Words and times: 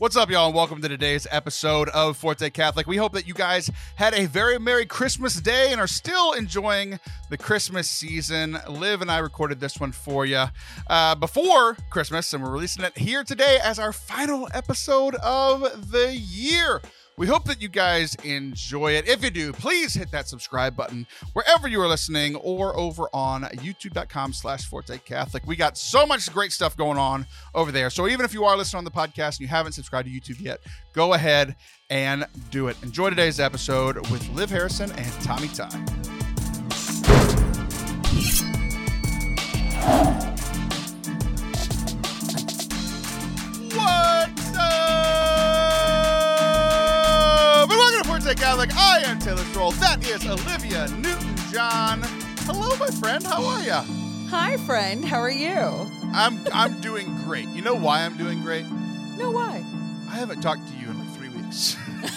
What's 0.00 0.16
up, 0.16 0.30
y'all, 0.30 0.46
and 0.46 0.54
welcome 0.54 0.80
to 0.80 0.88
today's 0.88 1.26
episode 1.30 1.90
of 1.90 2.16
Forte 2.16 2.48
Catholic. 2.48 2.86
We 2.86 2.96
hope 2.96 3.12
that 3.12 3.28
you 3.28 3.34
guys 3.34 3.70
had 3.96 4.14
a 4.14 4.24
very 4.24 4.58
Merry 4.58 4.86
Christmas 4.86 5.38
day 5.38 5.72
and 5.72 5.78
are 5.78 5.86
still 5.86 6.32
enjoying 6.32 6.98
the 7.28 7.36
Christmas 7.36 7.86
season. 7.86 8.56
Liv 8.66 9.02
and 9.02 9.10
I 9.10 9.18
recorded 9.18 9.60
this 9.60 9.78
one 9.78 9.92
for 9.92 10.24
you 10.24 10.46
uh, 10.86 11.14
before 11.16 11.76
Christmas, 11.90 12.32
and 12.32 12.42
we're 12.42 12.50
releasing 12.50 12.82
it 12.82 12.96
here 12.96 13.24
today 13.24 13.58
as 13.62 13.78
our 13.78 13.92
final 13.92 14.48
episode 14.54 15.16
of 15.16 15.90
the 15.90 16.16
year. 16.16 16.80
We 17.20 17.26
hope 17.26 17.44
that 17.44 17.60
you 17.60 17.68
guys 17.68 18.14
enjoy 18.24 18.92
it. 18.92 19.06
If 19.06 19.22
you 19.22 19.28
do, 19.28 19.52
please 19.52 19.92
hit 19.92 20.10
that 20.10 20.26
subscribe 20.26 20.74
button 20.74 21.06
wherever 21.34 21.68
you 21.68 21.78
are 21.82 21.86
listening 21.86 22.34
or 22.36 22.74
over 22.78 23.10
on 23.12 23.42
youtube.com 23.42 24.32
slash 24.32 24.64
Forte 24.64 24.96
Catholic. 25.04 25.46
We 25.46 25.54
got 25.54 25.76
so 25.76 26.06
much 26.06 26.32
great 26.32 26.50
stuff 26.50 26.78
going 26.78 26.96
on 26.96 27.26
over 27.54 27.70
there. 27.70 27.90
So 27.90 28.08
even 28.08 28.24
if 28.24 28.32
you 28.32 28.44
are 28.44 28.56
listening 28.56 28.78
on 28.78 28.84
the 28.86 28.90
podcast 28.90 29.32
and 29.32 29.40
you 29.40 29.48
haven't 29.48 29.72
subscribed 29.72 30.08
to 30.08 30.14
YouTube 30.14 30.40
yet, 30.40 30.60
go 30.94 31.12
ahead 31.12 31.56
and 31.90 32.24
do 32.50 32.68
it. 32.68 32.82
Enjoy 32.82 33.10
today's 33.10 33.38
episode 33.38 33.98
with 34.10 34.26
Liv 34.30 34.48
Harrison 34.48 34.90
and 34.92 35.12
Tommy 35.22 35.48
Tighe. 35.48 35.86
Welcome 48.24 48.42
Catholic. 48.42 48.76
I 48.76 48.98
am 49.06 49.18
Taylor 49.18 49.44
Stroll. 49.44 49.72
That 49.72 50.06
is 50.06 50.26
Olivia 50.26 50.88
Newton 50.88 51.36
John. 51.50 52.02
Hello, 52.40 52.76
my 52.76 52.88
friend. 52.88 53.24
How 53.24 53.42
are 53.42 53.62
you? 53.62 53.72
Hi, 54.28 54.56
friend. 54.58 55.04
How 55.04 55.18
are 55.18 55.30
you? 55.30 55.56
I'm 56.12 56.38
I'm 56.52 56.80
doing 56.80 57.06
great. 57.24 57.48
You 57.48 57.62
know 57.62 57.74
why 57.74 58.02
I'm 58.04 58.16
doing 58.18 58.42
great? 58.42 58.66
No, 59.16 59.30
why? 59.30 59.64
I 60.08 60.14
haven't 60.16 60.40
talked 60.42 60.66
to 60.68 60.76
you 60.76 60.90
in 60.90 60.98
like 60.98 61.16
three 61.16 61.28
weeks. 61.30 61.56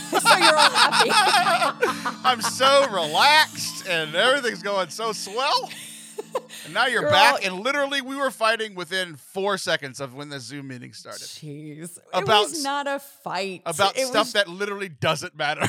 so 0.10 0.38
you're 0.38 0.58
all 0.58 0.72
happy. 0.72 1.10
I'm 2.24 2.42
so 2.42 2.88
relaxed 2.92 3.88
and 3.88 4.14
everything's 4.14 4.64
going 4.64 4.90
so 4.90 5.14
swell. 5.14 5.72
And 6.66 6.74
now 6.74 6.86
you're, 6.86 7.02
You're 7.02 7.10
back, 7.10 7.46
and 7.46 7.60
literally 7.60 8.02
we 8.02 8.16
were 8.16 8.30
fighting 8.30 8.76
within 8.76 9.16
four 9.16 9.58
seconds 9.58 10.00
of 10.00 10.14
when 10.14 10.30
the 10.30 10.40
Zoom 10.40 10.68
meeting 10.68 10.94
started 10.94 11.24
Jeez. 11.24 11.98
About 12.14 12.46
it 12.46 12.52
was 12.52 12.64
not 12.64 12.88
a 12.88 13.00
fight. 13.00 13.64
about 13.66 13.98
it 13.98 14.08
stuff 14.08 14.28
was, 14.28 14.34
that 14.34 14.48
literally 14.48 14.88
doesn't 14.88 15.36
matter. 15.36 15.62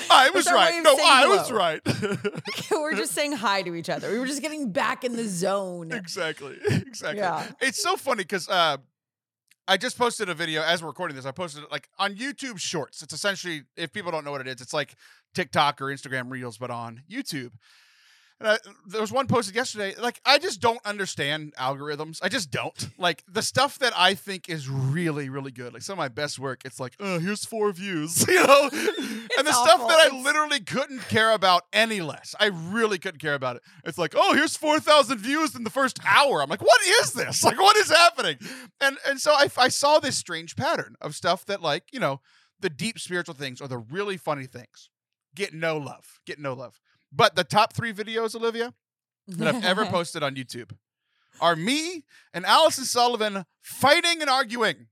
I 0.10 0.30
was 0.34 0.46
right. 0.46 0.82
No, 0.82 0.96
I 1.00 1.26
was 1.26 1.50
right. 1.50 1.80
we're 2.70 2.94
just 2.94 3.12
saying 3.12 3.32
hi 3.32 3.62
to 3.62 3.74
each 3.74 3.88
other. 3.88 4.10
We 4.12 4.18
were 4.18 4.26
just 4.26 4.42
getting 4.42 4.70
back 4.70 5.02
in 5.02 5.16
the 5.16 5.26
zone. 5.26 5.92
exactly. 5.92 6.58
Exactly. 6.68 7.18
Yeah. 7.18 7.46
It's 7.60 7.82
so 7.82 7.96
funny 7.96 8.24
because 8.24 8.48
uh, 8.48 8.76
I 9.66 9.76
just 9.76 9.96
posted 9.96 10.28
a 10.28 10.34
video 10.34 10.62
as 10.62 10.82
we're 10.82 10.88
recording 10.88 11.16
this. 11.16 11.26
I 11.26 11.30
posted 11.30 11.64
it 11.64 11.72
like 11.72 11.88
on 11.98 12.14
YouTube 12.14 12.58
Shorts. 12.58 13.02
It's 13.02 13.14
essentially, 13.14 13.62
if 13.76 13.92
people 13.92 14.12
don't 14.12 14.24
know 14.24 14.32
what 14.32 14.40
it 14.40 14.48
is, 14.48 14.60
it's 14.60 14.74
like 14.74 14.94
TikTok 15.34 15.80
or 15.80 15.86
Instagram 15.86 16.30
Reels, 16.30 16.58
but 16.58 16.70
on 16.70 17.02
YouTube. 17.10 17.52
And 18.42 18.50
I, 18.50 18.58
there 18.86 19.00
was 19.00 19.12
one 19.12 19.28
posted 19.28 19.54
yesterday. 19.54 19.94
Like, 20.00 20.20
I 20.26 20.38
just 20.38 20.60
don't 20.60 20.84
understand 20.84 21.54
algorithms. 21.56 22.18
I 22.22 22.28
just 22.28 22.50
don't. 22.50 22.88
Like, 22.98 23.22
the 23.28 23.40
stuff 23.40 23.78
that 23.78 23.92
I 23.96 24.14
think 24.14 24.48
is 24.48 24.68
really, 24.68 25.28
really 25.28 25.52
good, 25.52 25.72
like 25.72 25.82
some 25.82 25.94
of 25.94 25.98
my 25.98 26.08
best 26.08 26.40
work, 26.40 26.62
it's 26.64 26.80
like, 26.80 26.94
oh, 26.98 27.20
here's 27.20 27.44
four 27.44 27.70
views, 27.70 28.26
you 28.28 28.44
know? 28.44 28.62
and 28.72 29.46
the 29.46 29.52
stuff 29.52 29.86
that 29.86 30.10
I 30.12 30.20
literally 30.22 30.58
couldn't 30.58 31.08
care 31.08 31.32
about 31.32 31.62
any 31.72 32.00
less. 32.00 32.34
I 32.40 32.46
really 32.46 32.98
couldn't 32.98 33.20
care 33.20 33.34
about 33.34 33.56
it. 33.56 33.62
It's 33.84 33.96
like, 33.98 34.14
oh, 34.16 34.34
here's 34.34 34.56
4,000 34.56 35.18
views 35.18 35.54
in 35.54 35.62
the 35.62 35.70
first 35.70 36.00
hour. 36.04 36.42
I'm 36.42 36.50
like, 36.50 36.62
what 36.62 36.80
is 37.00 37.12
this? 37.12 37.44
Like, 37.52 37.60
what 37.60 37.76
is 37.76 37.90
happening? 37.90 38.38
And 38.80 38.96
and 39.06 39.20
so 39.20 39.32
I, 39.32 39.48
I 39.58 39.68
saw 39.68 39.98
this 39.98 40.16
strange 40.16 40.56
pattern 40.56 40.94
of 41.00 41.14
stuff 41.14 41.44
that, 41.46 41.60
like, 41.60 41.84
you 41.92 42.00
know, 42.00 42.20
the 42.60 42.70
deep 42.70 42.98
spiritual 42.98 43.34
things 43.34 43.60
or 43.60 43.68
the 43.68 43.78
really 43.78 44.16
funny 44.16 44.46
things 44.46 44.88
get 45.34 45.52
no 45.52 45.76
love, 45.76 46.20
get 46.24 46.38
no 46.38 46.54
love. 46.54 46.80
But 47.12 47.36
the 47.36 47.44
top 47.44 47.74
three 47.74 47.92
videos, 47.92 48.34
Olivia, 48.34 48.72
that 49.28 49.54
I've 49.54 49.64
ever 49.64 49.84
posted 49.96 50.22
on 50.22 50.34
YouTube 50.34 50.72
are 51.40 51.56
me 51.56 52.04
and 52.32 52.44
Allison 52.46 52.84
Sullivan 52.84 53.44
fighting 53.60 54.20
and 54.20 54.30
arguing. 54.30 54.86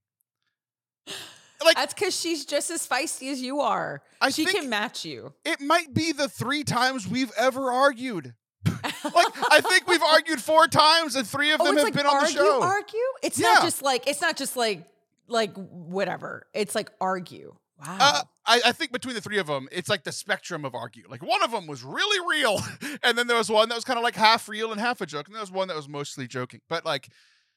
Like, 1.63 1.77
That's 1.77 1.93
because 1.93 2.19
she's 2.19 2.47
just 2.47 2.71
as 2.71 2.87
feisty 2.87 3.31
as 3.31 3.41
you 3.43 3.61
are. 3.61 4.03
I 4.21 4.31
she 4.31 4.47
can 4.47 4.71
match 4.71 5.05
you. 5.05 5.35
it 5.45 5.61
might 5.61 5.93
be 5.93 6.13
the 6.13 6.29
three 6.29 6.65
times 6.65 7.07
we've 7.07 7.33
ever 7.37 7.71
argued. 7.71 8.35
like, 8.67 8.83
I 9.05 9.61
think 9.63 9.87
we've 9.87 10.03
argued 10.03 10.41
four 10.41 10.69
times, 10.69 11.17
and 11.17 11.27
three 11.27 11.51
of 11.53 11.61
oh, 11.61 11.65
them 11.65 11.77
have 11.77 11.85
like 11.85 11.95
been 11.95 12.07
on 12.07 12.17
argue, 12.17 12.35
the 12.39 12.45
show. 12.45 12.63
argue. 12.63 12.99
It's 13.23 13.39
Yeah. 13.39 13.53
not 13.55 13.63
just 13.63 13.83
like 13.83 14.07
it's 14.07 14.21
not 14.21 14.37
just 14.37 14.57
like 14.57 14.87
like 15.29 15.55
whatever. 15.55 16.47
It's 16.55 16.75
like 16.75 16.91
argue. 17.01 17.55
Wow. 17.81 17.97
Uh, 18.01 18.23
I, 18.47 18.61
I 18.67 18.73
think 18.73 18.93
between 18.93 19.15
the 19.15 19.21
three 19.21 19.39
of 19.39 19.47
them, 19.47 19.69
it's 19.73 19.89
like 19.89 20.05
the 20.05 20.13
spectrum 20.13 20.65
of 20.65 20.75
argue. 20.75 21.05
Like 21.09 21.23
one 21.23 21.43
of 21.43 21.51
them 21.51 21.67
was 21.67 21.83
really 21.83 22.39
real, 22.39 22.61
and 23.03 23.17
then 23.17 23.27
there 23.27 23.37
was 23.37 23.49
one 23.51 23.69
that 23.71 23.75
was 23.75 23.85
kind 23.85 23.99
of 23.99 24.03
like 24.03 24.17
half 24.17 24.49
real 24.49 24.73
and 24.73 24.81
half 24.81 25.01
a 25.01 25.07
joke, 25.07 25.27
and 25.29 25.35
there 25.35 25.41
was 25.43 25.51
one 25.53 25.69
that 25.69 25.77
was 25.77 25.89
mostly 25.89 26.27
joking. 26.27 26.61
But 26.69 26.85
like, 26.85 27.09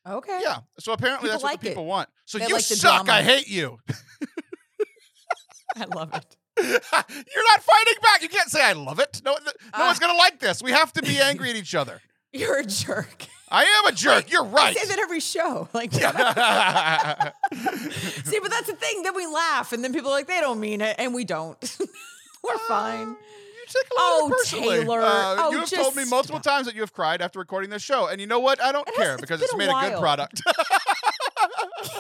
okay. 0.08 0.40
yeah. 0.44 0.58
So 0.80 0.94
apparently 0.94 1.28
People 1.30 1.34
that's 1.34 1.44
what 1.44 1.52
like 1.54 1.62
the 1.62 1.68
it. 1.68 1.70
people 1.72 1.86
want. 1.86 2.10
So 2.26 2.38
They 2.38 2.48
you 2.48 2.54
like 2.54 2.64
suck. 2.64 3.10
I 3.10 3.22
hate 3.24 3.50
you. 3.50 3.80
I 5.76 5.86
love 5.86 6.14
it. 6.14 6.38
You're 6.62 6.72
not 7.52 7.64
fighting 7.64 7.94
back. 8.04 8.22
You 8.22 8.30
can't 8.30 8.50
say 8.50 8.62
I 8.64 8.74
love 8.74 9.00
it. 9.00 9.22
No, 9.26 9.34
no 9.34 9.52
Ah. 9.74 9.88
one's 9.88 10.00
gonna 10.00 10.18
like 10.18 10.40
this. 10.40 10.62
We 10.62 10.72
have 10.72 10.94
to 10.94 11.02
be 11.02 11.20
angry 11.20 11.50
at 11.50 11.56
each 11.56 11.74
other. 11.74 12.00
You're 12.34 12.60
a 12.60 12.66
jerk. 12.66 13.28
I 13.50 13.64
am 13.64 13.94
a 13.94 13.96
jerk. 13.96 14.32
You're 14.32 14.44
right. 14.46 14.76
I 14.76 14.80
say 14.80 14.88
that 14.88 15.00
every 15.00 15.20
show. 15.20 15.68
Like, 15.74 15.94
see, 15.94 16.00
but 18.40 18.50
that's 18.50 18.68
the 18.68 18.76
thing. 18.76 19.04
Then 19.04 19.16
we 19.16 19.26
laugh, 19.28 19.72
and 19.74 19.84
then 19.84 19.94
people 19.94 20.10
are 20.10 20.14
like, 20.16 20.28
they 20.28 20.40
don't 20.40 20.60
mean 20.60 20.82
it, 20.82 20.96
and 20.98 21.14
we 21.14 21.24
don't. 21.26 21.58
We're 22.44 22.58
fine. 22.68 23.10
You 23.10 23.16
take 23.68 23.86
a 23.92 23.96
lot 23.96 24.02
of 24.02 24.24
Oh, 24.24 24.28
personally. 24.32 24.80
Taylor. 24.82 25.02
Uh, 25.02 25.36
Oh, 25.38 25.52
you 25.52 25.60
have 25.60 25.70
told 25.70 25.96
me 25.96 26.04
multiple 26.10 26.40
times 26.40 26.66
that 26.66 26.76
you 26.76 26.82
have 26.82 26.92
cried 26.94 27.22
after 27.22 27.40
recording 27.40 27.70
this 27.70 27.82
show, 27.84 28.08
and 28.08 28.20
you 28.20 28.28
know 28.28 28.40
what? 28.40 28.62
I 28.62 28.72
don't 28.72 28.88
It 28.88 28.96
has- 28.98 29.04
care 29.06 29.14
it's 29.14 29.22
because 29.22 29.42
it's 29.42 29.56
made 29.56 29.70
a 29.70 29.90
good 29.90 30.00
product. 30.00 30.42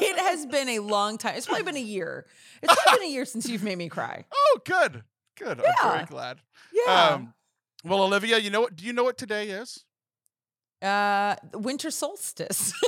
It 0.01 0.17
has 0.17 0.45
been 0.45 0.69
a 0.69 0.79
long 0.79 1.17
time. 1.17 1.35
It's 1.35 1.45
probably 1.45 1.63
been 1.63 1.77
a 1.77 1.79
year. 1.79 2.25
It's 2.61 2.73
probably 2.83 2.99
been 2.99 3.09
a 3.09 3.11
year 3.13 3.25
since 3.25 3.47
you've 3.47 3.63
made 3.63 3.77
me 3.77 3.89
cry. 3.89 4.25
oh, 4.33 4.59
good, 4.65 5.03
good. 5.37 5.61
I'm 5.81 5.91
very 5.93 6.05
glad. 6.05 6.39
Yeah. 6.73 7.09
Um, 7.11 7.33
well, 7.83 8.01
Olivia, 8.03 8.37
you 8.39 8.49
know 8.49 8.61
what? 8.61 8.75
Do 8.75 8.85
you 8.85 8.93
know 8.93 9.03
what 9.03 9.17
today 9.17 9.49
is? 9.49 9.83
Uh, 10.83 11.35
winter 11.53 11.89
solstice. 11.91 12.73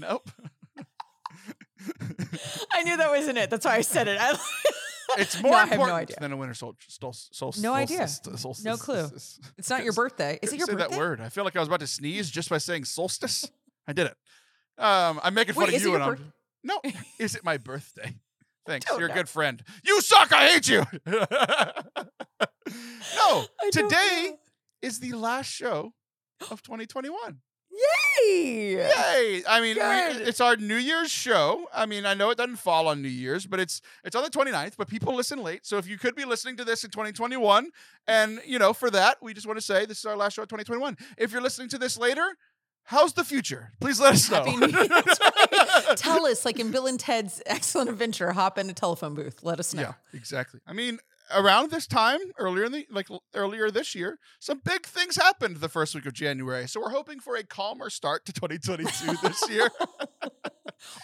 Nope. 0.00 0.30
I 2.72 2.82
knew 2.84 2.96
that 2.96 3.10
wasn't 3.10 3.36
it. 3.36 3.50
That's 3.50 3.66
why 3.66 3.74
I 3.76 3.80
said 3.82 4.08
it. 4.08 4.16
I, 4.18 4.34
It's 5.18 5.42
more 5.42 5.50
No, 5.52 5.56
I 5.58 5.60
have 5.66 5.68
no 5.70 5.74
important 5.74 5.96
idea. 6.02 6.16
than 6.20 6.32
a 6.32 6.36
winter 6.38 6.54
sol- 6.54 6.76
sol- 6.88 7.12
solstice. 7.12 7.62
No 7.62 7.74
idea. 7.74 8.06
solstice- 8.08 8.40
solstice- 8.40 8.64
No 8.64 8.76
clue. 8.78 9.10
it's 9.58 9.68
not 9.68 9.82
your 9.84 9.92
birthday. 9.92 10.38
Is 10.40 10.52
it 10.54 10.56
your 10.58 10.66
say 10.68 10.72
birthday? 10.74 10.88
that 10.90 10.98
word. 10.98 11.20
I 11.20 11.28
feel 11.28 11.44
like 11.44 11.54
I 11.56 11.58
was 11.58 11.68
about 11.68 11.80
to 11.80 11.86
sneeze 11.86 12.30
just 12.30 12.48
by 12.48 12.56
saying 12.58 12.84
solstice. 12.84 13.50
I 13.88 13.92
did 13.92 14.06
it. 14.06 14.16
Um, 14.82 15.20
I'm 15.22 15.34
making 15.34 15.54
fun 15.54 15.64
Wait, 15.66 15.74
of 15.74 15.82
you, 15.82 15.94
and 15.96 16.04
birth- 16.04 16.20
I'm 16.20 16.32
no. 16.62 16.80
Is 17.18 17.34
it 17.34 17.44
my 17.44 17.58
birthday? 17.58 18.14
Thanks. 18.66 18.86
You're 18.96 19.08
a 19.10 19.12
good 19.12 19.28
friend. 19.28 19.62
You 19.84 20.00
suck. 20.00 20.32
I 20.32 20.46
hate 20.46 20.68
you. 20.68 20.84
no. 21.06 21.18
I 23.60 23.70
Today 23.72 24.28
know. 24.30 24.36
is 24.80 25.00
the 25.00 25.12
last 25.12 25.50
show 25.50 25.92
of 26.50 26.62
2021. 26.62 27.40
Yay! 27.70 28.72
Yay! 28.74 29.42
I 29.48 29.60
mean, 29.60 29.76
we, 29.76 30.24
it's 30.24 30.40
our 30.40 30.56
New 30.56 30.76
Year's 30.76 31.10
show. 31.10 31.68
I 31.72 31.86
mean, 31.86 32.04
I 32.04 32.14
know 32.14 32.30
it 32.30 32.38
doesn't 32.38 32.56
fall 32.56 32.88
on 32.88 33.00
New 33.00 33.08
Year's, 33.08 33.46
but 33.46 33.60
it's 33.60 33.80
it's 34.04 34.16
on 34.16 34.24
the 34.24 34.30
29th, 34.30 34.74
but 34.76 34.88
people 34.88 35.14
listen 35.14 35.40
late. 35.42 35.64
So 35.64 35.78
if 35.78 35.86
you 35.86 35.96
could 35.96 36.16
be 36.16 36.24
listening 36.24 36.56
to 36.56 36.64
this 36.64 36.82
in 36.82 36.90
2021, 36.90 37.70
and 38.08 38.40
you 38.44 38.58
know, 38.58 38.72
for 38.72 38.90
that, 38.90 39.18
we 39.22 39.34
just 39.34 39.46
want 39.46 39.58
to 39.58 39.64
say 39.64 39.86
this 39.86 39.98
is 39.98 40.04
our 40.04 40.16
last 40.16 40.34
show 40.34 40.42
of 40.42 40.48
2021. 40.48 40.96
If 41.16 41.32
you're 41.32 41.40
listening 41.40 41.68
to 41.68 41.78
this 41.78 41.96
later, 41.96 42.26
how's 42.84 43.12
the 43.12 43.24
future? 43.24 43.70
Please 43.80 44.00
let 44.00 44.14
us 44.14 44.28
know. 44.28 44.44
Happy 44.44 44.56
New 44.56 44.66
Year. 44.66 44.88
That's 44.88 45.20
right. 45.20 45.86
Tell 45.96 46.26
us, 46.26 46.44
like 46.44 46.58
in 46.58 46.72
Bill 46.72 46.88
and 46.88 46.98
Ted's 46.98 47.40
Excellent 47.46 47.88
Adventure, 47.88 48.32
hop 48.32 48.58
in 48.58 48.68
a 48.68 48.74
telephone 48.74 49.14
booth. 49.14 49.44
Let 49.44 49.60
us 49.60 49.72
know. 49.72 49.82
Yeah, 49.82 49.92
exactly. 50.12 50.60
I 50.66 50.72
mean, 50.72 50.98
around 51.34 51.70
this 51.70 51.86
time 51.86 52.18
earlier 52.38 52.64
in 52.64 52.72
the 52.72 52.86
like 52.90 53.08
earlier 53.34 53.70
this 53.70 53.94
year, 53.94 54.18
some 54.38 54.60
big 54.64 54.86
things 54.86 55.16
happened 55.16 55.56
the 55.56 55.68
first 55.68 55.94
week 55.94 56.06
of 56.06 56.12
January. 56.12 56.66
So 56.68 56.80
we're 56.80 56.90
hoping 56.90 57.20
for 57.20 57.36
a 57.36 57.42
calmer 57.44 57.90
start 57.90 58.24
to 58.26 58.32
2022 58.32 59.16
this 59.22 59.48
year. 59.50 59.68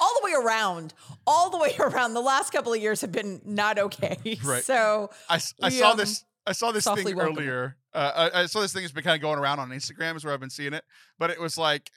All 0.01 0.15
the 0.21 0.25
way 0.25 0.33
around, 0.33 0.95
all 1.27 1.51
the 1.51 1.59
way 1.59 1.75
around. 1.81 2.15
The 2.15 2.21
last 2.23 2.51
couple 2.51 2.73
of 2.73 2.81
years 2.81 3.03
have 3.03 3.13
been 3.13 3.43
not 3.45 3.79
okay. 3.79 4.39
Right. 4.43 4.65
So 4.65 5.11
I 5.29 5.39
We, 5.63 5.71
saw 5.71 5.91
um, 5.91 5.99
this 5.99 6.25
I 6.47 6.53
saw 6.53 6.71
this 6.73 6.85
thing 6.85 7.17
welcome 7.17 7.39
earlier 7.39 7.77
Uh, 7.93 8.31
I, 8.35 8.43
I 8.43 8.47
saw 8.47 8.61
this 8.61 8.73
thing 8.73 8.83
has 8.83 8.93
been 8.93 9.03
kind 9.03 9.17
of 9.17 9.23
going 9.23 9.39
around 9.39 9.59
on 9.59 9.71
Instagram, 9.71 10.17
is 10.17 10.25
where 10.25 10.33
I've 10.33 10.41
been 10.41 10.51
seeing 10.51 10.75
it. 10.75 10.85
But 11.19 11.31
it 11.31 11.41
was 11.41 11.59
like 11.59 11.91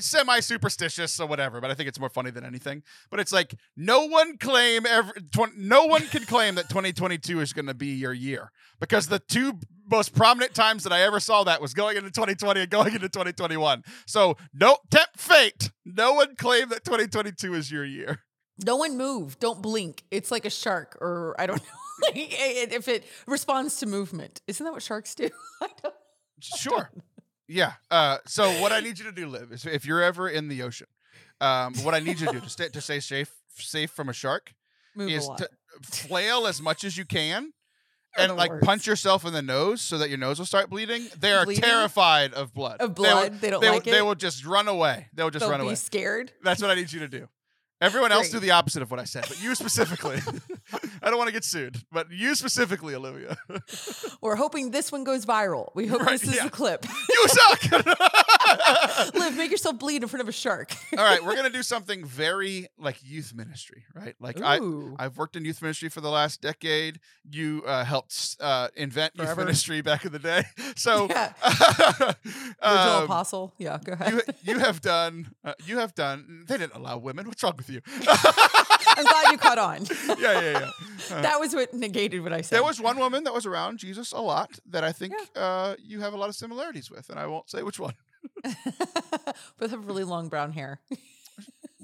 semi 0.00 0.40
superstitious 0.40 1.20
or 1.20 1.26
whatever. 1.26 1.60
But 1.60 1.70
I 1.70 1.74
think 1.74 1.88
it's 1.88 2.00
more 2.00 2.08
funny 2.08 2.30
than 2.30 2.44
anything. 2.44 2.82
But 3.10 3.20
it's 3.20 3.32
like 3.32 3.54
no 3.76 4.06
one 4.06 4.38
claim 4.38 4.86
ever, 4.86 5.12
tw- 5.12 5.56
no 5.56 5.84
one 5.84 6.02
can 6.06 6.24
claim 6.24 6.54
that 6.56 6.68
2022 6.68 7.40
is 7.40 7.52
going 7.52 7.66
to 7.66 7.74
be 7.74 7.88
your 7.88 8.12
year 8.12 8.50
because 8.80 9.08
the 9.08 9.18
two 9.18 9.58
most 9.90 10.14
prominent 10.14 10.54
times 10.54 10.84
that 10.84 10.92
I 10.92 11.02
ever 11.02 11.20
saw 11.20 11.44
that 11.44 11.60
was 11.60 11.74
going 11.74 11.96
into 11.96 12.10
2020 12.10 12.60
and 12.62 12.70
going 12.70 12.94
into 12.94 13.08
2021. 13.08 13.82
So 14.06 14.36
no 14.54 14.78
tempt 14.90 15.20
fate. 15.20 15.70
No 15.84 16.14
one 16.14 16.34
claim 16.36 16.70
that 16.70 16.84
2022 16.84 17.54
is 17.54 17.70
your 17.70 17.84
year. 17.84 18.20
No 18.64 18.76
one 18.76 18.96
move. 18.96 19.38
Don't 19.38 19.60
blink. 19.62 20.02
It's 20.10 20.30
like 20.30 20.44
a 20.44 20.50
shark, 20.50 20.96
or 21.00 21.34
I 21.38 21.46
don't 21.46 21.56
know. 21.62 22.12
if 22.14 22.88
it 22.88 23.04
responds 23.26 23.78
to 23.78 23.86
movement, 23.86 24.40
isn't 24.46 24.62
that 24.64 24.72
what 24.72 24.82
sharks 24.82 25.14
do? 25.14 25.30
Sure. 26.40 26.90
Yeah. 27.46 27.74
Uh, 27.90 28.18
so 28.26 28.50
what 28.60 28.72
I 28.72 28.80
need 28.80 28.98
you 28.98 29.04
to 29.04 29.12
do, 29.12 29.28
Liv, 29.28 29.52
is 29.52 29.64
if 29.64 29.84
you're 29.86 30.02
ever 30.02 30.28
in 30.28 30.48
the 30.48 30.62
ocean, 30.62 30.88
um, 31.40 31.74
what 31.82 31.94
I 31.94 32.00
need 32.00 32.18
you 32.20 32.26
to 32.26 32.32
do 32.32 32.40
to 32.40 32.48
stay 32.48 32.68
to 32.68 32.80
stay 32.80 32.98
safe 33.00 33.30
safe 33.54 33.90
from 33.90 34.08
a 34.08 34.12
shark 34.12 34.52
Move 34.96 35.10
is 35.10 35.26
lot. 35.26 35.38
to 35.38 35.50
flail 35.82 36.46
as 36.46 36.60
much 36.60 36.84
as 36.84 36.96
you 36.96 37.04
can. 37.04 37.52
And 38.18 38.36
like 38.36 38.50
worst. 38.50 38.64
punch 38.66 38.86
yourself 38.86 39.24
in 39.24 39.32
the 39.32 39.40
nose 39.40 39.80
so 39.80 39.96
that 39.96 40.10
your 40.10 40.18
nose 40.18 40.38
will 40.38 40.44
start 40.44 40.68
bleeding. 40.68 41.06
They 41.18 41.32
are 41.32 41.46
Bleeding? 41.46 41.62
terrified 41.64 42.34
of 42.34 42.52
blood. 42.52 42.78
Of 42.82 42.94
They 42.94 43.00
will- 43.00 43.10
blood? 43.10 43.40
They 43.40 43.48
don't 43.48 43.60
they, 43.62 43.68
will- 43.68 43.74
like 43.76 43.84
They 43.84 44.02
will 44.02 44.14
just 44.14 44.44
run 44.44 44.68
away. 44.68 45.06
They'll 45.14 45.30
just 45.30 45.40
They'll 45.40 45.50
run 45.50 45.60
be 45.60 45.66
away. 45.68 45.74
scared. 45.76 46.30
That's 46.42 46.60
what 46.60 46.70
I 46.70 46.74
need 46.74 46.92
you 46.92 47.00
to 47.00 47.08
do. 47.08 47.26
Everyone 47.82 48.12
else 48.12 48.28
do 48.28 48.38
the 48.38 48.52
opposite 48.52 48.80
of 48.80 48.92
what 48.92 49.00
I 49.00 49.04
said, 49.04 49.24
but 49.28 49.42
you 49.42 49.56
specifically. 49.56 50.18
I 51.02 51.10
don't 51.10 51.18
want 51.18 51.26
to 51.26 51.32
get 51.32 51.42
sued, 51.44 51.78
but 51.90 52.12
you 52.12 52.36
specifically, 52.36 52.94
Olivia. 52.94 53.36
We're 54.22 54.36
hoping 54.36 54.70
this 54.70 54.92
one 54.92 55.02
goes 55.02 55.26
viral. 55.26 55.70
We 55.74 55.88
hope 55.88 56.00
Right, 56.02 56.12
this 56.12 56.22
is 56.28 56.36
yeah. 56.36 56.44
the 56.44 56.50
clip. 56.50 56.86
you 57.10 57.28
suck. 57.28 57.72
Liv, 59.14 59.36
make 59.36 59.50
yourself 59.50 59.80
bleed 59.80 60.02
in 60.04 60.08
front 60.08 60.20
of 60.22 60.28
a 60.28 60.32
shark. 60.32 60.72
All 60.96 61.02
right, 61.04 61.24
we're 61.24 61.34
gonna 61.34 61.50
do 61.50 61.64
something 61.64 62.04
very 62.04 62.68
like 62.78 62.98
youth 63.02 63.34
ministry, 63.34 63.84
right? 63.94 64.14
Like 64.20 64.40
I. 64.40 64.60
I've 64.98 65.16
worked 65.16 65.34
in 65.34 65.44
youth 65.44 65.60
ministry 65.60 65.88
for 65.88 66.00
the 66.00 66.10
last 66.10 66.40
decade. 66.40 67.00
You 67.28 67.64
uh, 67.66 67.84
helped 67.84 68.36
uh, 68.40 68.68
invent 68.76 69.14
youth 69.16 69.36
ministry 69.36 69.80
back 69.80 70.04
in 70.04 70.12
the 70.12 70.18
day, 70.20 70.44
so 70.76 71.08
Yeah. 71.10 71.32
um, 71.42 72.14
Original 72.62 73.04
apostle. 73.04 73.54
Yeah, 73.58 73.78
go 73.82 73.92
ahead. 73.94 74.12
you 74.12 74.22
you 74.54 74.58
have 74.60 74.80
done 74.80 75.34
uh, 75.44 75.54
you 75.66 75.78
have 75.78 75.94
done. 75.96 76.44
They 76.46 76.58
didn't 76.58 76.74
allow 76.74 76.98
women. 76.98 77.26
What's 77.26 77.42
wrong 77.42 77.54
with 77.56 77.68
you? 77.70 77.71
I'm 78.94 79.04
glad 79.04 79.32
you 79.32 79.38
caught 79.38 79.58
on. 79.58 79.84
yeah, 80.18 80.40
yeah, 80.40 80.50
yeah. 80.50 80.70
Uh, 81.16 81.22
that 81.22 81.40
was 81.40 81.54
what 81.54 81.72
negated 81.72 82.22
what 82.22 82.32
I 82.32 82.42
said. 82.42 82.56
there 82.56 82.64
was 82.64 82.80
one 82.80 82.98
woman 82.98 83.24
that 83.24 83.32
was 83.32 83.46
around 83.46 83.78
Jesus 83.78 84.12
a 84.12 84.20
lot 84.20 84.58
that 84.66 84.84
I 84.84 84.92
think 84.92 85.14
uh, 85.34 85.74
you 85.82 86.00
have 86.00 86.12
a 86.12 86.16
lot 86.16 86.28
of 86.28 86.34
similarities 86.34 86.90
with, 86.90 87.08
and 87.08 87.18
I 87.18 87.26
won't 87.26 87.48
say 87.50 87.62
which 87.62 87.78
one. 87.80 87.94
Both 89.58 89.70
have 89.70 89.86
really 89.86 90.04
long 90.04 90.28
brown 90.28 90.52
hair. 90.52 90.80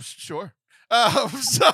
Sure. 0.00 0.54
Um, 0.90 1.28
so, 1.28 1.70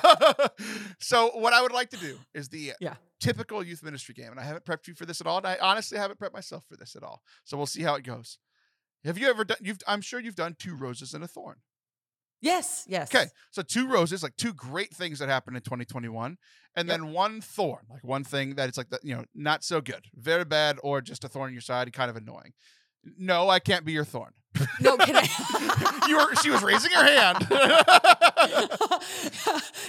so 0.99 1.29
what 1.37 1.53
I 1.53 1.61
would 1.61 1.71
like 1.71 1.89
to 1.91 1.97
do 1.97 2.17
is 2.33 2.49
the 2.49 2.73
Yeah. 2.79 2.95
typical 3.19 3.63
youth 3.63 3.83
ministry 3.83 4.13
game, 4.15 4.31
and 4.31 4.39
I 4.39 4.43
haven't 4.43 4.65
prepped 4.65 4.87
you 4.87 4.93
for 4.93 5.05
this 5.05 5.21
at 5.21 5.27
all. 5.27 5.37
And 5.37 5.47
I 5.47 5.57
honestly 5.61 5.97
haven't 5.97 6.19
prepped 6.19 6.33
myself 6.33 6.65
for 6.67 6.75
this 6.75 6.95
at 6.95 7.03
all. 7.03 7.21
So 7.43 7.55
we'll 7.57 7.65
see 7.65 7.83
how 7.83 7.95
it 7.95 8.03
goes. 8.03 8.39
Have 9.05 9.17
you 9.17 9.29
ever 9.29 9.45
done? 9.45 9.57
You've, 9.61 9.77
I'm 9.87 10.01
sure 10.01 10.19
you've 10.19 10.35
done 10.35 10.55
two 10.57 10.75
roses 10.75 11.13
and 11.13 11.23
a 11.23 11.27
thorn. 11.27 11.57
Yes, 12.45 12.85
yes. 12.87 13.13
Okay, 13.13 13.25
so 13.49 13.63
two 13.63 13.87
roses, 13.87 14.21
like 14.21 14.35
two 14.37 14.53
great 14.53 14.93
things 14.93 15.17
that 15.19 15.29
happened 15.29 15.57
in 15.57 15.63
2021, 15.63 16.37
and 16.75 16.87
Yep. 16.87 16.97
then 16.97 17.11
one 17.11 17.41
thorn, 17.41 17.85
like 17.89 18.03
one 18.03 18.23
thing 18.23 18.55
that 18.55 18.69
it's 18.69 18.77
like 18.77 18.89
the, 18.89 18.99
you 19.01 19.15
know 19.15 19.25
not 19.33 19.63
so 19.63 19.81
good, 19.81 20.05
very 20.15 20.45
bad, 20.45 20.77
or 20.83 21.01
just 21.01 21.23
a 21.23 21.27
thorn 21.27 21.49
in 21.49 21.53
your 21.53 21.61
side, 21.61 21.91
kind 21.91 22.09
of 22.09 22.15
annoying. 22.15 22.53
No, 23.17 23.49
I 23.49 23.59
can't 23.59 23.83
be 23.83 23.93
your 23.93 24.05
thorn. 24.05 24.31
No, 24.79 24.95
can 24.97 25.15
I? 25.17 26.05
you 26.07 26.17
were. 26.17 26.35
She 26.35 26.49
was 26.49 26.63
raising 26.63 26.91
her 26.91 27.03
hand. 27.03 27.47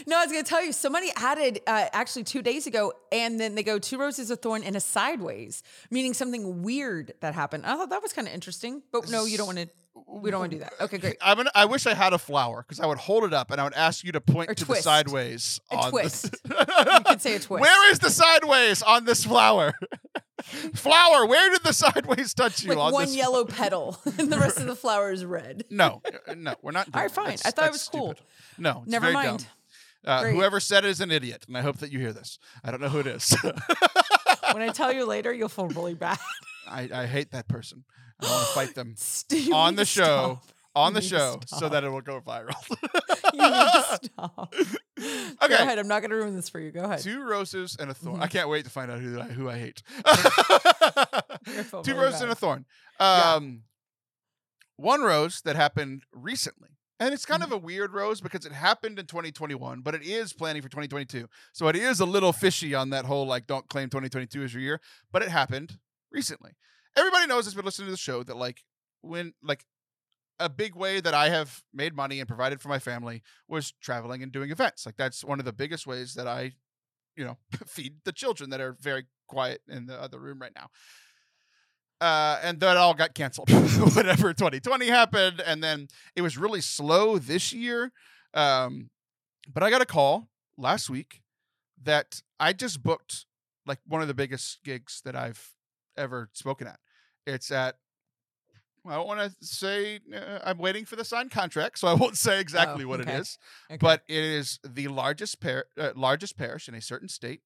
no, 0.07 0.19
I 0.19 0.25
was 0.25 0.33
going 0.33 0.45
to 0.45 0.49
tell 0.49 0.65
you. 0.65 0.73
Somebody 0.73 1.11
added 1.17 1.61
uh, 1.67 1.87
actually 1.93 2.25
two 2.25 2.43
days 2.43 2.67
ago, 2.67 2.93
and 3.13 3.39
then 3.39 3.55
they 3.55 3.63
go 3.63 3.79
two 3.79 3.99
roses 3.99 4.31
of 4.31 4.41
thorn 4.41 4.63
and 4.65 4.77
a 4.77 4.81
sideways, 4.81 5.63
meaning 5.91 6.15
something 6.15 6.63
weird 6.63 7.13
that 7.21 7.35
happened. 7.35 7.65
I 7.65 7.77
thought 7.77 7.91
that 7.91 8.03
was 8.03 8.13
kind 8.13 8.27
of 8.27 8.35
interesting, 8.35 8.83
but 8.93 9.11
no, 9.11 9.25
you 9.25 9.37
don't 9.37 9.47
want 9.47 9.59
to. 9.59 9.69
We 10.07 10.31
don't 10.31 10.41
want 10.41 10.53
to 10.53 10.59
do 10.59 10.65
that. 10.65 10.73
Okay, 10.81 10.99
great. 10.99 11.17
I'm 11.23 11.37
gonna, 11.37 11.51
I 11.55 11.65
wish 11.65 11.87
I 11.87 11.95
had 11.95 12.13
a 12.13 12.19
flower 12.19 12.63
because 12.67 12.81
I 12.81 12.87
would 12.87 12.99
hold 12.99 13.25
it 13.25 13.33
up 13.33 13.51
and 13.51 13.61
I 13.61 13.65
would 13.65 13.75
ask 13.75 14.05
you 14.05 14.13
to 14.13 14.21
point 14.21 14.51
Or 14.51 14.55
to 14.55 14.65
twist. 14.65 14.81
the 14.81 14.91
sideways. 14.91 15.61
A 15.71 15.77
on 15.77 15.91
twist. 15.91 16.35
You 16.49 17.01
could 17.07 17.21
say 17.23 17.35
a 17.37 17.39
twist. 17.39 17.61
Where 17.61 17.91
is 17.91 17.99
the 17.99 18.11
sideways 18.11 18.83
on 18.83 19.05
this 19.05 19.25
flower? 19.25 19.75
flower, 20.75 21.27
where 21.27 21.51
did 21.51 21.63
the 21.65 21.73
sideways 21.73 22.35
touch 22.35 22.63
you 22.63 22.71
like 22.71 22.79
on 22.79 22.93
one 22.93 23.07
this? 23.07 23.17
yellow 23.17 23.45
petal, 23.45 23.99
and 24.19 24.31
the 24.33 24.39
rest 24.39 24.59
of 24.59 24.67
the 24.67 24.77
flower 24.77 25.11
is 25.11 25.25
red. 25.25 25.65
No, 25.71 26.03
uh, 26.29 26.35
no, 26.35 26.55
we're 26.63 26.73
not. 26.73 26.87
Doing 26.87 26.95
All 26.95 27.01
right, 27.03 27.09
that. 27.09 27.15
fine. 27.15 27.25
That's- 27.27 27.47
I 27.47 27.51
thought 27.51 27.63
it 27.69 27.73
that's 27.73 27.85
was 27.85 27.89
cool. 27.89 28.13
stupid. 28.15 28.25
No, 28.59 28.83
it's 28.83 28.93
Never 28.93 29.03
very 29.07 29.15
mind. 29.15 29.39
dumb. 29.39 29.47
Uh, 30.05 30.21
Great. 30.23 30.35
whoever 30.35 30.61
said 30.61 30.85
it 30.85 30.89
is 30.91 31.01
an 31.01 31.11
idiot, 31.11 31.45
and 31.49 31.57
I 31.59 31.63
hope 31.63 31.79
that 31.79 31.91
you 31.91 31.99
hear 31.99 32.13
this. 32.13 32.39
I 32.63 32.71
don't 32.71 32.81
know 32.81 32.89
who 32.89 33.01
it 33.01 33.07
is. 33.09 33.35
When 34.53 34.63
I 34.63 34.69
tell 34.69 34.93
you 34.93 35.05
later, 35.05 35.33
you'll 35.33 35.49
feel 35.49 35.67
really 35.69 35.95
bad. 35.95 36.19
I, 36.69 36.89
I 36.93 37.07
hate 37.07 37.31
that 37.33 37.49
person. 37.49 37.85
I 38.21 38.31
want 38.31 38.47
to 38.47 38.53
fight 38.53 38.75
them 38.75 38.95
St- 38.99 39.47
you 39.47 39.55
on 39.55 39.77
the 39.77 39.85
show. 39.85 40.41
stop. 40.43 40.45
On 40.75 40.93
the 40.93 41.01
show, 41.01 41.41
so 41.47 41.71
that 41.71 41.85
it 41.85 41.89
will 41.89 42.03
go 42.03 42.21
viral. 42.21 42.53
You 43.33 43.43
need 43.43 43.51
to 43.51 43.99
stop. 44.03 44.55
Go 44.99 45.45
Okay. 45.45 45.55
ahead. 45.55 45.79
I'm 45.79 45.89
not 45.89 46.01
going 46.01 46.11
to 46.11 46.17
ruin 46.17 46.35
this 46.37 46.49
for 46.51 46.61
you. 46.61 46.71
Go 46.71 46.85
ahead. 46.85 47.01
Two 47.01 47.23
roses 47.23 47.77
and 47.81 47.91
a 47.91 47.95
thorn. 47.95 48.19
Mhm. 48.19 48.23
I 48.23 48.27
can't 48.29 48.49
wait 48.51 48.65
to 48.67 48.71
find 48.71 48.91
out 48.91 49.01
who 49.01 49.19
I, 49.21 49.25
who 49.25 49.49
I 49.49 49.59
hate. 49.59 49.83
Two 51.83 51.95
roses 51.95 52.21
and 52.21 52.31
a 52.31 52.35
thorn. 52.35 52.65
Yeah. 53.01 53.35
Um, 53.35 53.63
One 54.77 55.01
rose 55.03 55.41
that 55.43 55.57
happened 55.57 56.03
recently. 56.13 56.71
And 56.99 57.13
it's 57.13 57.25
kind 57.27 57.43
Mm-hmm. 57.43 57.53
of 57.53 57.63
a 57.63 57.65
weird 57.65 57.93
rose 57.93 58.21
because 58.23 58.47
it 58.47 58.53
happened 58.53 58.99
in 58.99 59.07
2021, 59.07 59.81
but 59.83 59.95
it 59.95 60.03
is 60.03 60.33
planning 60.33 60.63
for 60.63 60.69
2022. 60.69 61.27
So 61.53 61.69
it 61.69 61.77
is 61.77 62.01
a 62.01 62.07
little 62.07 62.33
fishy 62.33 62.75
on 62.75 62.91
that 62.91 63.05
whole 63.05 63.27
like 63.27 63.47
don't 63.47 63.69
claim 63.69 63.89
2022 63.91 64.43
as 64.45 64.53
your 64.55 64.63
year, 64.63 64.81
but 65.13 65.23
it 65.23 65.29
happened 65.29 65.79
recently. 66.11 66.53
Everybody 66.97 67.27
knows 67.27 67.45
that's 67.45 67.55
been 67.55 67.65
listening 67.65 67.89
to 67.89 67.93
the 67.93 67.99
show 67.99 68.23
that 68.23 68.37
like 68.37 68.63
when 69.03 69.35
like 69.43 69.65
a 70.39 70.49
big 70.49 70.75
way 70.75 71.01
that 71.01 71.15
I 71.15 71.29
have 71.31 71.63
made 71.73 71.95
money 71.95 72.21
and 72.21 72.29
provided 72.29 72.61
for 72.61 72.69
my 72.69 72.79
family 72.79 73.23
was 73.49 73.73
traveling 73.81 74.23
and 74.23 74.33
doing 74.33 74.51
events. 74.51 74.85
Like 74.85 74.97
that's 74.97 75.25
one 75.25 75.39
of 75.39 75.45
the 75.45 75.53
biggest 75.53 75.87
ways 75.87 76.15
that 76.15 76.27
I, 76.27 76.53
you 77.17 77.25
know, 77.25 77.39
feed 77.67 77.97
the 78.05 78.13
children 78.13 78.51
that 78.51 78.61
are 78.61 78.77
very 78.81 79.07
quiet 79.29 79.63
in 79.69 79.87
the 79.87 80.01
other 80.01 80.19
room 80.19 80.41
right 80.41 80.53
now. 80.55 80.69
Uh, 81.99 82.39
and 82.43 82.61
that 82.61 82.77
all 82.77 82.93
got 82.93 83.15
canceled 83.15 83.51
Whatever 83.95 84.35
2020 84.35 84.87
happened, 84.89 85.41
and 85.41 85.65
then 85.65 85.89
it 86.15 86.21
was 86.21 86.37
really 86.37 86.61
slow 86.61 87.17
this 87.17 87.55
year. 87.55 87.91
Um, 88.35 88.91
but 89.53 89.63
I 89.63 89.71
got 89.71 89.81
a 89.81 89.87
call 89.87 90.29
last 90.59 90.91
week 90.91 91.23
that 91.83 92.21
I 92.39 92.53
just 92.53 92.83
booked 92.83 93.25
like 93.65 93.79
one 93.87 94.03
of 94.03 94.09
the 94.09 94.15
biggest 94.15 94.63
gigs 94.63 95.01
that 95.07 95.17
I've 95.17 95.56
ever 95.97 96.31
spoken 96.33 96.67
at. 96.67 96.79
It's 97.27 97.51
at 97.51 97.77
I 98.89 98.95
don't 98.95 99.07
want 99.07 99.21
to 99.21 99.47
say 99.47 100.01
uh, 100.15 100.39
I'm 100.45 100.59
waiting 100.59 100.85
for 100.85 100.97
the 100.97 101.05
signed 101.05 101.31
contract, 101.31 101.79
so 101.79 101.89
I 101.89 101.95
won't 101.95 102.17
say 102.17 102.41
exactly 102.41 102.85
what 102.85 103.01
okay. 103.01 103.13
it 103.13 103.21
is. 103.21 103.39
Okay. 103.71 103.79
But 103.79 104.03
it 104.09 104.23
is 104.23 104.61
the 104.65 104.89
largest 104.89 105.41
par- 105.41 105.67
uh, 105.79 105.91
largest 105.95 106.37
parish 106.37 106.69
in 106.69 106.75
a 106.75 106.81
certain 106.81 107.09
state, 107.09 107.41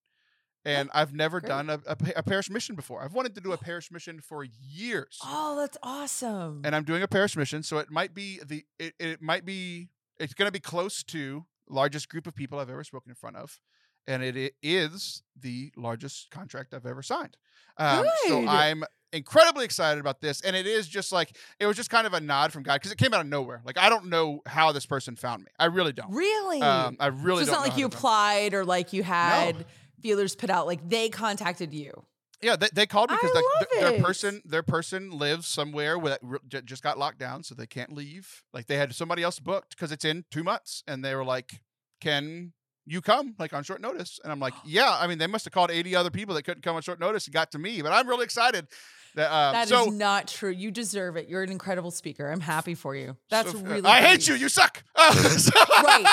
and 0.64 0.90
I've 0.92 1.14
never 1.14 1.40
great. 1.40 1.48
done 1.48 1.70
a, 1.70 1.80
a, 1.86 1.96
a 2.16 2.22
parish 2.22 2.50
mission 2.50 2.76
before. 2.76 3.02
I've 3.02 3.14
wanted 3.14 3.34
to 3.36 3.40
do 3.40 3.52
a 3.52 3.58
parish 3.58 3.90
mission 3.90 4.20
for 4.20 4.44
years, 4.44 5.18
oh, 5.24 5.56
that's 5.56 5.78
awesome. 5.82 6.62
and 6.64 6.74
I'm 6.74 6.84
doing 6.84 7.02
a 7.02 7.08
parish 7.08 7.36
mission, 7.36 7.62
so 7.62 7.78
it 7.78 7.90
might 7.90 8.14
be 8.14 8.40
the 8.44 8.64
it, 8.78 8.94
it 8.98 9.22
might 9.22 9.44
be 9.44 9.88
it's 10.18 10.34
going 10.34 10.48
to 10.48 10.52
be 10.52 10.60
close 10.60 11.02
to 11.04 11.46
largest 11.68 12.08
group 12.08 12.26
of 12.26 12.34
people 12.34 12.58
I've 12.58 12.70
ever 12.70 12.84
spoken 12.84 13.10
in 13.10 13.16
front 13.16 13.36
of, 13.36 13.58
and 14.06 14.22
it 14.22 14.54
is 14.62 15.22
the 15.40 15.72
largest 15.76 16.30
contract 16.30 16.74
I've 16.74 16.86
ever 16.86 17.02
signed. 17.02 17.36
Um, 17.76 18.06
so 18.26 18.46
I'm 18.46 18.84
incredibly 19.12 19.64
excited 19.64 20.00
about 20.00 20.20
this, 20.20 20.40
and 20.42 20.54
it 20.54 20.66
is 20.66 20.88
just 20.88 21.12
like 21.12 21.36
it 21.58 21.66
was 21.66 21.76
just 21.76 21.90
kind 21.90 22.06
of 22.06 22.14
a 22.14 22.20
nod 22.20 22.52
from 22.52 22.62
God 22.62 22.74
because 22.74 22.92
it 22.92 22.98
came 22.98 23.14
out 23.14 23.20
of 23.20 23.26
nowhere. 23.26 23.62
Like 23.64 23.78
I 23.78 23.88
don't 23.88 24.06
know 24.06 24.42
how 24.46 24.72
this 24.72 24.86
person 24.86 25.16
found 25.16 25.42
me. 25.42 25.50
I 25.58 25.66
really 25.66 25.92
don't. 25.92 26.12
really? 26.12 26.60
Um, 26.60 26.96
I 27.00 27.08
really 27.08 27.44
so 27.44 27.52
it's 27.52 27.52
not 27.52 27.60
like 27.60 27.76
you 27.76 27.88
they 27.88 27.92
found 27.92 27.92
me. 27.92 27.98
applied 27.98 28.54
or 28.54 28.64
like 28.64 28.92
you 28.92 29.02
had 29.02 29.64
feelers 30.02 30.34
put 30.36 30.50
out. 30.50 30.66
Like 30.66 30.88
they 30.88 31.08
contacted 31.08 31.72
you. 31.72 32.04
Yeah, 32.42 32.56
they, 32.56 32.68
they 32.72 32.86
called 32.86 33.10
because 33.10 33.34
like, 33.34 33.44
love 33.44 33.68
th- 33.70 33.82
their 33.82 34.02
person 34.02 34.42
their 34.46 34.62
person 34.62 35.10
lives 35.10 35.46
somewhere 35.46 35.98
where 35.98 36.18
that 36.50 36.64
just 36.64 36.82
got 36.82 36.98
locked 36.98 37.18
down, 37.18 37.42
so 37.42 37.54
they 37.54 37.66
can't 37.66 37.92
leave. 37.92 38.42
Like 38.52 38.66
they 38.66 38.76
had 38.76 38.94
somebody 38.94 39.22
else 39.22 39.38
booked 39.38 39.76
because 39.76 39.92
it's 39.92 40.04
in 40.04 40.24
two 40.30 40.42
months, 40.42 40.82
and 40.86 41.04
they 41.04 41.14
were 41.14 41.24
like, 41.24 41.60
"Can 42.00 42.54
you 42.94 43.00
come 43.00 43.34
like 43.38 43.52
on 43.52 43.62
short 43.62 43.80
notice?" 43.80 44.20
And 44.22 44.32
I'm 44.32 44.40
like, 44.40 44.54
"Yeah." 44.64 44.96
I 45.00 45.06
mean, 45.06 45.18
they 45.18 45.26
must 45.26 45.44
have 45.44 45.52
called 45.52 45.70
80 45.70 45.96
other 45.96 46.10
people 46.10 46.34
that 46.34 46.42
couldn't 46.42 46.62
come 46.62 46.76
on 46.76 46.82
short 46.82 47.00
notice 47.00 47.26
and 47.26 47.34
got 47.34 47.52
to 47.52 47.58
me, 47.58 47.82
but 47.82 47.92
I'm 47.92 48.08
really 48.08 48.24
excited 48.24 48.66
that. 49.14 49.32
Um, 49.32 49.52
That 49.52 49.64
is 49.64 49.68
so 49.70 49.86
not 49.86 50.28
true. 50.28 50.50
You 50.50 50.70
deserve 50.70 51.16
it. 51.16 51.28
You're 51.28 51.42
an 51.42 51.50
incredible 51.50 51.90
speaker. 51.90 52.30
I'm 52.30 52.40
happy 52.40 52.74
for 52.74 52.94
you. 52.94 53.16
That's 53.30 53.52
so, 53.52 53.58
uh, 53.58 53.62
really. 53.62 53.88
I 53.90 54.00
hate 54.00 54.28
you. 54.28 54.34
You 54.34 54.48
suck. 54.48 54.82
right. 54.96 56.06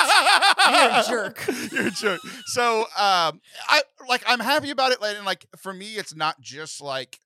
You're 0.70 1.00
a 1.00 1.04
jerk. 1.08 1.46
You're 1.72 1.86
a 1.88 1.90
jerk. 1.90 2.20
So 2.46 2.80
um 2.80 3.40
I 3.68 3.82
like 4.08 4.22
I'm 4.26 4.40
happy 4.40 4.70
about 4.70 4.92
it. 4.92 4.98
And 5.02 5.24
like 5.24 5.46
for 5.56 5.72
me, 5.72 5.94
it's 5.96 6.14
not 6.14 6.40
just 6.40 6.80
like 6.80 7.18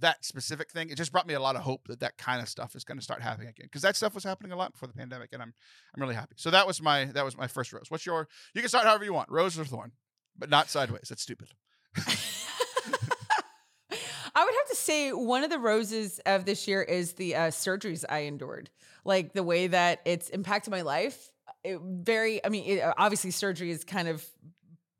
that 0.00 0.24
specific 0.24 0.70
thing, 0.70 0.90
it 0.90 0.96
just 0.96 1.12
brought 1.12 1.26
me 1.26 1.34
a 1.34 1.40
lot 1.40 1.56
of 1.56 1.62
hope 1.62 1.88
that 1.88 2.00
that 2.00 2.18
kind 2.18 2.42
of 2.42 2.48
stuff 2.48 2.74
is 2.74 2.84
going 2.84 2.98
to 2.98 3.04
start 3.04 3.22
happening 3.22 3.48
again 3.48 3.66
because 3.66 3.82
that 3.82 3.96
stuff 3.96 4.14
was 4.14 4.24
happening 4.24 4.52
a 4.52 4.56
lot 4.56 4.72
before 4.72 4.88
the 4.88 4.94
pandemic, 4.94 5.30
and 5.32 5.42
I'm 5.42 5.54
I'm 5.94 6.02
really 6.02 6.14
happy. 6.14 6.34
So 6.36 6.50
that 6.50 6.66
was 6.66 6.82
my 6.82 7.06
that 7.06 7.24
was 7.24 7.36
my 7.36 7.46
first 7.46 7.72
rose. 7.72 7.86
What's 7.88 8.06
your? 8.06 8.28
You 8.54 8.60
can 8.60 8.68
start 8.68 8.86
however 8.86 9.04
you 9.04 9.14
want, 9.14 9.30
rose 9.30 9.58
or 9.58 9.64
thorn, 9.64 9.92
but 10.36 10.50
not 10.50 10.68
sideways. 10.68 11.08
That's 11.08 11.22
stupid. 11.22 11.48
I 14.32 14.44
would 14.44 14.54
have 14.54 14.68
to 14.68 14.76
say 14.76 15.10
one 15.10 15.44
of 15.44 15.50
the 15.50 15.58
roses 15.58 16.20
of 16.24 16.44
this 16.44 16.68
year 16.68 16.82
is 16.82 17.14
the 17.14 17.34
uh, 17.34 17.40
surgeries 17.48 18.04
I 18.08 18.20
endured. 18.20 18.70
Like 19.04 19.32
the 19.32 19.42
way 19.42 19.66
that 19.66 20.00
it's 20.04 20.28
impacted 20.28 20.70
my 20.70 20.82
life. 20.82 21.30
It 21.64 21.80
very, 21.82 22.44
I 22.44 22.48
mean, 22.48 22.64
it, 22.64 22.94
obviously 22.96 23.32
surgery 23.32 23.70
is 23.70 23.84
kind 23.84 24.08
of, 24.08 24.24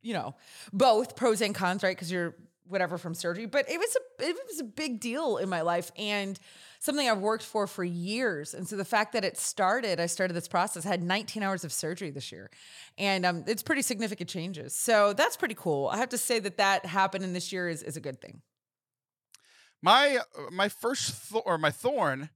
you 0.03 0.15
know, 0.15 0.35
both 0.73 1.17
pros 1.17 1.41
and 1.41 1.55
cons, 1.55 1.83
right? 1.83 1.97
Because 1.97 2.11
you're 2.11 2.35
whatever 2.71 2.99
from 2.99 3.15
surgery, 3.15 3.47
but 3.47 3.69
it 3.69 3.79
was 3.79 3.97
a 3.97 4.29
it 4.29 4.37
was 4.49 4.61
a 4.61 4.65
big 4.65 5.01
deal 5.01 5.37
in 5.37 5.49
my 5.49 5.61
life 5.61 5.91
and 5.99 6.39
something 6.79 7.09
I've 7.09 7.19
worked 7.19 7.45
for 7.45 7.67
for 7.67 7.85
years. 7.85 8.55
And 8.55 8.67
so 8.67 8.77
the 8.77 8.85
fact 8.85 9.13
that 9.13 9.25
it 9.25 9.37
started, 9.37 10.01
I 10.01 10.07
started 10.07 10.35
this 10.35 10.49
process, 10.49 10.87
I 10.87 10.89
had 10.89 11.03
19 11.03 11.43
hours 11.43 11.65
of 11.65 11.73
surgery 11.73 12.11
this 12.11 12.33
year, 12.33 12.51
and 12.97 13.27
um, 13.27 13.45
it's 13.47 13.63
pretty 13.63 13.83
significant 13.83 14.31
changes. 14.31 14.75
So 14.75 15.13
that's 15.13 15.37
pretty 15.37 15.57
cool. 15.57 15.89
I 15.89 15.99
have 15.99 16.09
to 16.11 16.19
say 16.19 16.39
that 16.39 16.57
that 16.57 16.87
happened 16.87 17.25
in 17.25 17.33
this 17.33 17.53
year 17.53 17.69
is 17.69 17.83
is 17.83 17.97
a 17.97 18.01
good 18.01 18.21
thing. 18.21 18.43
My 19.83 20.19
uh, 20.19 20.51
my 20.51 20.69
first 20.69 21.31
th- 21.31 21.43
or 21.45 21.59
my 21.59 21.71
thorn 21.71 22.31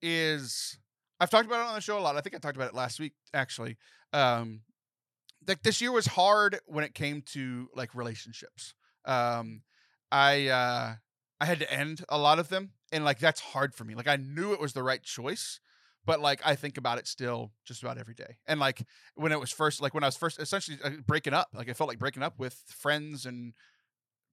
is 0.00 0.78
I've 1.20 1.30
talked 1.30 1.46
about 1.46 1.60
it 1.60 1.68
on 1.68 1.74
the 1.74 1.80
show 1.80 1.98
a 1.98 2.00
lot. 2.00 2.16
I 2.16 2.20
think 2.20 2.34
I 2.34 2.38
talked 2.38 2.56
about 2.56 2.68
it 2.68 2.74
last 2.74 3.00
week 3.00 3.12
actually. 3.32 3.76
Um, 4.12 4.60
like 5.46 5.62
this 5.62 5.80
year 5.80 5.92
was 5.92 6.06
hard 6.06 6.58
when 6.66 6.84
it 6.84 6.94
came 6.94 7.22
to 7.32 7.68
like 7.74 7.94
relationships. 7.94 8.74
Um, 9.04 9.62
I 10.10 10.48
uh, 10.48 10.94
I 11.40 11.44
had 11.44 11.58
to 11.60 11.72
end 11.72 12.04
a 12.08 12.18
lot 12.18 12.38
of 12.38 12.48
them, 12.48 12.70
and 12.92 13.04
like 13.04 13.18
that's 13.18 13.40
hard 13.40 13.74
for 13.74 13.84
me. 13.84 13.94
Like 13.94 14.08
I 14.08 14.16
knew 14.16 14.52
it 14.52 14.60
was 14.60 14.72
the 14.72 14.82
right 14.82 15.02
choice, 15.02 15.60
but 16.04 16.20
like 16.20 16.40
I 16.44 16.54
think 16.54 16.76
about 16.78 16.98
it 16.98 17.06
still 17.06 17.52
just 17.64 17.82
about 17.82 17.98
every 17.98 18.14
day. 18.14 18.36
And 18.46 18.60
like 18.60 18.82
when 19.14 19.32
it 19.32 19.40
was 19.40 19.50
first, 19.50 19.80
like 19.80 19.94
when 19.94 20.04
I 20.04 20.08
was 20.08 20.16
first 20.16 20.40
essentially 20.40 20.78
uh, 20.84 20.90
breaking 21.06 21.34
up, 21.34 21.48
like 21.54 21.68
I 21.68 21.72
felt 21.72 21.88
like 21.88 21.98
breaking 21.98 22.22
up 22.22 22.38
with 22.38 22.54
friends 22.68 23.26
and 23.26 23.54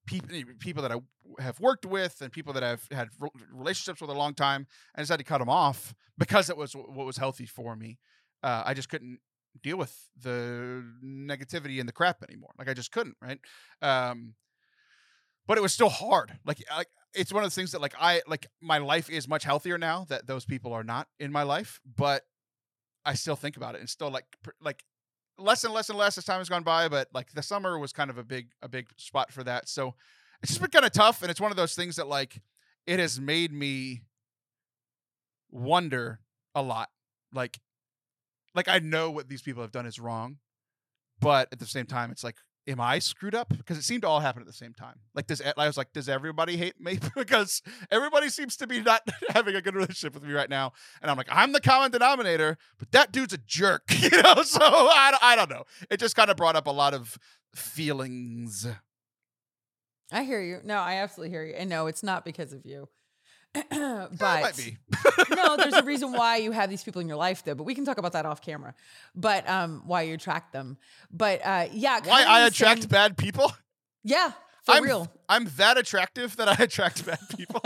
people 0.05 0.29
people 0.59 0.81
that 0.83 0.91
I 0.91 0.97
have 1.41 1.59
worked 1.59 1.85
with 1.85 2.21
and 2.21 2.31
people 2.31 2.53
that 2.53 2.63
I've 2.63 2.87
had 2.91 3.09
relationships 3.53 4.01
with 4.01 4.09
a 4.09 4.13
long 4.13 4.33
time. 4.33 4.67
I 4.95 5.01
just 5.01 5.11
had 5.11 5.19
to 5.19 5.25
cut 5.25 5.39
them 5.39 5.49
off 5.49 5.93
because 6.17 6.49
it 6.49 6.57
was 6.57 6.73
what 6.73 7.05
was 7.05 7.17
healthy 7.17 7.45
for 7.45 7.75
me. 7.75 7.99
Uh, 8.43 8.63
I 8.65 8.73
just 8.73 8.89
couldn't 8.89 9.19
deal 9.61 9.77
with 9.77 9.95
the 10.21 10.83
negativity 11.03 11.79
and 11.79 11.87
the 11.87 11.93
crap 11.93 12.23
anymore. 12.23 12.51
Like 12.57 12.69
I 12.69 12.73
just 12.73 12.91
couldn't, 12.91 13.17
right? 13.21 13.39
Um, 13.81 14.35
but 15.49 15.57
it 15.57 15.61
was 15.61 15.73
still 15.73 15.89
hard. 15.89 16.37
Like, 16.45 16.63
like 16.69 16.89
it's 17.15 17.33
one 17.33 17.43
of 17.43 17.45
those 17.47 17.55
things 17.55 17.71
that 17.71 17.81
like 17.81 17.95
I 17.99 18.21
like 18.27 18.45
my 18.61 18.77
life 18.77 19.09
is 19.09 19.27
much 19.27 19.43
healthier 19.43 19.79
now 19.79 20.05
that 20.09 20.27
those 20.27 20.45
people 20.45 20.73
are 20.73 20.83
not 20.83 21.07
in 21.19 21.31
my 21.31 21.41
life, 21.41 21.81
but 21.97 22.21
I 23.03 23.15
still 23.15 23.35
think 23.35 23.57
about 23.57 23.73
it 23.73 23.79
and 23.79 23.89
still 23.89 24.11
like 24.11 24.25
like 24.61 24.83
less 25.39 25.63
and 25.63 25.73
less 25.73 25.89
and 25.89 25.97
less 25.97 26.19
as 26.19 26.23
time 26.23 26.37
has 26.37 26.49
gone 26.49 26.61
by, 26.61 26.87
but 26.87 27.07
like 27.15 27.31
the 27.31 27.41
summer 27.41 27.79
was 27.79 27.91
kind 27.91 28.11
of 28.11 28.19
a 28.19 28.23
big 28.23 28.49
a 28.61 28.69
big 28.69 28.89
spot 28.97 29.33
for 29.33 29.43
that. 29.43 29.67
So 29.67 29.95
it's 30.43 30.51
just 30.51 30.61
been 30.61 30.69
kind 30.69 30.85
of 30.85 30.91
tough, 30.91 31.23
and 31.23 31.31
it's 31.31 31.41
one 31.41 31.49
of 31.49 31.57
those 31.57 31.73
things 31.73 31.95
that 31.95 32.07
like 32.07 32.39
it 32.85 32.99
has 32.99 33.19
made 33.19 33.51
me 33.51 34.03
wonder 35.49 36.19
a 36.53 36.61
lot. 36.61 36.89
Like, 37.33 37.59
like 38.53 38.67
I 38.67 38.77
know 38.77 39.09
what 39.09 39.27
these 39.27 39.41
people 39.41 39.63
have 39.63 39.71
done 39.71 39.87
is 39.87 39.97
wrong, 39.97 40.37
but 41.19 41.47
at 41.51 41.57
the 41.57 41.65
same 41.65 41.87
time, 41.87 42.11
it's 42.11 42.23
like, 42.23 42.37
am 42.69 42.79
I 42.79 42.99
screwed 42.99 43.35
up? 43.35 43.49
Because 43.49 43.77
it 43.77 43.83
seemed 43.83 44.03
to 44.03 44.07
all 44.07 44.19
happen 44.19 44.41
at 44.41 44.47
the 44.47 44.53
same 44.53 44.73
time. 44.73 44.95
Like, 45.15 45.27
does 45.27 45.41
I 45.41 45.67
was 45.67 45.77
like, 45.77 45.91
does 45.91 46.07
everybody 46.07 46.55
hate 46.55 46.79
me? 46.79 46.99
because 47.15 47.61
everybody 47.91 48.29
seems 48.29 48.55
to 48.57 48.67
be 48.67 48.81
not 48.81 49.01
having 49.29 49.55
a 49.55 49.61
good 49.61 49.75
relationship 49.75 50.13
with 50.13 50.23
me 50.23 50.33
right 50.33 50.49
now, 50.49 50.73
and 51.01 51.09
I'm 51.09 51.17
like, 51.17 51.27
I'm 51.31 51.51
the 51.51 51.61
common 51.61 51.91
denominator, 51.91 52.57
but 52.77 52.91
that 52.91 53.11
dude's 53.11 53.33
a 53.33 53.39
jerk, 53.39 53.83
you 53.99 54.09
know. 54.09 54.43
So 54.43 54.61
I, 54.61 55.17
I 55.21 55.35
don't 55.35 55.49
know. 55.49 55.63
It 55.89 55.99
just 55.99 56.15
kind 56.15 56.29
of 56.29 56.37
brought 56.37 56.55
up 56.55 56.67
a 56.67 56.71
lot 56.71 56.93
of 56.93 57.17
feelings. 57.55 58.67
I 60.11 60.23
hear 60.23 60.41
you. 60.41 60.59
No, 60.63 60.77
I 60.77 60.95
absolutely 60.95 61.31
hear 61.31 61.43
you. 61.43 61.53
And 61.53 61.69
no, 61.69 61.87
it's 61.87 62.03
not 62.03 62.25
because 62.25 62.53
of 62.53 62.65
you. 62.65 62.89
but 63.71 64.59
no, 65.31 65.57
there's 65.57 65.73
a 65.73 65.83
reason 65.83 66.11
why 66.11 66.37
you 66.45 66.51
have 66.51 66.69
these 66.69 66.83
people 66.83 67.01
in 67.01 67.07
your 67.07 67.17
life, 67.17 67.43
though. 67.43 67.55
But 67.55 67.63
we 67.63 67.73
can 67.73 67.83
talk 67.85 67.97
about 67.97 68.13
that 68.13 68.25
off 68.25 68.41
camera. 68.41 68.75
But 69.15 69.49
um, 69.49 69.83
why 69.85 70.03
you 70.03 70.13
attract 70.13 70.53
them? 70.53 70.77
But 71.11 71.41
uh, 71.43 71.67
yeah, 71.71 71.99
why 72.03 72.25
I 72.25 72.45
attract 72.47 72.89
bad 72.89 73.17
people? 73.17 73.51
Yeah, 74.03 74.31
for 74.63 74.73
I'm, 74.73 74.83
real. 74.83 75.11
I'm 75.27 75.45
that 75.57 75.77
attractive 75.77 76.35
that 76.37 76.47
I 76.47 76.63
attract 76.63 77.05
bad 77.05 77.19
people. 77.37 77.61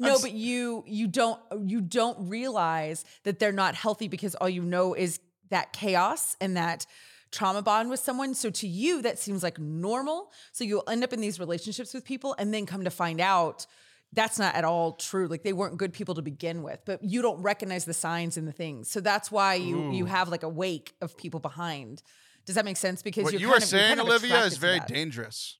no, 0.00 0.18
but 0.20 0.32
you 0.32 0.82
you 0.86 1.06
don't 1.06 1.40
you 1.66 1.80
don't 1.80 2.28
realize 2.28 3.04
that 3.22 3.38
they're 3.38 3.52
not 3.52 3.76
healthy 3.76 4.08
because 4.08 4.34
all 4.34 4.48
you 4.48 4.62
know 4.62 4.94
is 4.94 5.20
that 5.50 5.72
chaos 5.72 6.36
and 6.40 6.56
that 6.56 6.86
trauma 7.30 7.62
bond 7.62 7.90
with 7.90 8.00
someone. 8.00 8.34
So 8.34 8.50
to 8.50 8.66
you, 8.66 9.02
that 9.02 9.20
seems 9.20 9.42
like 9.42 9.58
normal. 9.58 10.32
So 10.50 10.64
you'll 10.64 10.84
end 10.88 11.04
up 11.04 11.12
in 11.12 11.20
these 11.20 11.38
relationships 11.38 11.94
with 11.94 12.04
people 12.04 12.34
and 12.38 12.52
then 12.52 12.66
come 12.66 12.84
to 12.84 12.90
find 12.90 13.20
out 13.20 13.66
that's 14.12 14.38
not 14.38 14.54
at 14.54 14.64
all 14.64 14.92
true. 14.92 15.26
Like 15.26 15.42
they 15.42 15.52
weren't 15.52 15.78
good 15.78 15.92
people 15.92 16.14
to 16.16 16.22
begin 16.22 16.62
with, 16.62 16.80
but 16.84 17.02
you 17.02 17.22
don't 17.22 17.42
recognize 17.42 17.84
the 17.84 17.94
signs 17.94 18.36
and 18.36 18.46
the 18.46 18.52
things. 18.52 18.90
So 18.90 19.00
that's 19.00 19.30
why 19.30 19.54
you 19.54 19.78
Ooh. 19.78 19.92
you 19.92 20.04
mm. 20.04 20.08
have 20.08 20.28
like 20.28 20.42
a 20.42 20.48
wake 20.48 20.94
of 21.00 21.16
people 21.16 21.40
behind. 21.40 22.02
Does 22.44 22.56
that 22.56 22.64
make 22.64 22.76
sense? 22.76 23.02
Because 23.02 23.24
what 23.24 23.38
you 23.38 23.52
are 23.52 23.60
saying, 23.60 23.88
kind 23.88 24.00
of 24.00 24.06
Olivia, 24.06 24.44
is 24.44 24.56
very 24.56 24.80
dangerous. 24.80 25.58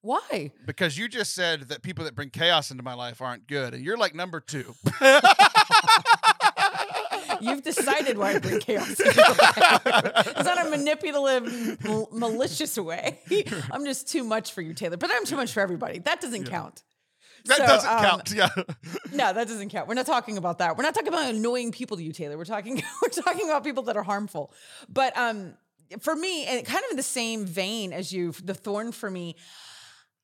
Why? 0.00 0.52
Because 0.64 0.96
you 0.96 1.08
just 1.08 1.34
said 1.34 1.68
that 1.68 1.82
people 1.82 2.04
that 2.04 2.14
bring 2.14 2.30
chaos 2.30 2.70
into 2.70 2.82
my 2.82 2.94
life 2.94 3.20
aren't 3.20 3.46
good, 3.48 3.74
and 3.74 3.84
you're 3.84 3.96
like 3.96 4.14
number 4.14 4.40
two. 4.40 4.74
You've 7.40 7.62
decided 7.62 8.18
why 8.18 8.34
I 8.34 8.38
bring 8.38 8.58
chaos. 8.60 8.96
it's 8.98 10.44
not 10.44 10.66
a 10.66 10.70
manipulative, 10.70 11.84
mal- 11.84 12.08
malicious 12.10 12.76
way. 12.76 13.20
I'm 13.70 13.84
just 13.84 14.08
too 14.08 14.24
much 14.24 14.52
for 14.52 14.60
you, 14.60 14.74
Taylor. 14.74 14.96
But 14.96 15.10
I'm 15.12 15.24
too 15.24 15.36
much 15.36 15.52
for 15.52 15.60
everybody. 15.60 16.00
That 16.00 16.20
doesn't 16.20 16.46
yeah. 16.46 16.50
count. 16.50 16.82
That 17.48 17.56
so, 17.56 17.66
doesn't 17.66 17.90
um, 17.90 18.00
count. 18.00 18.32
Yeah. 18.32 18.48
no, 19.12 19.32
that 19.32 19.48
doesn't 19.48 19.70
count. 19.70 19.88
We're 19.88 19.94
not 19.94 20.06
talking 20.06 20.36
about 20.36 20.58
that. 20.58 20.76
We're 20.76 20.82
not 20.84 20.94
talking 20.94 21.08
about 21.08 21.30
annoying 21.30 21.72
people 21.72 21.96
to 21.96 22.02
you, 22.02 22.12
Taylor. 22.12 22.36
We're 22.36 22.44
talking 22.44 22.76
we're 23.02 23.22
talking 23.22 23.48
about 23.48 23.64
people 23.64 23.84
that 23.84 23.96
are 23.96 24.02
harmful. 24.02 24.52
But 24.88 25.16
um 25.16 25.54
for 26.00 26.14
me, 26.14 26.44
and 26.44 26.64
kind 26.66 26.84
of 26.84 26.90
in 26.90 26.96
the 26.98 27.02
same 27.02 27.46
vein 27.46 27.92
as 27.94 28.12
you, 28.12 28.32
the 28.44 28.52
thorn 28.52 28.92
for 28.92 29.10
me, 29.10 29.36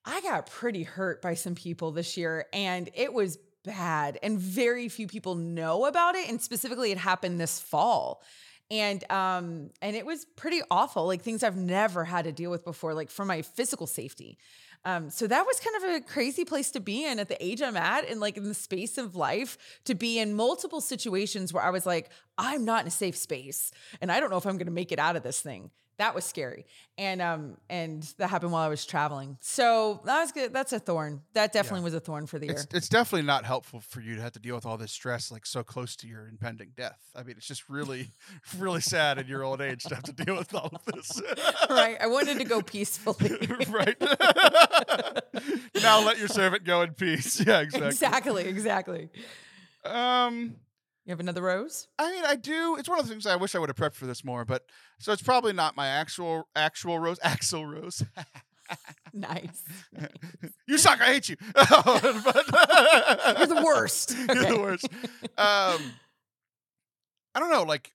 I 0.05 0.21
got 0.21 0.51
pretty 0.51 0.83
hurt 0.83 1.23
by 1.23 1.33
some 1.35 1.55
people 1.55 1.91
this 1.91 2.19
year, 2.19 2.45
and 2.53 2.91
it 2.95 3.15
was 3.15 3.39
bad. 3.65 4.19
And 4.23 4.39
very 4.39 4.91
few 4.91 5.07
people 5.07 5.35
know 5.37 5.87
about 5.87 6.17
it. 6.17 6.29
And 6.29 6.39
specifically, 6.41 6.93
it 6.93 6.99
happened 6.99 7.41
this 7.41 7.59
fall 7.59 8.23
and 8.71 9.11
um 9.11 9.71
and 9.83 9.95
it 9.95 10.07
was 10.07 10.25
pretty 10.37 10.61
awful 10.71 11.07
like 11.07 11.23
things 11.23 11.43
i've 11.43 11.57
never 11.57 12.05
had 12.05 12.25
to 12.25 12.33
deal 12.33 12.51
with 12.51 12.65
before 12.65 12.95
like 12.95 13.11
for 13.11 13.25
my 13.25 13.43
physical 13.43 13.87
safety 13.87 14.39
um, 14.85 15.09
so 15.11 15.27
that 15.27 15.47
was 15.47 15.61
kind 15.61 15.77
of 15.77 15.83
a 15.95 16.01
crazy 16.07 16.45
place 16.45 16.71
to 16.73 16.81
be 16.81 17.07
in 17.07 17.19
at 17.19 17.29
the 17.29 17.43
age 17.45 17.63
I'm 17.63 17.77
at 17.77 18.09
and 18.09 18.21
like 18.21 18.37
in 18.37 18.45
the 18.45 18.55
space 18.55 18.99
of 18.99 19.17
life 19.17 19.57
to 19.85 19.95
be 19.95 20.19
in 20.19 20.35
multiple 20.35 20.81
situations 20.81 21.53
where 21.53 21.63
I 21.63 21.71
was 21.71 21.87
like, 21.87 22.11
I'm 22.37 22.65
not 22.65 22.83
in 22.83 22.89
a 22.89 22.91
safe 22.91 23.17
space 23.17 23.73
and 24.01 24.13
I 24.13 24.21
don't 24.21 24.31
know 24.31 24.37
if 24.37 24.47
I'm 24.47 24.59
going 24.59 24.67
to 24.67 24.73
make 24.73 24.93
it 24.93 24.99
out 24.99 25.17
of 25.17 25.23
this 25.23 25.41
thing 25.41 25.71
that 25.99 26.15
was 26.15 26.25
scary. 26.25 26.67
And 26.99 27.21
um 27.23 27.57
and 27.69 28.03
that 28.19 28.29
happened 28.29 28.53
while 28.53 28.63
i 28.63 28.69
was 28.69 28.85
traveling. 28.85 29.37
So 29.41 30.01
that 30.05 30.21
was 30.21 30.33
good. 30.33 30.53
That's 30.53 30.73
a 30.73 30.79
thorn. 30.79 31.23
That 31.35 31.53
definitely 31.53 31.81
yeah. 31.81 31.85
was 31.85 31.95
a 31.95 32.01
thorn 32.01 32.27
for 32.27 32.39
the 32.39 32.49
it's, 32.49 32.63
year. 32.63 32.69
it's 32.73 32.89
definitely 32.89 33.27
not 33.27 33.45
helpful 33.45 33.81
for 33.81 34.01
you 34.01 34.17
to 34.17 34.23
have 34.23 34.33
to 34.33 34.39
deal 34.39 34.55
with 34.55 34.67
all 34.67 34.77
this 34.77 34.93
stress 34.93 35.31
like 35.31 35.47
so 35.47 35.63
close 35.63 35.97
to 35.97 36.07
your 36.07 36.29
impending 36.29 36.73
death. 36.77 36.99
I 37.15 37.23
mean 37.23 37.37
it's 37.37 37.47
just 37.47 37.69
really 37.69 38.11
really 38.59 38.81
sad 38.81 39.19
in 39.19 39.27
your 39.27 39.45
old 39.45 39.61
age 39.61 39.85
to 39.85 39.95
have 39.95 40.05
to 40.05 40.13
deal 40.13 40.37
with 40.37 40.55
all 40.55 40.71
of 40.73 40.85
this. 40.85 41.21
Right. 41.71 41.97
I 42.01 42.07
wanted 42.07 42.39
to 42.39 42.45
go 42.45 42.63
peacefully. 42.63 43.37
Right. 43.69 43.97
Now 45.83 46.03
let 46.03 46.19
your 46.19 46.29
servant 46.29 46.65
go 46.65 46.81
in 46.83 46.95
peace. 46.95 47.45
Yeah 47.45 47.61
exactly. 47.61 47.89
Exactly 47.89 48.45
exactly. 48.45 49.09
Um 49.85 50.57
you 51.05 51.11
have 51.11 51.21
another 51.21 51.43
rose? 51.43 51.89
I 51.99 52.11
mean, 52.11 52.25
I 52.27 52.37
do. 52.37 52.77
It's 52.77 52.89
one 52.89 52.99
of 52.99 53.07
the 53.07 53.11
things 53.11 53.27
I 53.27 53.37
wish 53.37 53.55
I 53.55 53.59
would 53.59 53.69
have 53.69 53.77
prepped 53.77 53.95
for 53.95 54.07
this 54.07 54.25
more, 54.25 54.45
but 54.45 54.65
so 54.99 55.13
it's 55.13 55.23
probably 55.23 55.53
not 55.53 55.77
my 55.77 55.87
actual 55.87 56.49
actual 56.57 56.99
rose. 56.99 57.19
Axl 57.25 57.71
Rose. 57.71 58.03
nice. 59.13 59.63
you 60.67 60.79
suck. 60.79 61.01
I 61.01 61.07
hate 61.07 61.29
you. 61.29 61.37
You're 61.55 61.55
the 63.47 63.63
worst. 63.65 64.13
Okay. 64.13 64.35
You're 64.35 64.57
the 64.57 64.61
worst. 64.61 64.89
Um, 65.37 65.93
I 67.35 67.41
don't 67.41 67.51
know. 67.51 67.65
Like 67.65 67.93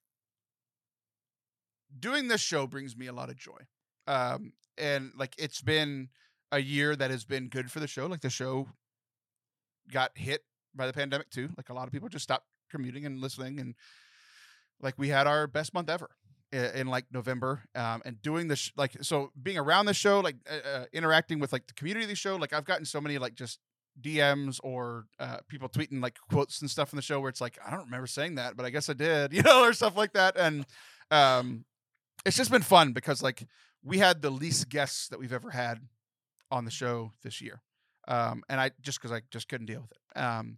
doing 1.99 2.27
this 2.27 2.41
show 2.41 2.67
brings 2.67 2.95
me 2.95 3.07
a 3.07 3.13
lot 3.13 3.29
of 3.29 3.37
joy. 3.37 3.59
Um, 4.05 4.53
and 4.77 5.11
like 5.17 5.33
it's 5.39 5.61
been 5.61 6.09
a 6.51 6.59
year 6.59 6.95
that 6.95 7.09
has 7.09 7.25
been 7.25 7.47
good 7.47 7.71
for 7.71 7.79
the 7.79 7.87
show. 7.87 8.05
Like 8.05 8.21
the 8.21 8.29
show 8.29 8.67
got 9.91 10.11
hit 10.15 10.43
by 10.75 10.85
the 10.85 10.93
pandemic 10.93 11.31
too. 11.31 11.49
Like 11.57 11.69
a 11.69 11.73
lot 11.73 11.87
of 11.87 11.91
people 11.91 12.09
just 12.09 12.23
stopped 12.23 12.45
commuting 12.69 13.05
and 13.05 13.19
listening 13.19 13.59
and 13.59 13.75
like 14.81 14.95
we 14.97 15.09
had 15.09 15.27
our 15.27 15.47
best 15.47 15.73
month 15.73 15.89
ever 15.89 16.09
in, 16.51 16.65
in 16.65 16.87
like 16.87 17.05
November 17.11 17.63
um, 17.75 18.01
and 18.05 18.21
doing 18.21 18.47
this 18.47 18.59
sh- 18.59 18.71
like 18.77 18.95
so 19.01 19.31
being 19.41 19.57
around 19.57 19.85
the 19.85 19.93
show 19.93 20.19
like 20.19 20.35
uh, 20.49 20.67
uh, 20.67 20.85
interacting 20.93 21.39
with 21.39 21.51
like 21.51 21.67
the 21.67 21.73
community 21.73 22.03
of 22.03 22.09
the 22.09 22.15
show 22.15 22.35
like 22.35 22.53
I've 22.53 22.65
gotten 22.65 22.85
so 22.85 23.01
many 23.01 23.17
like 23.17 23.35
just 23.35 23.59
DMs 24.01 24.59
or 24.63 25.05
uh, 25.19 25.37
people 25.47 25.69
tweeting 25.69 26.01
like 26.01 26.17
quotes 26.29 26.61
and 26.61 26.69
stuff 26.69 26.93
in 26.93 26.97
the 26.97 27.01
show 27.01 27.19
where 27.19 27.29
it's 27.29 27.41
like 27.41 27.57
I 27.65 27.71
don't 27.71 27.85
remember 27.85 28.07
saying 28.07 28.35
that, 28.35 28.55
but 28.55 28.65
I 28.65 28.69
guess 28.69 28.89
I 28.89 28.93
did, 28.93 29.33
you 29.33 29.41
know, 29.41 29.63
or 29.63 29.73
stuff 29.73 29.97
like 29.97 30.13
that. 30.13 30.37
And 30.37 30.65
um, 31.11 31.65
it's 32.25 32.37
just 32.37 32.51
been 32.51 32.61
fun 32.61 32.93
because 32.93 33.21
like 33.21 33.47
we 33.83 33.97
had 33.97 34.21
the 34.21 34.29
least 34.29 34.69
guests 34.69 35.07
that 35.09 35.19
we've 35.19 35.33
ever 35.33 35.49
had 35.49 35.79
on 36.51 36.65
the 36.65 36.71
show 36.71 37.11
this 37.23 37.41
year, 37.41 37.61
um, 38.07 38.43
and 38.49 38.59
I 38.59 38.71
just 38.81 38.99
because 38.99 39.11
I 39.15 39.21
just 39.31 39.47
couldn't 39.47 39.67
deal 39.67 39.81
with 39.81 39.91
it. 39.91 40.19
Um, 40.19 40.57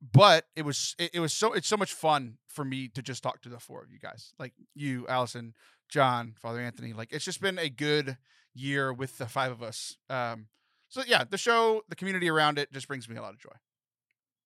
but 0.00 0.46
it 0.56 0.62
was 0.64 0.94
it, 0.98 1.10
it 1.14 1.20
was 1.20 1.32
so 1.32 1.52
it's 1.52 1.68
so 1.68 1.76
much 1.76 1.92
fun 1.92 2.38
for 2.48 2.64
me 2.64 2.88
to 2.88 3.02
just 3.02 3.22
talk 3.22 3.42
to 3.42 3.48
the 3.48 3.58
four 3.58 3.82
of 3.82 3.90
you 3.90 3.98
guys, 3.98 4.32
like 4.38 4.52
you, 4.74 5.06
Allison, 5.08 5.54
John, 5.88 6.34
Father 6.40 6.60
Anthony. 6.60 6.92
Like 6.92 7.12
it's 7.12 7.24
just 7.24 7.40
been 7.40 7.58
a 7.58 7.68
good 7.68 8.16
year 8.54 8.92
with 8.92 9.18
the 9.18 9.26
five 9.26 9.52
of 9.52 9.62
us. 9.62 9.96
Um, 10.08 10.46
so 10.88 11.02
yeah, 11.06 11.24
the 11.28 11.38
show, 11.38 11.82
the 11.88 11.96
community 11.96 12.28
around 12.28 12.58
it, 12.58 12.72
just 12.72 12.88
brings 12.88 13.08
me 13.08 13.16
a 13.16 13.22
lot 13.22 13.32
of 13.34 13.38
joy. 13.38 13.50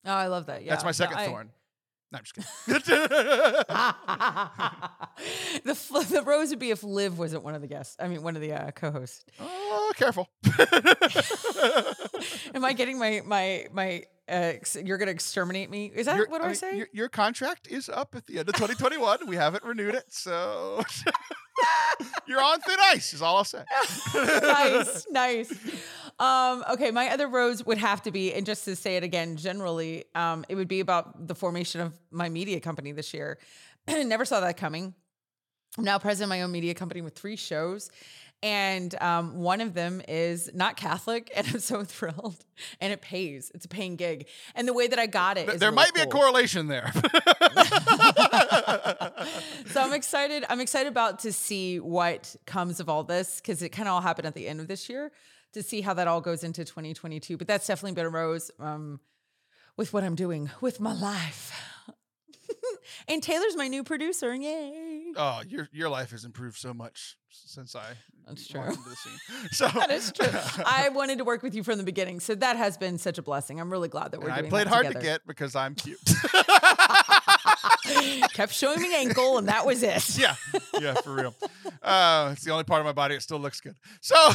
Oh, 0.05 0.11
I 0.13 0.27
love 0.27 0.45
that. 0.45 0.63
Yeah, 0.63 0.71
That's 0.71 0.83
my 0.83 0.89
No, 0.89 0.93
second 0.93 1.17
I- 1.17 1.25
thorn. 1.27 1.51
No, 2.11 2.19
I'm 2.19 2.23
just 2.23 2.35
kidding. 2.35 2.81
the 5.65 5.75
fl- 5.75 5.99
the 6.01 6.21
rose 6.23 6.49
would 6.51 6.59
be 6.59 6.71
if 6.71 6.83
Liv 6.83 7.17
wasn't 7.17 7.43
one 7.43 7.55
of 7.55 7.61
the 7.61 7.67
guests. 7.67 7.95
I 7.99 8.07
mean, 8.07 8.21
one 8.23 8.35
of 8.35 8.41
the 8.41 8.53
uh, 8.53 8.71
co-hosts. 8.71 9.25
oh, 9.39 9.91
careful. 9.95 10.29
Am 12.53 12.63
I 12.63 12.73
getting 12.73 12.99
my 12.99 13.21
my 13.25 13.65
my? 13.73 14.03
Uh, 14.27 14.57
ex- 14.57 14.75
you're 14.83 14.97
gonna 14.97 15.11
exterminate 15.11 15.69
me? 15.69 15.91
Is 15.93 16.07
that 16.07 16.17
Your- 16.17 16.27
what 16.29 16.39
do 16.39 16.45
I, 16.45 16.47
mean, 16.47 16.55
say? 16.55 16.75
Your, 16.77 16.87
your 16.93 17.09
contract 17.09 17.67
is 17.67 17.89
up 17.89 18.15
at 18.15 18.25
the 18.25 18.39
end 18.39 18.49
of 18.49 18.55
2021. 18.55 19.27
we 19.27 19.35
haven't 19.35 19.63
renewed 19.63 19.93
it, 19.93 20.05
so 20.09 20.81
you're 22.27 22.41
on 22.41 22.59
thin 22.61 22.77
ice. 22.89 23.13
Is 23.13 23.21
all 23.21 23.37
I'll 23.37 23.43
say. 23.43 23.63
nice, 24.15 25.05
nice. 25.11 25.53
Um, 26.17 26.63
okay, 26.71 26.91
my 26.91 27.09
other 27.09 27.27
rose 27.27 27.65
would 27.65 27.77
have 27.77 28.01
to 28.03 28.11
be, 28.11 28.33
and 28.33 28.45
just 28.45 28.63
to 28.65 28.75
say 28.75 28.95
it 28.95 29.03
again, 29.03 29.35
generally, 29.35 30.05
um, 30.15 30.45
it 30.47 30.55
would 30.55 30.69
be 30.69 30.79
about 30.79 31.27
the 31.27 31.35
formation 31.35 31.81
of 31.81 31.93
my 32.09 32.29
media 32.29 32.59
company 32.61 32.93
this 32.93 33.13
year. 33.13 33.37
Never 33.87 34.23
saw 34.23 34.39
that 34.39 34.55
coming. 34.55 34.93
I'm 35.77 35.83
now 35.83 35.99
president 35.99 36.31
of 36.31 36.37
my 36.37 36.41
own 36.41 36.53
media 36.53 36.73
company 36.73 37.01
with 37.01 37.15
three 37.15 37.35
shows. 37.35 37.89
And 38.43 38.93
um, 39.01 39.37
one 39.37 39.59
of 39.59 39.73
them 39.73 40.01
is 40.07 40.51
not 40.53 40.77
Catholic, 40.77 41.31
and 41.35 41.47
I'm 41.47 41.59
so 41.59 41.83
thrilled. 41.83 42.45
And 42.79 42.93
it 42.93 43.01
pays; 43.01 43.51
it's 43.55 43.65
a 43.65 43.67
paying 43.67 43.95
gig. 43.95 44.27
And 44.53 44.67
the 44.67 44.73
way 44.73 44.87
that 44.87 44.99
I 44.99 45.07
got 45.07 45.37
it, 45.37 45.47
Th- 45.47 45.59
there 45.59 45.71
really 45.71 45.75
might 45.75 45.93
be 45.93 46.01
a 46.01 46.07
correlation 46.07 46.67
there. 46.67 46.91
so 49.71 49.81
I'm 49.81 49.93
excited. 49.93 50.45
I'm 50.47 50.59
excited 50.59 50.87
about 50.87 51.19
to 51.19 51.33
see 51.33 51.79
what 51.79 52.35
comes 52.45 52.79
of 52.79 52.87
all 52.87 53.03
this 53.03 53.41
because 53.41 53.61
it 53.61 53.69
kind 53.69 53.87
of 53.87 53.95
all 53.95 54.01
happened 54.01 54.27
at 54.27 54.35
the 54.35 54.47
end 54.47 54.59
of 54.59 54.67
this 54.67 54.89
year 54.89 55.11
to 55.55 55.63
see 55.63 55.81
how 55.81 55.93
that 55.95 56.07
all 56.07 56.21
goes 56.21 56.43
into 56.43 56.63
2022. 56.63 57.37
But 57.37 57.47
that's 57.47 57.65
definitely 57.65 57.95
been 57.95 58.05
a 58.05 58.09
rose 58.09 58.51
um, 58.59 58.99
with 59.77 59.93
what 59.93 60.03
I'm 60.03 60.15
doing 60.15 60.51
with 60.61 60.79
my 60.79 60.93
life. 60.93 61.51
and 63.07 63.23
Taylor's 63.23 63.55
my 63.55 63.67
new 63.67 63.83
producer. 63.83 64.33
Yay! 64.35 65.13
oh, 65.15 65.41
your 65.47 65.69
your 65.71 65.89
life 65.89 66.11
has 66.11 66.25
improved 66.25 66.57
so 66.57 66.73
much 66.73 67.17
since 67.29 67.75
I 67.75 67.93
That's 68.27 68.53
walked 68.53 68.67
true. 68.67 68.75
into 68.75 68.89
the 68.89 68.95
scene. 68.95 69.49
So 69.51 69.67
That 69.67 69.91
is 69.91 70.11
true. 70.11 70.27
I 70.65 70.89
wanted 70.89 71.17
to 71.19 71.23
work 71.23 71.41
with 71.41 71.55
you 71.55 71.63
from 71.63 71.77
the 71.77 71.83
beginning, 71.83 72.19
so 72.19 72.35
that 72.35 72.57
has 72.57 72.77
been 72.77 72.97
such 72.97 73.17
a 73.17 73.21
blessing. 73.21 73.59
I'm 73.59 73.71
really 73.71 73.89
glad 73.89 74.11
that 74.11 74.21
we're 74.21 74.29
I 74.31 74.41
played 74.43 74.67
hard 74.67 74.91
to 74.91 74.99
get 74.99 75.25
because 75.25 75.55
I'm 75.55 75.75
cute. 75.75 75.99
Kept 78.33 78.53
showing 78.53 78.81
me 78.81 78.93
ankle, 78.95 79.37
and 79.37 79.47
that 79.47 79.65
was 79.65 79.83
it. 79.83 80.17
yeah, 80.17 80.35
yeah, 80.79 80.93
for 80.95 81.13
real. 81.13 81.35
Uh, 81.81 82.29
it's 82.31 82.43
the 82.43 82.49
only 82.51 82.63
part 82.63 82.79
of 82.79 82.85
my 82.85 82.91
body 82.91 83.13
that 83.13 83.21
still 83.21 83.37
looks 83.37 83.61
good. 83.61 83.75
So, 84.01 84.15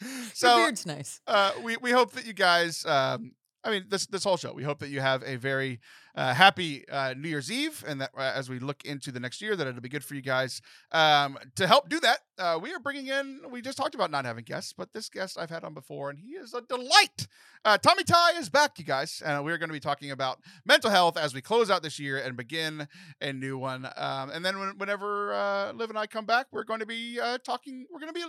Your 0.00 0.10
so 0.32 0.56
beard's 0.56 0.86
nice. 0.86 1.20
uh, 1.26 1.52
we 1.62 1.76
we 1.76 1.90
hope 1.90 2.12
that 2.12 2.26
you 2.26 2.32
guys. 2.32 2.84
Um, 2.86 3.32
I 3.62 3.70
mean, 3.70 3.84
this 3.88 4.06
this 4.06 4.24
whole 4.24 4.36
show. 4.36 4.52
We 4.52 4.64
hope 4.64 4.78
that 4.78 4.88
you 4.88 5.00
have 5.00 5.22
a 5.24 5.36
very 5.36 5.80
uh, 6.14 6.34
happy 6.34 6.88
uh, 6.88 7.14
New 7.16 7.28
Year's 7.28 7.52
Eve, 7.52 7.84
and 7.86 8.00
that 8.00 8.10
uh, 8.16 8.32
as 8.34 8.48
we 8.48 8.58
look 8.58 8.84
into 8.84 9.12
the 9.12 9.20
next 9.20 9.42
year, 9.42 9.54
that 9.54 9.66
it'll 9.66 9.80
be 9.80 9.88
good 9.88 10.04
for 10.04 10.14
you 10.14 10.22
guys. 10.22 10.62
Um, 10.92 11.38
to 11.56 11.66
help 11.66 11.88
do 11.88 12.00
that, 12.00 12.20
uh, 12.38 12.58
we 12.60 12.72
are 12.72 12.78
bringing 12.78 13.08
in. 13.08 13.40
We 13.50 13.60
just 13.60 13.76
talked 13.76 13.94
about 13.94 14.10
not 14.10 14.24
having 14.24 14.44
guests, 14.44 14.72
but 14.72 14.92
this 14.92 15.08
guest 15.08 15.38
I've 15.38 15.50
had 15.50 15.62
on 15.62 15.74
before, 15.74 16.10
and 16.10 16.18
he 16.18 16.30
is 16.30 16.54
a 16.54 16.62
delight. 16.62 17.28
Uh, 17.64 17.76
Tommy 17.76 18.02
Tighe 18.02 18.38
is 18.38 18.48
back, 18.48 18.78
you 18.78 18.84
guys, 18.84 19.22
and 19.24 19.44
we're 19.44 19.58
going 19.58 19.68
to 19.68 19.74
be 19.74 19.80
talking 19.80 20.10
about 20.10 20.38
mental 20.64 20.90
health 20.90 21.18
as 21.18 21.34
we 21.34 21.42
close 21.42 21.70
out 21.70 21.82
this 21.82 21.98
year 21.98 22.16
and 22.16 22.36
begin 22.36 22.88
a 23.20 23.32
new 23.32 23.58
one. 23.58 23.86
Um, 23.96 24.30
and 24.30 24.42
then 24.44 24.58
when, 24.58 24.78
whenever 24.78 25.34
uh, 25.34 25.72
Liv 25.72 25.90
and 25.90 25.98
I 25.98 26.06
come 26.06 26.24
back, 26.24 26.46
we're 26.50 26.64
going 26.64 26.80
to 26.80 26.86
be 26.86 27.18
talking. 27.44 27.86
We're 27.92 28.00
going 28.00 28.12
to 28.12 28.18
be. 28.18 28.24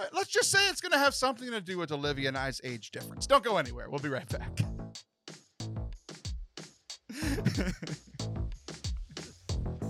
Uh, 0.00 0.04
let's 0.14 0.30
just 0.30 0.50
say 0.50 0.58
it's 0.68 0.80
going 0.80 0.92
to 0.92 0.98
have 0.98 1.14
something 1.14 1.50
to 1.50 1.60
do 1.60 1.76
with 1.76 1.92
Olivia 1.92 2.28
and 2.28 2.38
I's 2.38 2.58
age 2.64 2.90
difference. 2.90 3.26
Don't 3.26 3.44
go 3.44 3.58
anywhere. 3.58 3.90
We'll 3.90 4.00
be 4.00 4.08
right 4.08 4.28
back. 4.28 4.58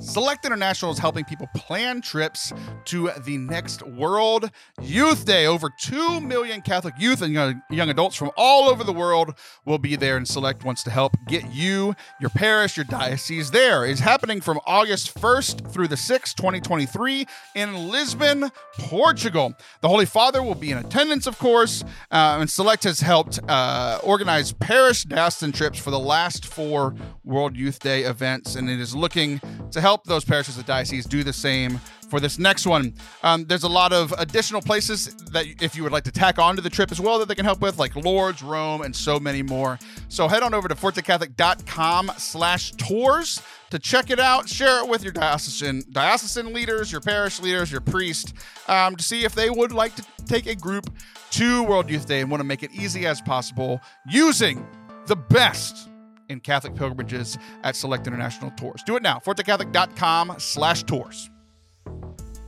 Select 0.00 0.46
International 0.46 0.90
is 0.90 0.98
helping 0.98 1.26
people 1.26 1.46
plan 1.54 2.00
trips 2.00 2.54
to 2.86 3.10
the 3.24 3.36
next 3.36 3.82
World 3.82 4.50
Youth 4.80 5.26
Day. 5.26 5.44
Over 5.44 5.68
2 5.78 6.22
million 6.22 6.62
Catholic 6.62 6.94
youth 6.98 7.20
and 7.20 7.34
young, 7.34 7.90
adults 7.90 8.16
from 8.16 8.30
all 8.34 8.70
over 8.70 8.82
the 8.82 8.94
world 8.94 9.34
will 9.66 9.78
be 9.78 9.96
there, 9.96 10.16
and 10.16 10.26
Select 10.26 10.64
wants 10.64 10.82
to 10.84 10.90
help 10.90 11.14
get 11.28 11.52
you, 11.52 11.94
your 12.18 12.30
parish, 12.30 12.78
your 12.78 12.84
diocese 12.84 13.50
there. 13.50 13.84
It's 13.84 14.00
happening 14.00 14.40
from 14.40 14.58
August 14.66 15.14
1st 15.14 15.70
through 15.70 15.88
the 15.88 15.96
6th, 15.96 16.34
2023, 16.34 17.26
in 17.54 17.90
Lisbon, 17.90 18.50
Portugal. 18.78 19.52
The 19.82 19.88
Holy 19.88 20.06
Father 20.06 20.42
will 20.42 20.54
be 20.54 20.70
in 20.70 20.78
attendance, 20.78 21.26
of 21.26 21.38
course, 21.38 21.84
uh, 22.10 22.38
and 22.40 22.48
Select 22.48 22.84
has 22.84 23.00
helped 23.00 23.38
uh, 23.48 24.00
organize 24.02 24.52
parish 24.52 25.04
diocesan 25.04 25.52
trips 25.52 25.78
for 25.78 25.90
the 25.90 25.98
last 25.98 26.46
four 26.46 26.94
World 27.22 27.54
Youth 27.54 27.80
Day 27.80 28.04
events, 28.04 28.56
and 28.56 28.70
it 28.70 28.80
is 28.80 28.94
looking 28.94 29.40
to 29.70 29.80
help 29.80 29.89
those 29.98 30.24
parishes 30.24 30.58
of 30.58 30.66
dioceses 30.66 31.06
do 31.06 31.22
the 31.24 31.32
same 31.32 31.80
for 32.10 32.20
this 32.20 32.38
next 32.38 32.66
one. 32.66 32.92
Um, 33.22 33.44
there's 33.44 33.62
a 33.62 33.68
lot 33.68 33.92
of 33.92 34.12
additional 34.18 34.60
places 34.60 35.14
that 35.32 35.46
if 35.60 35.76
you 35.76 35.82
would 35.84 35.92
like 35.92 36.04
to 36.04 36.12
tack 36.12 36.38
on 36.38 36.56
to 36.56 36.62
the 36.62 36.68
trip 36.68 36.90
as 36.90 37.00
well 37.00 37.18
that 37.20 37.28
they 37.28 37.34
can 37.34 37.44
help 37.44 37.60
with, 37.60 37.78
like 37.78 37.94
Lourdes, 37.94 38.42
Rome, 38.42 38.82
and 38.82 38.94
so 38.94 39.20
many 39.20 39.42
more. 39.42 39.78
So 40.08 40.26
head 40.26 40.42
on 40.42 40.52
over 40.52 40.68
to 40.68 40.74
fortecatholic.com 40.74 42.12
slash 42.18 42.72
tours 42.72 43.40
to 43.70 43.78
check 43.78 44.10
it 44.10 44.18
out. 44.18 44.48
Share 44.48 44.80
it 44.80 44.88
with 44.88 45.02
your 45.02 45.12
diocesan 45.12 45.84
diocesan 45.92 46.52
leaders, 46.52 46.90
your 46.90 47.00
parish 47.00 47.40
leaders, 47.40 47.70
your 47.70 47.80
priest, 47.80 48.34
um, 48.66 48.96
to 48.96 49.02
see 49.02 49.24
if 49.24 49.34
they 49.34 49.48
would 49.48 49.72
like 49.72 49.94
to 49.96 50.04
take 50.26 50.46
a 50.46 50.54
group 50.54 50.92
to 51.30 51.62
World 51.62 51.88
Youth 51.88 52.06
Day 52.06 52.20
and 52.20 52.30
want 52.30 52.40
to 52.40 52.46
make 52.46 52.62
it 52.62 52.72
easy 52.72 53.06
as 53.06 53.20
possible 53.20 53.80
using 54.08 54.66
the 55.06 55.16
best 55.16 55.89
in 56.30 56.40
Catholic 56.40 56.74
pilgrimages 56.74 57.36
at 57.64 57.76
Select 57.76 58.06
International 58.06 58.50
Tours. 58.52 58.82
Do 58.84 58.96
it 58.96 59.02
now. 59.02 59.18
ForteCatholic.com 59.18 60.36
slash 60.38 60.84
tours. 60.84 61.28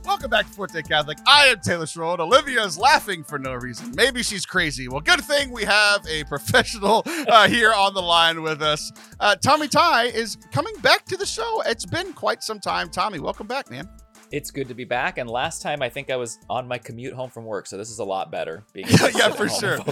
Welcome 0.05 0.29
back 0.29 0.47
to 0.47 0.51
Forte 0.51 0.81
Catholic. 0.81 1.17
I 1.25 1.47
am 1.47 1.61
Taylor 1.61 1.85
Schroed. 1.85 2.19
Olivia 2.19 2.61
is 2.65 2.77
laughing 2.77 3.23
for 3.23 3.39
no 3.39 3.53
reason. 3.53 3.93
Maybe 3.95 4.21
she's 4.21 4.45
crazy. 4.45 4.89
Well, 4.89 4.99
good 4.99 5.21
thing 5.21 5.49
we 5.49 5.63
have 5.63 6.05
a 6.07 6.25
professional 6.25 7.03
uh, 7.07 7.47
here 7.47 7.71
on 7.71 7.93
the 7.93 8.01
line 8.01 8.41
with 8.41 8.61
us. 8.61 8.91
Uh, 9.21 9.35
Tommy 9.35 9.69
Tighe 9.69 10.13
is 10.13 10.37
coming 10.51 10.75
back 10.81 11.05
to 11.05 11.15
the 11.15 11.25
show. 11.25 11.61
It's 11.65 11.85
been 11.85 12.11
quite 12.11 12.43
some 12.43 12.59
time. 12.59 12.89
Tommy, 12.89 13.19
welcome 13.19 13.47
back, 13.47 13.71
man. 13.71 13.87
It's 14.33 14.49
good 14.51 14.67
to 14.69 14.73
be 14.73 14.83
back. 14.83 15.19
And 15.19 15.29
last 15.29 15.61
time 15.61 15.83
I 15.83 15.89
think 15.89 16.09
I 16.09 16.15
was 16.15 16.39
on 16.49 16.67
my 16.67 16.79
commute 16.79 17.13
home 17.13 17.29
from 17.29 17.45
work, 17.45 17.67
so 17.67 17.77
this 17.77 17.91
is 17.91 17.99
a 17.99 18.03
lot 18.03 18.31
better. 18.31 18.63
Being 18.73 18.87
able 18.89 19.17
Yeah, 19.17 19.29
for 19.29 19.47
sure. 19.47 19.77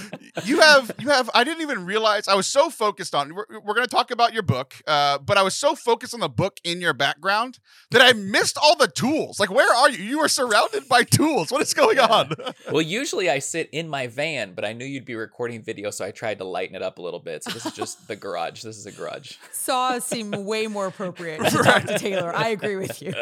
you 0.44 0.60
have 0.60 0.90
you 0.98 1.08
have 1.08 1.28
i 1.34 1.42
didn't 1.42 1.60
even 1.62 1.84
realize 1.84 2.28
i 2.28 2.34
was 2.34 2.46
so 2.46 2.70
focused 2.70 3.14
on 3.14 3.34
we're, 3.34 3.44
we're 3.64 3.74
going 3.74 3.86
to 3.86 3.90
talk 3.90 4.10
about 4.12 4.32
your 4.32 4.42
book 4.44 4.74
uh, 4.86 5.18
but 5.18 5.36
i 5.36 5.42
was 5.42 5.54
so 5.54 5.74
focused 5.74 6.14
on 6.14 6.20
the 6.20 6.28
book 6.28 6.58
in 6.62 6.80
your 6.80 6.92
background 6.92 7.58
that 7.90 8.00
i 8.00 8.12
missed 8.12 8.56
all 8.56 8.76
the 8.76 8.86
tools 8.86 9.40
like 9.40 9.50
where 9.50 9.74
are 9.74 9.90
you 9.90 9.98
you 10.02 10.20
are 10.20 10.28
surrounded 10.28 10.88
by 10.88 11.02
tools 11.02 11.50
what 11.50 11.60
is 11.60 11.74
going 11.74 11.96
Yeah. 11.96 12.06
on 12.06 12.30
well, 12.70 12.82
usually 12.82 13.28
I 13.28 13.40
sit 13.40 13.68
in 13.72 13.88
my 13.88 14.06
van, 14.06 14.52
but 14.54 14.64
I 14.64 14.72
knew 14.72 14.84
you'd 14.84 15.04
be 15.04 15.14
recording 15.14 15.62
video, 15.62 15.90
so 15.90 16.04
I 16.04 16.10
tried 16.12 16.38
to 16.38 16.44
lighten 16.44 16.76
it 16.76 16.82
up 16.82 16.98
a 16.98 17.02
little 17.02 17.18
bit. 17.18 17.42
So 17.42 17.50
this 17.50 17.66
is 17.66 17.72
just 17.72 18.06
the 18.06 18.16
garage. 18.16 18.62
This 18.62 18.76
is 18.76 18.86
a 18.86 18.92
garage. 18.92 19.32
Saws 19.50 20.04
seem 20.04 20.30
way 20.30 20.66
more 20.66 20.86
appropriate 20.86 21.42
to 21.44 21.50
talk 21.62 21.84
to 21.84 21.98
Taylor. 21.98 22.34
I 22.34 22.48
agree 22.48 22.76
with 22.76 23.02
you. 23.02 23.12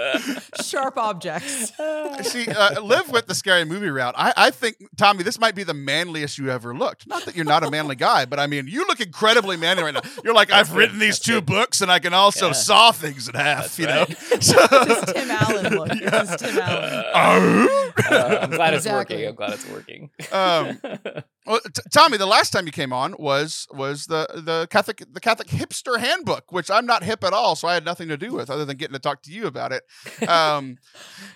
Sharp 0.63 0.97
objects. 0.97 1.73
see 2.23 2.49
uh, 2.49 2.81
live 2.81 3.11
with 3.11 3.27
the 3.27 3.35
scary 3.35 3.65
movie 3.65 3.89
route 3.91 4.15
I, 4.17 4.33
I 4.37 4.51
think 4.51 4.77
tommy 4.97 5.23
this 5.23 5.39
might 5.39 5.55
be 5.55 5.63
the 5.65 5.75
manliest 5.75 6.39
you 6.39 6.51
ever 6.51 6.75
looked 6.75 7.07
not 7.07 7.25
that 7.25 7.37
you're 7.37 7.45
not 7.45 7.63
a 7.65 7.71
manly 7.71 7.97
guy 7.97 8.25
but 8.25 8.39
i 8.39 8.47
mean 8.47 8.67
you 8.67 8.87
look 8.87 9.01
incredibly 9.01 9.57
manly 9.57 9.83
right 9.85 9.95
now 9.95 10.01
you're 10.25 10.35
like 10.35 10.51
i've 10.51 10.75
written 10.75 10.99
these 10.99 11.19
two 11.19 11.41
books 11.41 11.81
and 11.81 11.91
i 11.91 11.99
can 11.99 12.13
also 12.13 12.49
Yeah. 12.49 12.53
saw 12.53 12.93
things 12.93 13.29
in 13.29 13.35
half 13.35 13.77
That's 13.77 13.79
you 13.79 13.87
right. 13.87 14.09
know 14.09 14.15
so, 14.41 14.85
This 14.85 15.13
Tim 15.13 15.31
Allen 15.31 15.75
look. 15.75 15.89
This 15.89 16.31
is 16.31 16.37
Tim 16.37 16.59
Allen. 16.59 17.69
Uh, 18.09 18.39
I'm 18.43 18.51
glad 18.51 18.75
it's 18.75 18.87
Exactly. 18.87 19.17
working. 19.17 19.29
I'm 19.29 19.35
glad 19.35 19.53
it's 19.53 19.69
working. 19.69 20.11
um, 20.33 20.81
Well, 21.49 21.61
t- 21.61 21.83
Tommy, 21.91 22.19
the 22.19 22.27
last 22.27 22.51
time 22.51 22.67
you 22.67 22.73
came 22.73 22.93
on 22.93 23.15
was 23.19 23.67
was 23.73 24.07
the 24.07 24.27
the 24.35 24.69
Catholic 24.71 25.03
the 25.11 25.21
Catholic 25.21 25.49
hipster 25.49 25.99
handbook, 25.99 26.53
which 26.53 26.71
I'm 26.71 26.85
not 26.85 27.03
hip 27.03 27.25
at 27.25 27.33
all, 27.33 27.57
so 27.57 27.67
I 27.67 27.75
had 27.75 27.87
nothing 27.87 28.09
to 28.09 28.19
do 28.19 28.33
with 28.35 28.51
other 28.51 28.67
than 28.67 28.77
getting 28.77 28.93
to 28.93 28.99
talk 28.99 29.23
to 29.23 29.33
you 29.33 29.47
about 29.47 29.73
it. 29.73 29.83
Um, 30.29 30.77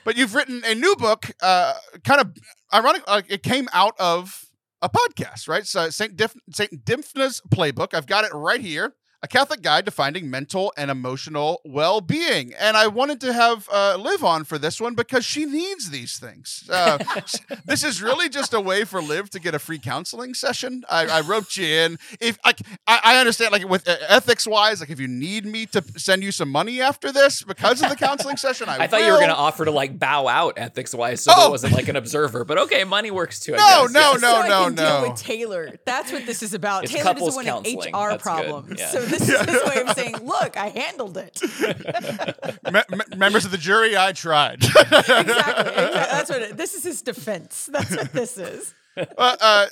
but 0.05 0.17
you've 0.17 0.35
written 0.35 0.63
a 0.67 0.75
new 0.75 0.95
book, 0.97 1.31
uh, 1.41 1.75
kind 2.05 2.21
of 2.21 2.37
ironic. 2.75 3.09
Like 3.09 3.25
it 3.31 3.43
came 3.43 3.69
out 3.73 3.95
of 3.99 4.45
a 4.83 4.89
podcast, 4.91 5.49
right? 5.49 5.67
So 5.67 5.89
Saint 5.89 6.17
Dif- 6.17 6.37
Saint 6.53 6.85
Dymphna's 6.85 7.41
playbook. 7.49 7.95
I've 7.95 8.07
got 8.07 8.25
it 8.25 8.35
right 8.35 8.61
here. 8.61 8.95
A 9.25 9.29
Catholic 9.29 9.63
guide 9.63 9.85
to 9.85 9.93
finding 9.93 10.29
mental 10.29 10.73
and 10.77 10.91
emotional 10.91 11.61
well-being, 11.65 12.53
and 12.59 12.77
I 12.77 12.89
wanted 12.89 13.21
to 13.21 13.33
have 13.33 13.69
uh, 13.73 13.97
Liv 13.97 14.25
on 14.25 14.43
for 14.43 14.59
this 14.59 14.81
one 14.81 14.95
because 14.97 15.25
she 15.25 15.45
needs 15.45 15.91
these 15.91 16.19
things. 16.19 16.69
Uh, 16.69 16.99
this 17.65 17.85
is 17.85 18.03
really 18.03 18.29
just 18.29 18.53
a 18.53 18.61
way 18.61 18.83
for 18.85 19.01
Liv 19.01 19.31
to 19.31 19.39
get 19.39 19.55
a 19.55 19.61
free 19.61 19.79
counseling 19.79 20.35
session. 20.35 20.83
I, 20.91 21.07
I 21.07 21.21
roped 21.21 21.57
you 21.57 21.67
in. 21.67 21.99
If 22.21 22.37
like 22.45 22.63
I, 22.89 23.01
I 23.05 23.17
understand, 23.19 23.53
like 23.53 23.69
with 23.69 23.87
uh, 23.89 23.95
ethics-wise, 24.09 24.81
like 24.81 24.91
if 24.91 24.99
you 24.99 25.07
need 25.07 25.47
me 25.47 25.67
to 25.67 25.85
send 25.97 26.25
you 26.25 26.33
some 26.33 26.51
money 26.51 26.81
after 26.81 27.13
this 27.13 27.43
because 27.45 27.81
of 27.81 27.91
the 27.91 27.97
counseling 27.97 28.37
session, 28.37 28.69
I, 28.69 28.77
I 28.81 28.87
thought 28.89 29.01
will. 29.01 29.07
you 29.07 29.13
were 29.13 29.19
going 29.19 29.31
to 29.31 29.37
offer 29.37 29.65
to 29.65 29.71
like 29.71 29.99
bow 30.01 30.27
out 30.27 30.55
ethics 30.57 30.95
wise, 30.95 31.23
so 31.23 31.33
Oh. 31.35 31.41
there 31.43 31.51
wasn't 31.51 31.75
like 31.75 31.87
an 31.89 31.95
observer. 31.97 32.45
But 32.45 32.59
okay, 32.59 32.83
money 32.83 33.13
works 33.13 33.39
too. 33.39 33.53
No, 33.53 33.87
no, 33.89 34.01
Yes. 34.13 34.21
no, 34.21 34.33
so 34.33 34.37
I 34.41 34.49
no, 34.49 34.65
can 34.65 34.75
no. 34.75 35.01
deal 35.01 35.11
with 35.13 35.21
Taylor. 35.21 35.77
That's 35.87 36.11
what 36.11 36.27
this 36.27 36.43
is 36.43 36.55
about. 36.55 36.83
It's 36.85 36.93
Taylor 36.93 37.05
couples 37.05 37.37
doesn't 37.37 37.47
want 37.55 37.67
an 37.69 37.73
counseling. 37.77 37.95
HR 37.95 38.11
That's 38.11 38.13
good. 38.15 38.21
problem. 38.23 38.75
Yeah. 38.77 38.89
So 38.89 39.01
this 39.19 39.29
is 39.29 39.41
his 39.41 39.63
way 39.69 39.83
of 39.83 39.91
saying, 39.91 40.17
"Look, 40.25 40.57
I 40.57 40.69
handled 40.69 41.17
it." 41.17 41.41
Me- 42.73 42.81
me- 42.97 43.17
members 43.17 43.45
of 43.45 43.51
the 43.51 43.59
jury, 43.59 43.97
I 43.97 44.13
tried. 44.13 44.65
exactly, 44.65 44.99
exactly. 44.99 45.75
That's 45.75 46.31
what 46.31 46.43
it, 46.43 46.57
this 46.57 46.75
is. 46.75 46.83
His 46.85 47.03
defense. 47.03 47.69
That's 47.73 47.95
what 47.97 48.13
this 48.13 48.39
is. 48.39 48.75
uh, 48.97 49.05
uh, 49.41 49.67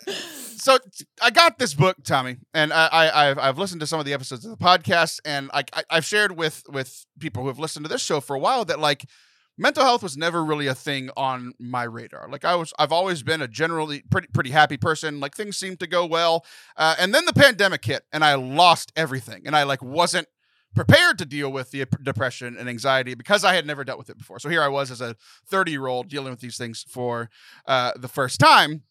so 0.57 0.79
t- 0.79 1.07
I 1.23 1.31
got 1.31 1.59
this 1.59 1.75
book, 1.75 1.97
Tommy, 2.05 2.37
and 2.55 2.73
I, 2.73 2.87
I, 2.87 3.31
I've, 3.31 3.39
I've 3.39 3.59
listened 3.59 3.81
to 3.81 3.87
some 3.87 4.01
of 4.01 4.07
the 4.07 4.13
episodes 4.13 4.45
of 4.45 4.51
the 4.51 4.65
podcast, 4.65 5.21
and 5.25 5.51
I, 5.53 5.65
I, 5.73 5.83
I've 5.91 6.05
shared 6.05 6.37
with 6.37 6.63
with 6.69 7.05
people 7.19 7.43
who 7.43 7.49
have 7.49 7.59
listened 7.59 7.85
to 7.85 7.89
this 7.89 8.03
show 8.03 8.21
for 8.21 8.35
a 8.35 8.39
while 8.39 8.65
that 8.67 8.79
like 8.81 9.05
mental 9.61 9.85
health 9.85 10.03
was 10.03 10.17
never 10.17 10.45
really 10.45 10.67
a 10.67 10.75
thing 10.75 11.11
on 11.17 11.53
my 11.61 11.85
radar. 11.85 12.29
Like 12.29 12.45
I 12.45 12.57
was, 12.57 12.73
I've 12.79 12.93
always 12.93 13.23
been 13.23 13.43
a 13.43 13.47
generally 13.49 14.03
pretty 14.11 14.29
pretty 14.33 14.51
happy 14.51 14.77
person. 14.77 15.21
Like 15.21 15.37
things 15.37 15.57
seemed 15.57 15.79
to 15.81 15.87
go 15.87 16.07
well, 16.07 16.45
uh, 16.77 16.97
and 16.99 17.15
then 17.15 17.27
the 17.27 17.33
pandemic 17.33 17.85
hit, 17.85 18.03
and 18.13 18.25
I 18.25 18.35
lost 18.35 18.93
everything, 18.97 19.43
and 19.47 19.55
I 19.55 19.65
like 19.65 19.83
wasn't 19.83 20.27
prepared 20.75 21.19
to 21.19 21.27
deal 21.27 21.51
with 21.51 21.71
the 21.73 21.85
depression 22.03 22.57
and 22.57 22.69
anxiety 22.69 23.15
because 23.15 23.45
I 23.45 23.55
had 23.55 23.67
never 23.67 23.85
dealt 23.85 23.99
with 23.99 24.09
it 24.09 24.19
before. 24.19 24.39
So 24.39 24.49
here 24.49 24.63
I 24.63 24.69
was 24.69 24.91
as 24.91 25.01
a 25.01 25.17
30 25.49 25.73
year 25.73 25.87
old 25.87 26.09
dealing 26.09 26.31
with 26.31 26.41
these 26.41 26.57
things 26.57 26.85
for 26.89 27.29
uh, 27.67 27.93
the 27.97 28.09
first 28.09 28.41
time. 28.41 28.85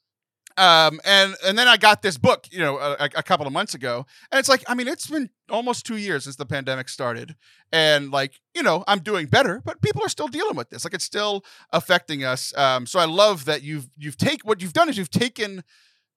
Um, 0.60 1.00
and 1.06 1.36
and 1.46 1.58
then 1.58 1.70
I 1.70 1.78
got 1.78 2.02
this 2.02 2.18
book, 2.18 2.48
you 2.52 2.60
know, 2.60 2.78
a, 2.78 3.10
a 3.16 3.24
couple 3.24 3.48
of 3.48 3.54
months 3.54 3.74
ago, 3.74 4.06
and 4.30 4.40
it's 4.40 4.50
like, 4.50 4.64
I 4.68 4.74
mean, 4.76 4.90
it's 4.90 5.08
been 5.08 5.30
almost 5.50 5.86
two 5.86 5.96
years 5.96 6.26
since 6.26 6.36
the 6.36 6.46
pandemic 6.46 6.90
started, 6.90 7.36
and 7.72 8.12
like, 8.12 8.42
you 8.54 8.62
know, 8.62 8.84
I'm 8.86 9.00
doing 9.00 9.28
better, 9.28 9.62
but 9.64 9.82
people 9.82 10.04
are 10.04 10.10
still 10.10 10.28
dealing 10.28 10.58
with 10.58 10.70
this. 10.70 10.84
Like, 10.84 10.94
it's 10.94 11.06
still 11.06 11.46
affecting 11.72 12.26
us. 12.26 12.54
Um, 12.58 12.86
so 12.86 13.00
I 13.00 13.06
love 13.06 13.46
that 13.46 13.64
you've 13.64 13.88
you've 13.98 14.18
take 14.18 14.42
what 14.44 14.62
you've 14.62 14.74
done 14.74 14.90
is 14.90 14.98
you've 14.98 15.10
taken, 15.10 15.64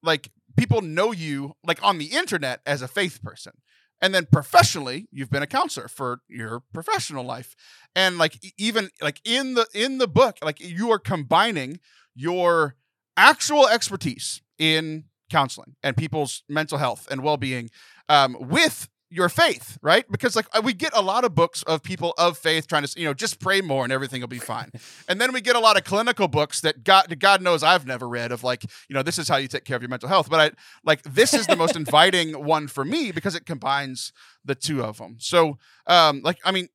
like, 0.03 0.31
people 0.57 0.83
know 0.83 1.13
you 1.13 1.55
like 1.65 1.81
on 1.83 1.99
the 1.99 2.07
internet 2.07 2.63
as 2.67 2.83
a 2.83 2.89
faith 2.89 3.23
person, 3.23 3.53
and 4.01 4.13
then 4.13 4.27
professionally 4.33 5.07
you've 5.13 5.31
been 5.31 5.45
a 5.45 5.47
counselor 5.47 5.87
for 5.87 6.21
your 6.29 6.65
professional 6.75 7.25
life, 7.25 7.55
and 7.95 8.19
like 8.19 8.39
even 8.59 8.91
like 9.01 9.21
in 9.25 9.55
the 9.55 9.67
in 9.73 9.99
the 9.99 10.09
book, 10.09 10.39
like 10.43 10.59
you 10.61 10.91
are 10.91 10.99
combining 10.99 11.79
your 12.15 12.75
actual 13.17 13.69
expertise 13.69 14.43
in 14.59 15.05
counseling 15.31 15.77
and 15.83 15.97
people's 15.97 16.43
mental 16.49 16.79
health 16.79 17.09
and 17.11 17.23
well-being 17.23 17.71
um, 18.09 18.37
with 18.39 18.89
your 19.09 19.29
faith 19.29 19.79
right? 19.83 20.11
Because 20.11 20.35
like 20.35 20.47
we 20.63 20.73
get 20.73 20.97
a 20.97 21.03
lot 21.03 21.25
of 21.25 21.35
books 21.35 21.63
of 21.65 21.83
people 21.83 22.15
of 22.17 22.39
faith 22.39 22.67
trying 22.67 22.85
to 22.85 22.99
you 22.99 23.07
know 23.07 23.13
just 23.13 23.41
pray 23.41 23.61
more 23.61 23.85
and 23.85 23.93
everything 23.93 24.23
will 24.23 24.29
be 24.29 24.39
fine. 24.39 24.71
And 25.09 25.21
then 25.21 25.33
we 25.33 25.43
get 25.43 25.57
a 25.57 25.61
lot 25.61 25.77
of 25.77 25.85
clinical 25.85 26.29
books 26.29 26.63
that 26.63 26.85
god 26.85 27.19
god 27.19 27.43
knows 27.43 27.63
i've 27.63 27.87
never 27.87 28.09
read 28.09 28.33
of 28.33 28.43
like 28.43 28.63
you 28.89 28.95
know 28.95 29.03
this 29.03 29.19
is 29.19 29.29
how 29.29 29.37
you 29.37 29.49
take 29.49 29.65
care 29.65 29.77
of 29.77 29.83
your 29.83 29.91
mental 29.91 30.09
health. 30.09 30.31
But 30.31 30.41
i 30.41 30.51
like 30.83 31.03
this 31.03 31.35
is 31.35 31.47
the 31.47 31.57
most 31.57 31.77
inviting 31.83 32.43
one 32.45 32.69
for 32.69 32.85
me 32.87 33.13
because 33.13 33.35
it 33.35 33.45
combines 33.45 34.13
the 34.45 34.55
two 34.55 34.83
of 34.83 34.97
them 34.97 35.17
so 35.19 35.59
um 35.87 36.23
like 36.25 36.39
i 36.45 36.51
mean 36.51 36.69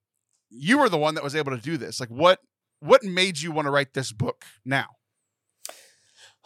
you 0.50 0.78
were 0.78 0.90
the 0.90 0.98
one 0.98 1.16
that 1.16 1.24
was 1.24 1.36
able 1.36 1.56
to 1.56 1.62
do 1.62 1.78
this. 1.78 2.00
Like 2.00 2.10
what 2.10 2.40
what 2.80 3.04
made 3.04 3.40
you 3.40 3.52
want 3.52 3.66
to 3.66 3.72
write 3.72 3.94
this 3.94 4.12
book 4.12 4.46
now 4.64 4.88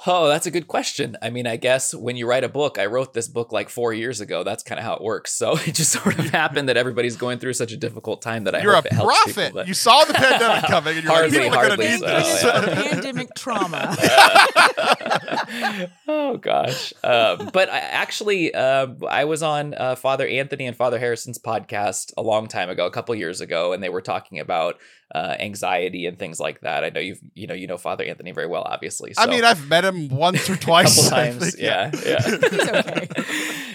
Oh, 0.07 0.27
that's 0.27 0.47
a 0.47 0.51
good 0.51 0.67
question. 0.67 1.15
I 1.21 1.29
mean, 1.29 1.45
I 1.45 1.57
guess 1.57 1.93
when 1.93 2.15
you 2.15 2.27
write 2.27 2.43
a 2.43 2.49
book, 2.49 2.79
I 2.79 2.87
wrote 2.87 3.13
this 3.13 3.27
book 3.27 3.51
like 3.51 3.69
four 3.69 3.93
years 3.93 4.19
ago. 4.19 4.43
That's 4.43 4.63
kind 4.63 4.79
of 4.79 4.83
how 4.85 4.95
it 4.95 5.01
works. 5.03 5.31
So 5.31 5.51
it 5.67 5.75
just 5.75 5.91
sort 5.91 6.17
of 6.17 6.25
happened 6.29 6.69
that 6.69 6.77
everybody's 6.77 7.15
going 7.15 7.37
through 7.37 7.53
such 7.53 7.71
a 7.71 7.77
difficult 7.77 8.21
time 8.21 8.45
that 8.45 8.55
I 8.55 8.61
You're 8.61 8.73
hope 8.73 8.85
a 8.85 8.87
it 8.87 8.93
helps 8.93 9.15
people, 9.25 9.33
prophet. 9.33 9.53
but- 9.53 9.67
You 9.67 9.73
saw 9.75 10.03
the 10.05 10.13
pandemic 10.15 10.63
coming, 10.69 10.95
and 10.95 11.03
you're 11.03 11.13
Hardly, 11.13 11.37
like, 11.37 11.43
people 11.51 11.59
are 11.59 11.67
going 11.67 11.79
to 11.79 11.85
hardly 11.87 11.87
need 11.87 11.99
so, 11.99 12.07
this. 12.07 12.43
yeah. 12.43 12.89
Pandemic 12.89 13.35
trauma. 13.35 13.95
oh 16.07 16.37
gosh 16.37 16.93
um, 17.03 17.49
but 17.53 17.69
I, 17.69 17.79
actually 17.79 18.53
uh, 18.53 18.87
i 19.09 19.25
was 19.25 19.43
on 19.43 19.73
uh, 19.73 19.95
father 19.95 20.27
anthony 20.27 20.65
and 20.65 20.75
father 20.75 20.99
harrison's 20.99 21.37
podcast 21.37 22.13
a 22.17 22.21
long 22.21 22.47
time 22.47 22.69
ago 22.69 22.85
a 22.85 22.91
couple 22.91 23.13
years 23.15 23.41
ago 23.41 23.73
and 23.73 23.81
they 23.83 23.89
were 23.89 24.01
talking 24.01 24.39
about 24.39 24.77
uh, 25.13 25.35
anxiety 25.39 26.05
and 26.05 26.17
things 26.17 26.39
like 26.39 26.61
that 26.61 26.83
i 26.83 26.89
know 26.89 26.99
you've 27.01 27.19
you 27.33 27.47
know 27.47 27.53
you 27.53 27.67
know 27.67 27.77
father 27.77 28.03
anthony 28.05 28.31
very 28.31 28.47
well 28.47 28.63
obviously 28.63 29.13
so 29.13 29.21
I 29.21 29.27
mean, 29.27 29.43
I've 29.43 29.67
met 29.67 29.83
him 29.83 30.07
once 30.09 30.49
or 30.49 30.53
a 30.55 30.57
twice. 30.57 30.95
couple 30.95 31.17
times 31.17 31.51
think, 31.55 31.63
yeah 31.63 31.91
yeah 32.05 32.21
He's 32.21 32.69
okay. 32.69 33.07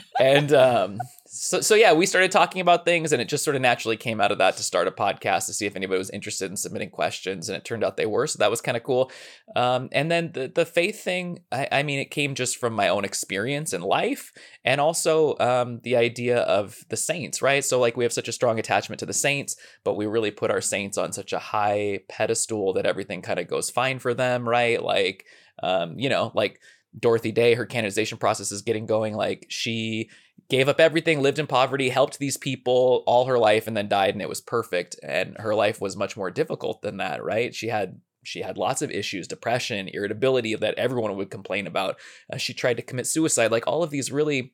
and 0.21 0.53
um 0.53 0.99
so, 1.27 1.61
so 1.61 1.75
yeah 1.75 1.93
we 1.93 2.07
started 2.07 2.31
talking 2.31 2.61
about 2.61 2.85
things 2.85 3.13
and 3.13 3.21
it 3.21 3.29
just 3.29 3.45
sort 3.45 3.57
of 3.57 3.63
naturally 3.63 3.97
came 3.97 4.21
out 4.21 4.33
of 4.33 4.39
that 4.39 4.57
to 4.57 4.63
start 4.63 4.89
a 4.89 4.91
podcast 4.91 5.47
to 5.47 5.53
see 5.53 5.67
if 5.67 5.77
anybody 5.77 5.99
was 5.99 6.11
interested 6.11 6.51
in 6.51 6.57
submitting 6.57 6.91
questions 6.91 7.49
and 7.49 7.57
it 7.57 7.65
turned 7.65 7.85
out 7.85 7.97
they 7.97 8.07
were 8.07 8.27
so 8.27 8.39
that 8.39 8.51
was 8.51 8.61
kind 8.61 8.77
of 8.77 8.83
cool. 8.83 9.11
Um, 9.55 9.89
and 9.93 10.11
then 10.11 10.33
the, 10.33 10.49
the 10.49 10.65
faith 10.65 11.03
thing 11.03 11.41
I, 11.53 11.69
I 11.71 11.83
mean 11.83 11.99
it 11.99 12.11
came 12.11 12.35
just 12.35 12.59
from 12.59 12.73
my 12.73 12.89
own 12.89 13.05
experience 13.05 13.73
in 13.73 13.83
life 13.83 14.33
and 14.65 14.81
also 14.81 15.37
um, 15.39 15.81
the 15.83 15.97
idea 15.97 16.39
of 16.39 16.85
the 16.89 16.97
saints 16.97 17.43
right? 17.43 17.65
So 17.65 17.79
like 17.79 17.97
we 17.97 18.05
have 18.05 18.13
such 18.13 18.29
a 18.29 18.33
strong 18.33 18.59
attachment 18.59 19.01
to 19.01 19.07
the 19.07 19.13
saints 19.13 19.57
but 19.85 19.97
we 19.97 20.07
really 20.07 20.31
put 20.31 20.51
our 20.51 20.61
saints 20.61 20.97
on 20.97 21.13
such 21.13 21.33
a 21.33 21.39
high 21.39 22.01
pedestal 22.09 22.73
that 22.75 22.87
everything 22.87 23.23
kind 23.23 23.39
of 23.39 23.49
goes 23.49 23.71
fine 23.71 23.99
for 23.99 24.15
them 24.15 24.49
right? 24.49 24.83
Like 24.83 25.27
um, 25.63 25.99
you 25.99 26.09
know 26.09 26.33
like 26.35 26.61
Dorothy 26.99 27.33
Day, 27.33 27.55
her 27.55 27.67
canonization 27.67 28.19
process 28.19 28.51
is 28.53 28.63
getting 28.63 28.87
going. 28.87 29.15
Like 29.15 29.47
she 29.49 30.11
gave 30.49 30.69
up 30.69 30.81
everything, 30.81 31.21
lived 31.21 31.39
in 31.39 31.47
poverty, 31.47 31.89
helped 31.89 32.19
these 32.19 32.37
people 32.37 33.03
all 33.07 33.27
her 33.27 33.39
life, 33.39 33.67
and 33.67 33.77
then 33.77 33.89
died, 33.89 34.15
and 34.15 34.23
it 34.23 34.29
was 34.29 34.41
perfect. 34.41 34.97
And 35.03 35.37
her 35.39 35.55
life 35.55 35.81
was 35.81 35.97
much 35.97 36.17
more 36.17 36.31
difficult 36.31 36.83
than 36.83 36.99
that, 36.99 37.23
right? 37.25 37.55
She 37.55 37.69
had 37.69 38.01
she 38.23 38.43
had 38.43 38.59
lots 38.59 38.83
of 38.83 38.91
issues, 38.91 39.29
depression, 39.29 39.89
irritability 39.89 40.55
that 40.57 40.75
everyone 40.75 41.17
would 41.17 41.31
complain 41.31 41.67
about. 41.67 41.97
Uh, 42.33 42.37
she 42.37 42.53
tried 42.55 42.77
to 42.77 42.83
commit 42.83 43.07
suicide, 43.07 43.53
like 43.53 43.67
all 43.67 43.83
of 43.83 43.91
these 43.91 44.11
really 44.11 44.53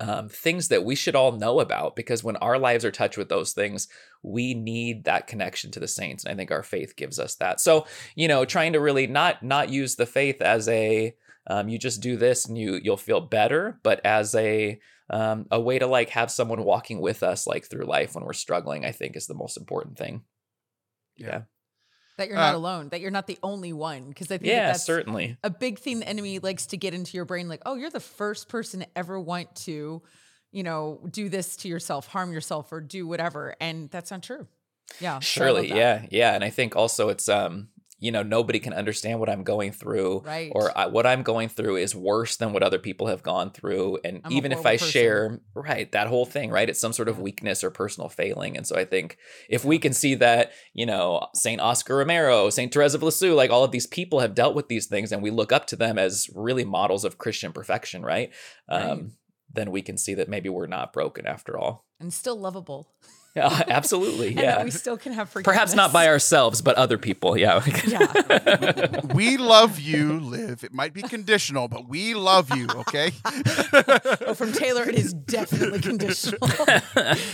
um, 0.00 0.28
things 0.28 0.68
that 0.68 0.84
we 0.84 0.94
should 0.94 1.16
all 1.16 1.32
know 1.32 1.60
about 1.60 1.96
because 1.96 2.24
when 2.24 2.36
our 2.36 2.58
lives 2.58 2.84
are 2.84 2.90
touched 2.90 3.18
with 3.18 3.28
those 3.28 3.52
things, 3.52 3.88
we 4.22 4.54
need 4.54 5.04
that 5.04 5.26
connection 5.26 5.70
to 5.72 5.80
the 5.80 5.88
saints, 5.88 6.24
and 6.24 6.32
I 6.32 6.36
think 6.36 6.50
our 6.50 6.62
faith 6.62 6.96
gives 6.96 7.18
us 7.18 7.34
that. 7.36 7.60
So, 7.60 7.86
you 8.14 8.28
know, 8.28 8.44
trying 8.44 8.72
to 8.74 8.80
really 8.80 9.06
not 9.06 9.42
not 9.42 9.68
use 9.68 9.96
the 9.96 10.06
faith 10.06 10.40
as 10.40 10.68
a 10.68 11.14
um, 11.46 11.68
you 11.68 11.78
just 11.78 12.00
do 12.00 12.16
this 12.16 12.46
and 12.46 12.56
you 12.56 12.80
you'll 12.82 12.96
feel 12.96 13.20
better, 13.20 13.80
but 13.82 14.00
as 14.04 14.34
a 14.34 14.78
um, 15.10 15.46
a 15.50 15.60
way 15.60 15.78
to 15.78 15.86
like 15.86 16.10
have 16.10 16.30
someone 16.30 16.64
walking 16.64 17.00
with 17.00 17.22
us 17.22 17.46
like 17.46 17.68
through 17.68 17.84
life 17.84 18.14
when 18.14 18.24
we're 18.24 18.32
struggling, 18.32 18.84
I 18.84 18.92
think 18.92 19.16
is 19.16 19.26
the 19.26 19.34
most 19.34 19.56
important 19.56 19.98
thing. 19.98 20.22
Yeah, 21.16 21.42
that 22.16 22.28
you're 22.28 22.36
not 22.36 22.54
Uh, 22.54 22.58
alone. 22.58 22.88
That 22.90 23.00
you're 23.00 23.10
not 23.10 23.26
the 23.26 23.38
only 23.42 23.72
one. 23.72 24.08
Because 24.08 24.28
I 24.28 24.38
think 24.38 24.42
that 24.42 24.48
yeah, 24.48 24.66
that's 24.68 24.84
certainly. 24.84 25.36
a 25.42 25.50
big 25.50 25.78
thing 25.78 26.00
the 26.00 26.08
enemy 26.08 26.38
likes 26.38 26.66
to 26.66 26.76
get 26.76 26.94
into 26.94 27.16
your 27.16 27.24
brain. 27.24 27.48
Like, 27.48 27.62
oh, 27.66 27.74
you're 27.74 27.90
the 27.90 28.00
first 28.00 28.48
person 28.48 28.80
to 28.80 28.86
ever 28.96 29.20
want 29.20 29.54
to, 29.56 30.02
you 30.52 30.62
know, 30.62 31.00
do 31.10 31.28
this 31.28 31.56
to 31.58 31.68
yourself, 31.68 32.06
harm 32.06 32.32
yourself, 32.32 32.72
or 32.72 32.80
do 32.80 33.06
whatever. 33.06 33.54
And 33.60 33.90
that's 33.90 34.10
not 34.10 34.22
true. 34.22 34.46
Yeah, 35.00 35.18
so 35.20 35.44
I 35.44 35.48
love 35.48 35.56
Surely, 35.56 35.68
that. 35.68 35.76
yeah, 35.76 36.06
yeah, 36.10 36.34
and 36.34 36.44
I 36.44 36.50
think 36.50 36.76
also 36.76 37.08
it's 37.08 37.28
um 37.28 37.68
you 38.02 38.10
know 38.10 38.24
nobody 38.24 38.58
can 38.58 38.72
understand 38.72 39.20
what 39.20 39.30
I'm 39.30 39.44
going 39.44 39.70
through, 39.70 40.22
Right. 40.26 40.50
Or 40.52 40.76
I, 40.76 40.86
what 40.86 41.06
I'm 41.06 41.22
going 41.22 41.48
through 41.48 41.76
is 41.76 41.94
worse 41.94 42.36
than 42.36 42.52
what 42.52 42.64
other 42.64 42.80
people 42.80 43.06
have 43.06 43.22
gone 43.22 43.52
through, 43.52 44.00
and 44.04 44.20
I'm 44.24 44.32
even 44.32 44.50
if 44.50 44.66
I 44.66 44.76
person. 44.76 44.88
share 44.88 45.40
right 45.54 45.90
that 45.92 46.08
whole 46.08 46.26
thing, 46.26 46.50
right, 46.50 46.68
it's 46.68 46.80
some 46.80 46.92
sort 46.92 47.08
of 47.08 47.20
weakness 47.20 47.62
or 47.62 47.70
personal 47.70 48.08
failing, 48.08 48.56
and 48.56 48.66
so 48.66 48.76
I 48.76 48.84
think 48.84 49.18
if 49.48 49.64
we 49.64 49.78
can 49.78 49.92
see 49.92 50.16
that 50.16 50.50
you 50.74 50.84
know 50.84 51.28
Saint 51.34 51.60
Oscar 51.60 51.96
Romero, 51.96 52.50
Saint 52.50 52.74
Therese 52.74 52.94
of 52.94 53.04
Lisieux, 53.04 53.34
like 53.34 53.50
all 53.50 53.62
of 53.62 53.70
these 53.70 53.86
people 53.86 54.18
have 54.18 54.34
dealt 54.34 54.56
with 54.56 54.66
these 54.66 54.86
things, 54.86 55.12
and 55.12 55.22
we 55.22 55.30
look 55.30 55.52
up 55.52 55.68
to 55.68 55.76
them 55.76 55.96
as 55.96 56.28
really 56.34 56.64
models 56.64 57.04
of 57.04 57.18
Christian 57.18 57.52
perfection, 57.52 58.02
right? 58.02 58.32
Right. 58.68 58.82
Um, 58.82 59.12
then 59.54 59.70
we 59.70 59.82
can 59.82 59.96
see 59.96 60.14
that 60.14 60.28
maybe 60.28 60.48
we're 60.48 60.66
not 60.66 60.92
broken 60.92 61.26
after 61.26 61.58
all. 61.58 61.84
And 62.00 62.12
still 62.12 62.36
lovable. 62.36 62.88
Yeah, 63.34 63.62
absolutely. 63.68 64.28
and 64.28 64.38
Yeah. 64.38 64.64
we 64.64 64.70
still 64.70 64.96
can 64.98 65.12
have 65.14 65.28
forgiveness. 65.30 65.54
Perhaps 65.54 65.74
not 65.74 65.92
by 65.92 66.06
ourselves, 66.08 66.60
but 66.60 66.76
other 66.76 66.98
people. 66.98 67.36
Yeah. 67.38 67.62
Yeah. 67.86 69.00
we 69.14 69.36
love 69.36 69.78
you, 69.80 70.20
Liv. 70.20 70.62
It 70.64 70.72
might 70.72 70.94
be 70.94 71.02
conditional, 71.02 71.68
but 71.68 71.88
we 71.88 72.14
love 72.14 72.54
you, 72.56 72.68
okay? 72.76 73.12
Oh, 74.26 74.34
from 74.34 74.52
Taylor, 74.52 74.88
it 74.88 74.94
is 74.94 75.12
definitely 75.12 75.80
conditional. 75.80 76.38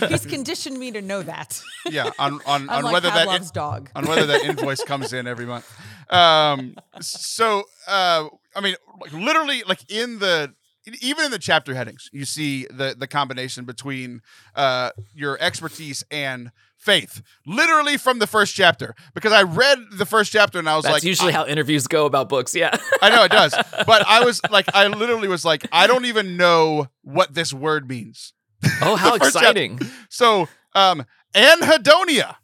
He's 0.07 0.25
conditioned 0.25 0.77
me 0.79 0.91
to 0.91 1.01
know 1.01 1.21
that. 1.21 1.61
Yeah, 1.89 2.09
on 2.19 2.39
on, 2.45 2.67
on 2.69 2.79
Unlike 2.79 2.93
whether 2.93 3.09
that 3.09 3.27
Pavlov's 3.27 3.51
dog. 3.51 3.89
on 3.95 4.05
whether 4.05 4.25
that 4.25 4.43
invoice 4.43 4.83
comes 4.83 5.13
in 5.13 5.27
every 5.27 5.45
month. 5.45 5.69
Um, 6.11 6.75
so 6.99 7.63
uh, 7.87 8.27
I 8.55 8.61
mean, 8.61 8.75
like 9.01 9.13
literally, 9.13 9.63
like 9.67 9.89
in 9.91 10.19
the 10.19 10.53
even 11.01 11.25
in 11.25 11.31
the 11.31 11.39
chapter 11.39 11.73
headings, 11.73 12.09
you 12.11 12.25
see 12.25 12.65
the 12.65 12.95
the 12.97 13.07
combination 13.07 13.65
between 13.65 14.21
uh, 14.55 14.91
your 15.13 15.37
expertise 15.41 16.03
and 16.11 16.51
faith, 16.77 17.21
literally 17.45 17.97
from 17.97 18.19
the 18.19 18.27
first 18.27 18.55
chapter. 18.55 18.95
Because 19.13 19.31
I 19.33 19.43
read 19.43 19.79
the 19.91 20.05
first 20.05 20.31
chapter 20.31 20.59
and 20.59 20.69
I 20.69 20.75
was 20.75 20.85
like 20.85 20.93
That's 20.93 21.03
like, 21.03 21.09
usually 21.09 21.33
how 21.33 21.45
interviews 21.45 21.87
go 21.87 22.05
about 22.05 22.29
books. 22.29 22.55
Yeah. 22.55 22.75
I 23.01 23.09
know 23.09 23.23
it 23.23 23.31
does, 23.31 23.53
but 23.85 24.07
I 24.07 24.23
was 24.23 24.41
like, 24.49 24.73
I 24.73 24.87
literally 24.87 25.27
was 25.27 25.45
like, 25.45 25.67
I 25.71 25.87
don't 25.87 26.05
even 26.05 26.37
know 26.37 26.87
what 27.03 27.33
this 27.33 27.53
word 27.53 27.87
means. 27.87 28.33
Oh, 28.81 28.95
how 28.95 29.11
first 29.17 29.33
chapter. 29.33 29.49
exciting. 29.49 29.79
So, 30.09 30.47
um, 30.73 31.05
anhedonia. 31.33 32.35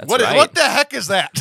That's 0.00 0.10
What, 0.10 0.22
right. 0.22 0.36
what 0.36 0.54
the 0.54 0.62
heck 0.62 0.94
is 0.94 1.08
that? 1.08 1.30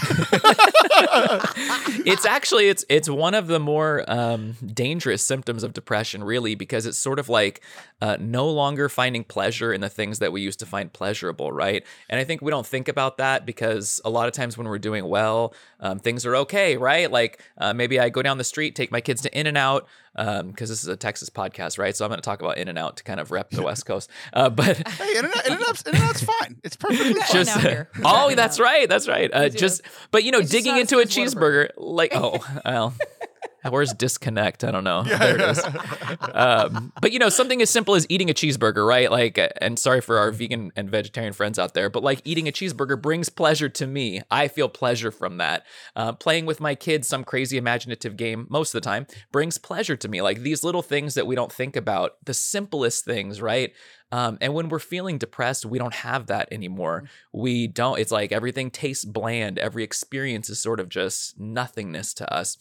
it's 2.06 2.26
actually 2.26 2.68
it's 2.68 2.84
it's 2.90 3.10
one 3.10 3.34
of 3.34 3.48
the 3.48 3.60
more 3.60 4.04
um, 4.08 4.56
dangerous 4.74 5.24
symptoms 5.24 5.64
of 5.64 5.74
depression, 5.74 6.24
really, 6.24 6.56
because 6.56 6.86
it's 6.86 6.98
sort 6.98 7.20
of 7.20 7.30
like 7.30 7.62
uh, 8.02 8.18
no 8.20 8.50
longer 8.50 8.90
finding 8.90 9.24
pleasure 9.24 9.72
in 9.72 9.80
the 9.82 9.90
things 9.90 10.20
that 10.20 10.32
we 10.34 10.42
used 10.42 10.60
to 10.60 10.66
find 10.66 10.92
pleasurable, 10.92 11.52
right? 11.52 11.86
And 12.10 12.20
I 12.20 12.26
think 12.26 12.42
we 12.42 12.52
don't 12.52 12.68
think 12.68 12.88
about 12.90 13.18
that 13.18 13.46
because 13.46 14.02
a 14.04 14.10
lot 14.10 14.28
of 14.28 14.34
times 14.34 14.58
when 14.58 14.68
we're 14.68 14.78
doing 14.78 15.08
well, 15.08 15.54
um, 15.80 16.00
things 16.00 16.26
are 16.26 16.36
okay, 16.38 16.76
right? 16.76 17.10
Like 17.10 17.42
uh, 17.58 17.74
maybe 17.74 18.00
I 18.00 18.10
go 18.10 18.22
down 18.22 18.38
the 18.38 18.44
street, 18.44 18.76
take 18.76 18.92
my 18.92 19.02
kids 19.02 19.22
to 19.22 19.40
In 19.40 19.48
and 19.48 19.58
Out 19.58 19.88
because 20.16 20.70
this 20.70 20.82
is 20.84 20.88
a 20.88 20.98
Texas 20.98 21.30
podcast, 21.30 21.78
right? 21.80 21.96
So 21.96 22.04
I'm 22.04 22.10
going 22.10 22.18
to 22.18 22.22
talk 22.26 22.42
about 22.42 22.58
In 22.58 22.68
and 22.68 22.78
Out 22.78 22.98
to 22.98 23.04
kind 23.04 23.20
of 23.22 23.32
rep 23.32 23.52
the 23.52 23.62
West 23.64 23.86
Coast, 23.86 24.10
uh, 24.34 24.50
but. 24.50 24.76
Hey, 24.88 25.16
internet, 25.16 25.48
internet's, 25.48 25.84
internet's 25.86 26.24
fine. 26.24 26.58
It's 26.64 26.76
perfectly 26.76 27.14
fine. 27.14 27.20
one 27.20 27.28
just 27.32 27.56
out 27.56 27.62
here. 27.62 27.90
We 28.58 28.64
got 28.64 28.70
one 28.70 28.80
that's 28.88 28.90
right. 28.90 28.90
That's 28.90 29.08
right 29.08 29.30
uh, 29.34 29.50
just 29.50 29.82
but 30.12 30.24
you 30.24 30.32
know 30.32 30.40
It's 30.40 30.50
digging 30.52 30.78
into 30.78 31.00
a 31.00 31.06
cheeseburger 31.06 31.70
like 31.78 32.12
oh 32.16 32.40
well 32.66 32.94
where's 33.70 33.94
disconnect 33.94 34.64
i 34.64 34.72
don't 34.72 34.86
know. 34.86 35.04
There 35.20 35.36
it 35.36 35.42
is. 35.42 35.64
um, 36.34 36.92
but 37.02 37.12
you 37.12 37.20
know 37.20 37.30
something 37.30 37.62
as 37.62 37.70
simple 37.70 37.96
as 37.96 38.06
eating 38.10 38.30
a 38.30 38.34
cheeseburger 38.34 38.88
right? 38.88 39.12
Like 39.12 39.38
uh, 39.38 39.50
and 39.62 39.78
sorry 39.78 40.02
for 40.02 40.18
our 40.18 40.32
vegan 40.32 40.72
and 40.76 40.90
vegetarian 40.90 41.34
friends 41.34 41.60
out 41.60 41.74
there 41.74 41.90
but 41.90 42.02
like 42.04 42.22
eating 42.24 42.48
a 42.48 42.52
cheeseburger 42.52 43.00
brings 43.00 43.30
pleasure 43.30 43.70
to 43.70 43.86
me. 43.86 44.22
I 44.32 44.48
feel 44.48 44.70
pleasure 44.70 45.12
from 45.12 45.38
that. 45.38 45.66
Uh, 45.96 46.14
playing 46.14 46.46
with 46.46 46.60
my 46.60 46.74
kids 46.76 47.08
some 47.08 47.24
crazy 47.24 47.58
imaginative 47.58 48.16
game 48.18 48.48
most 48.50 48.74
of 48.74 48.82
the 48.82 48.86
time 48.86 49.08
brings 49.32 49.58
pleasure 49.58 49.96
to 49.98 50.08
me. 50.08 50.22
Like 50.22 50.40
these 50.40 50.64
little 50.64 50.82
things 50.82 51.14
that 51.16 51.28
we 51.28 51.36
don't 51.36 51.52
think 51.52 51.76
about 51.76 52.14
the 52.24 52.34
simplest 52.34 53.06
things 53.06 53.42
right 53.42 53.74
um, 54.12 54.38
and 54.42 54.54
when 54.54 54.70
we're 54.70 54.80
feeling 54.80 55.18
depressed, 55.18 55.66
we 55.66 55.80
don't 55.80 55.94
have 55.94 56.28
that 56.28 56.50
anymore. 56.52 57.04
We 57.34 57.68
don't, 57.68 58.00
it's 58.00 58.12
like 58.12 58.32
everything 58.32 58.72
tastes 58.72 59.06
bland. 59.06 59.60
Every 59.60 59.84
experience 59.84 60.50
is 60.50 60.60
sort 60.60 60.80
of 60.80 60.90
just 60.90 61.40
nothingness 61.40 62.14
to 62.16 62.34
us. 62.34 62.58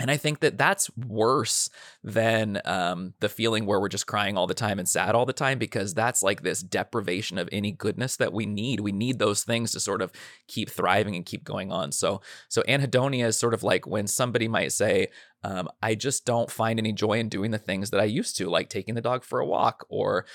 And 0.00 0.12
I 0.12 0.16
think 0.16 0.38
that 0.40 0.56
that's 0.56 0.96
worse 0.96 1.70
than 2.04 2.60
um, 2.64 3.14
the 3.18 3.28
feeling 3.28 3.66
where 3.66 3.80
we're 3.80 3.88
just 3.88 4.06
crying 4.06 4.38
all 4.38 4.46
the 4.46 4.54
time 4.54 4.78
and 4.78 4.88
sad 4.88 5.16
all 5.16 5.26
the 5.26 5.32
time, 5.32 5.58
because 5.58 5.92
that's 5.92 6.22
like 6.22 6.42
this 6.42 6.62
deprivation 6.62 7.36
of 7.36 7.48
any 7.50 7.72
goodness 7.72 8.16
that 8.18 8.32
we 8.32 8.46
need. 8.46 8.78
We 8.78 8.92
need 8.92 9.18
those 9.18 9.42
things 9.42 9.72
to 9.72 9.80
sort 9.80 10.00
of 10.00 10.12
keep 10.46 10.70
thriving 10.70 11.16
and 11.16 11.26
keep 11.26 11.42
going 11.42 11.72
on. 11.72 11.90
So, 11.90 12.20
so 12.48 12.62
anhedonia 12.68 13.26
is 13.26 13.36
sort 13.36 13.54
of 13.54 13.64
like 13.64 13.88
when 13.88 14.06
somebody 14.06 14.46
might 14.46 14.70
say, 14.70 15.08
um, 15.42 15.68
"I 15.82 15.96
just 15.96 16.24
don't 16.24 16.50
find 16.50 16.78
any 16.78 16.92
joy 16.92 17.18
in 17.18 17.28
doing 17.28 17.50
the 17.50 17.58
things 17.58 17.90
that 17.90 18.00
I 18.00 18.04
used 18.04 18.36
to, 18.36 18.48
like 18.48 18.68
taking 18.68 18.94
the 18.94 19.00
dog 19.00 19.24
for 19.24 19.40
a 19.40 19.46
walk 19.46 19.84
or 19.88 20.26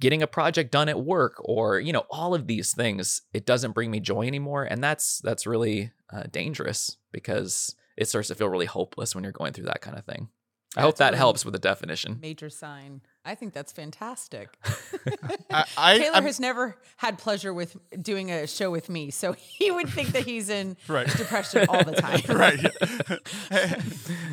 getting 0.00 0.22
a 0.22 0.26
project 0.26 0.72
done 0.72 0.88
at 0.88 1.04
work 1.04 1.34
or 1.38 1.78
you 1.78 1.92
know 1.92 2.04
all 2.10 2.34
of 2.34 2.46
these 2.46 2.74
things 2.74 3.22
it 3.32 3.44
doesn't 3.44 3.72
bring 3.72 3.90
me 3.90 4.00
joy 4.00 4.26
anymore 4.26 4.64
and 4.64 4.82
that's 4.82 5.20
that's 5.20 5.46
really 5.46 5.92
uh, 6.12 6.24
dangerous 6.30 6.96
because 7.12 7.74
it 7.96 8.08
starts 8.08 8.28
to 8.28 8.34
feel 8.34 8.48
really 8.48 8.66
hopeless 8.66 9.14
when 9.14 9.24
you're 9.24 9.32
going 9.32 9.52
through 9.52 9.66
that 9.66 9.82
kind 9.82 9.98
of 9.98 10.04
thing 10.04 10.28
i 10.76 10.80
hope 10.80 10.96
that 10.96 11.08
really 11.08 11.18
helps 11.18 11.44
with 11.44 11.52
the 11.52 11.58
definition 11.58 12.18
Major 12.20 12.48
sign. 12.48 13.02
I 13.26 13.34
think 13.34 13.54
that's 13.54 13.72
fantastic. 13.72 14.50
I, 15.50 15.64
I, 15.78 15.98
Taylor 15.98 16.14
I'm- 16.16 16.24
has 16.24 16.38
never 16.40 16.76
had 16.98 17.18
pleasure 17.18 17.54
with 17.54 17.76
doing 18.02 18.30
a 18.30 18.46
show 18.46 18.70
with 18.70 18.88
me, 18.90 19.10
so 19.10 19.32
he 19.38 19.70
would 19.70 19.88
think 19.88 20.08
that 20.10 20.24
he's 20.24 20.48
in 20.50 20.76
Right. 20.88 21.06
depression 21.06 21.66
all 21.68 21.82
the 21.84 21.92
time. 21.92 22.20
right. 22.36 22.60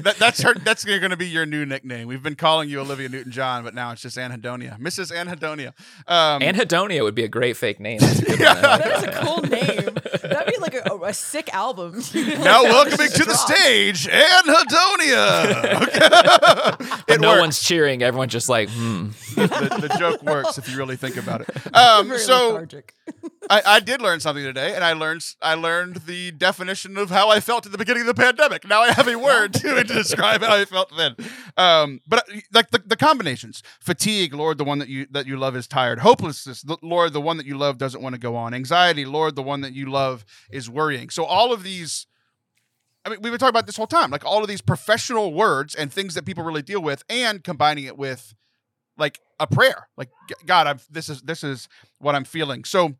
that, 0.03 0.15
that's 0.19 0.41
her. 0.41 0.53
That's 0.55 0.83
going 0.83 1.09
to 1.09 1.17
be 1.17 1.27
your 1.27 1.45
new 1.45 1.65
nickname. 1.65 2.07
We've 2.07 2.21
been 2.23 2.35
calling 2.35 2.69
you 2.69 2.79
Olivia 2.81 3.09
Newton-John, 3.09 3.63
but 3.63 3.73
now 3.73 3.91
it's 3.91 4.01
just 4.01 4.17
Anhedonia, 4.17 4.77
Mrs. 4.79 5.11
Anhedonia. 5.11 5.67
Um, 6.07 6.41
anhedonia 6.41 7.03
would 7.03 7.15
be 7.15 7.23
a 7.23 7.27
great 7.29 7.55
fake 7.57 7.79
name 7.79 7.99
That's 7.99 8.19
a 8.19 8.25
good 8.25 8.39
one. 8.39 8.61
That 8.61 8.97
is 8.97 9.03
a 9.03 9.11
cool 9.25 9.41
name. 9.43 9.89
That'd 10.23 10.53
be 10.53 10.59
like 10.59 10.75
a, 10.75 10.99
a 11.03 11.13
sick 11.13 11.53
album. 11.53 12.01
now 12.13 12.63
welcoming 12.63 13.09
to 13.09 13.23
the 13.25 13.35
stage, 13.35 14.07
Anhedonia. 14.07 15.81
Okay. 15.81 17.01
But 17.07 17.21
no 17.21 17.29
works. 17.29 17.39
one's 17.41 17.61
cheering 17.63 18.03
everyone's 18.03 18.31
just 18.31 18.49
like 18.49 18.69
the, 19.35 19.87
the 19.87 19.95
joke 19.99 20.23
works 20.23 20.57
if 20.57 20.69
you 20.69 20.77
really 20.77 20.95
think 20.95 21.17
about 21.17 21.41
it. 21.41 21.49
Um, 21.73 22.17
so. 22.17 22.65
I, 23.49 23.61
I 23.65 23.79
did 23.79 24.01
learn 24.01 24.19
something 24.19 24.43
today, 24.43 24.75
and 24.75 24.83
I 24.83 24.93
learned 24.93 25.25
I 25.41 25.55
learned 25.55 25.97
the 26.05 26.31
definition 26.31 26.95
of 26.97 27.09
how 27.09 27.29
I 27.29 27.39
felt 27.39 27.65
at 27.65 27.71
the 27.71 27.77
beginning 27.77 28.01
of 28.01 28.07
the 28.07 28.13
pandemic. 28.13 28.67
Now 28.67 28.81
I 28.81 28.91
have 28.91 29.07
a 29.07 29.17
word 29.17 29.53
to, 29.55 29.75
to 29.75 29.83
describe 29.83 30.41
how 30.41 30.55
I 30.55 30.65
felt 30.65 30.95
then. 30.95 31.15
Um, 31.57 32.01
but 32.07 32.19
uh, 32.29 32.39
like 32.53 32.71
the, 32.71 32.79
the 32.79 32.95
combinations: 32.95 33.63
fatigue, 33.79 34.33
Lord, 34.33 34.57
the 34.57 34.63
one 34.63 34.79
that 34.79 34.89
you 34.89 35.07
that 35.11 35.27
you 35.27 35.37
love 35.37 35.55
is 35.55 35.67
tired; 35.67 35.99
hopelessness, 35.99 36.63
Lord, 36.81 37.13
the 37.13 37.21
one 37.21 37.37
that 37.37 37.45
you 37.45 37.57
love 37.57 37.77
doesn't 37.77 38.01
want 38.01 38.13
to 38.13 38.19
go 38.19 38.35
on; 38.35 38.53
anxiety, 38.53 39.05
Lord, 39.05 39.35
the 39.35 39.43
one 39.43 39.61
that 39.61 39.73
you 39.73 39.89
love 39.89 40.23
is 40.51 40.69
worrying. 40.69 41.09
So 41.09 41.25
all 41.25 41.51
of 41.51 41.63
these. 41.63 42.07
I 43.03 43.09
mean, 43.09 43.19
we've 43.21 43.31
been 43.31 43.39
talking 43.39 43.49
about 43.49 43.65
this 43.65 43.77
whole 43.77 43.87
time, 43.87 44.11
like 44.11 44.23
all 44.23 44.43
of 44.43 44.47
these 44.47 44.61
professional 44.61 45.33
words 45.33 45.73
and 45.73 45.91
things 45.91 46.13
that 46.13 46.23
people 46.23 46.43
really 46.43 46.61
deal 46.61 46.81
with, 46.81 47.03
and 47.09 47.43
combining 47.43 47.85
it 47.85 47.97
with 47.97 48.35
like 48.97 49.19
a 49.39 49.47
prayer, 49.47 49.87
like 49.97 50.09
God, 50.45 50.67
I'm 50.67 50.79
this 50.89 51.09
is 51.09 51.21
this 51.21 51.43
is 51.43 51.67
what 51.99 52.15
I'm 52.15 52.23
feeling. 52.25 52.63
So 52.65 52.95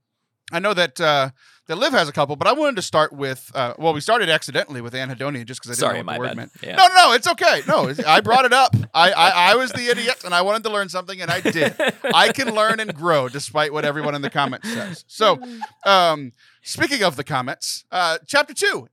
I 0.53 0.59
know 0.59 0.73
that 0.73 0.99
uh, 0.99 1.29
that 1.67 1.77
Liv 1.77 1.93
has 1.93 2.09
a 2.09 2.11
couple, 2.11 2.35
but 2.35 2.45
I 2.47 2.51
wanted 2.53 2.75
to 2.77 2.81
start 2.81 3.13
with. 3.13 3.49
Uh, 3.55 3.73
well, 3.77 3.93
we 3.93 4.01
started 4.01 4.27
accidentally 4.29 4.81
with 4.81 4.93
anhedonia 4.93 5.45
just 5.45 5.61
because 5.61 5.69
I 5.69 5.73
didn't 5.73 5.79
Sorry, 5.79 5.99
know 5.99 6.05
what 6.05 6.13
the 6.13 6.19
word 6.19 6.27
bad. 6.27 6.37
meant. 6.37 6.51
Yeah. 6.61 6.75
No, 6.75 6.87
no, 6.87 6.93
no, 6.93 7.13
it's 7.13 7.27
okay. 7.27 7.61
No, 7.67 7.87
it's- 7.89 8.05
I 8.05 8.19
brought 8.19 8.43
it 8.45 8.51
up. 8.51 8.75
I, 8.93 9.11
I 9.11 9.29
I 9.51 9.55
was 9.55 9.71
the 9.71 9.87
idiot, 9.87 10.23
and 10.25 10.33
I 10.33 10.41
wanted 10.41 10.63
to 10.63 10.69
learn 10.69 10.89
something, 10.89 11.21
and 11.21 11.31
I 11.31 11.39
did. 11.39 11.73
I 12.03 12.33
can 12.33 12.53
learn 12.53 12.79
and 12.81 12.93
grow 12.93 13.29
despite 13.29 13.71
what 13.71 13.85
everyone 13.85 14.13
in 14.15 14.21
the 14.21 14.29
comments 14.29 14.67
says. 14.73 15.05
So, 15.07 15.39
um, 15.85 16.33
speaking 16.63 17.03
of 17.03 17.15
the 17.15 17.23
comments, 17.23 17.85
uh, 17.91 18.17
chapter 18.27 18.53
two, 18.53 18.87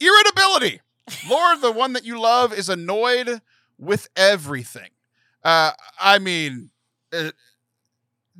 irritability. 0.00 0.80
Lord, 1.28 1.60
the 1.60 1.72
one 1.72 1.92
that 1.94 2.04
you 2.04 2.20
love 2.20 2.52
is 2.52 2.68
annoyed 2.68 3.40
with 3.78 4.08
everything. 4.16 4.90
Uh, 5.42 5.72
I 6.00 6.18
mean. 6.18 6.70
Uh, 7.12 7.30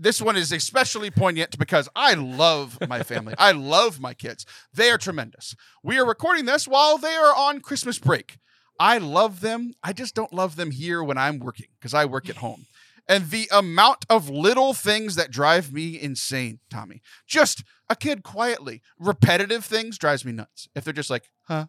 this 0.00 0.22
one 0.22 0.36
is 0.36 0.50
especially 0.50 1.10
poignant 1.10 1.58
because 1.58 1.86
I 1.94 2.14
love 2.14 2.78
my 2.88 3.02
family. 3.02 3.34
I 3.36 3.52
love 3.52 4.00
my 4.00 4.14
kids. 4.14 4.46
They 4.72 4.90
are 4.90 4.96
tremendous. 4.96 5.54
We 5.82 5.98
are 5.98 6.06
recording 6.06 6.46
this 6.46 6.66
while 6.66 6.96
they 6.96 7.14
are 7.14 7.36
on 7.36 7.60
Christmas 7.60 7.98
break. 7.98 8.38
I 8.78 8.96
love 8.96 9.42
them. 9.42 9.74
I 9.84 9.92
just 9.92 10.14
don't 10.14 10.32
love 10.32 10.56
them 10.56 10.70
here 10.70 11.04
when 11.04 11.18
I'm 11.18 11.38
working 11.38 11.66
because 11.78 11.92
I 11.92 12.06
work 12.06 12.30
at 12.30 12.36
home. 12.36 12.64
And 13.06 13.28
the 13.28 13.46
amount 13.52 14.06
of 14.08 14.30
little 14.30 14.72
things 14.72 15.16
that 15.16 15.30
drive 15.30 15.70
me 15.70 16.00
insane, 16.00 16.60
Tommy. 16.70 17.02
Just 17.26 17.62
a 17.90 17.96
kid 17.96 18.22
quietly. 18.22 18.80
Repetitive 18.98 19.66
things 19.66 19.98
drives 19.98 20.24
me 20.24 20.32
nuts. 20.32 20.68
If 20.74 20.84
they're 20.84 20.94
just 20.94 21.10
like, 21.10 21.24
huh, 21.42 21.66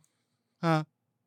huh, 0.63 0.83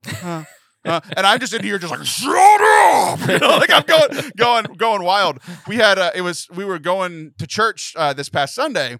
huh. 0.07 0.45
Uh, 0.85 1.01
and 1.17 1.27
I'm 1.27 1.41
just 1.41 1.55
in 1.55 1.63
here, 1.63 1.79
just 1.79 1.91
like 1.91 2.05
shut 2.05 2.61
up, 2.61 3.21
you 3.29 3.39
know, 3.39 3.57
like 3.57 3.73
I'm 3.73 3.85
going, 3.85 4.31
going, 4.37 4.65
going 4.77 5.03
wild. 5.03 5.39
We 5.67 5.77
had, 5.77 5.99
uh, 5.99 6.11
it 6.15 6.21
was, 6.21 6.47
we 6.55 6.65
were 6.65 6.79
going 6.79 7.33
to 7.39 7.47
church 7.47 7.95
uh, 7.97 8.13
this 8.13 8.29
past 8.29 8.55
Sunday, 8.55 8.99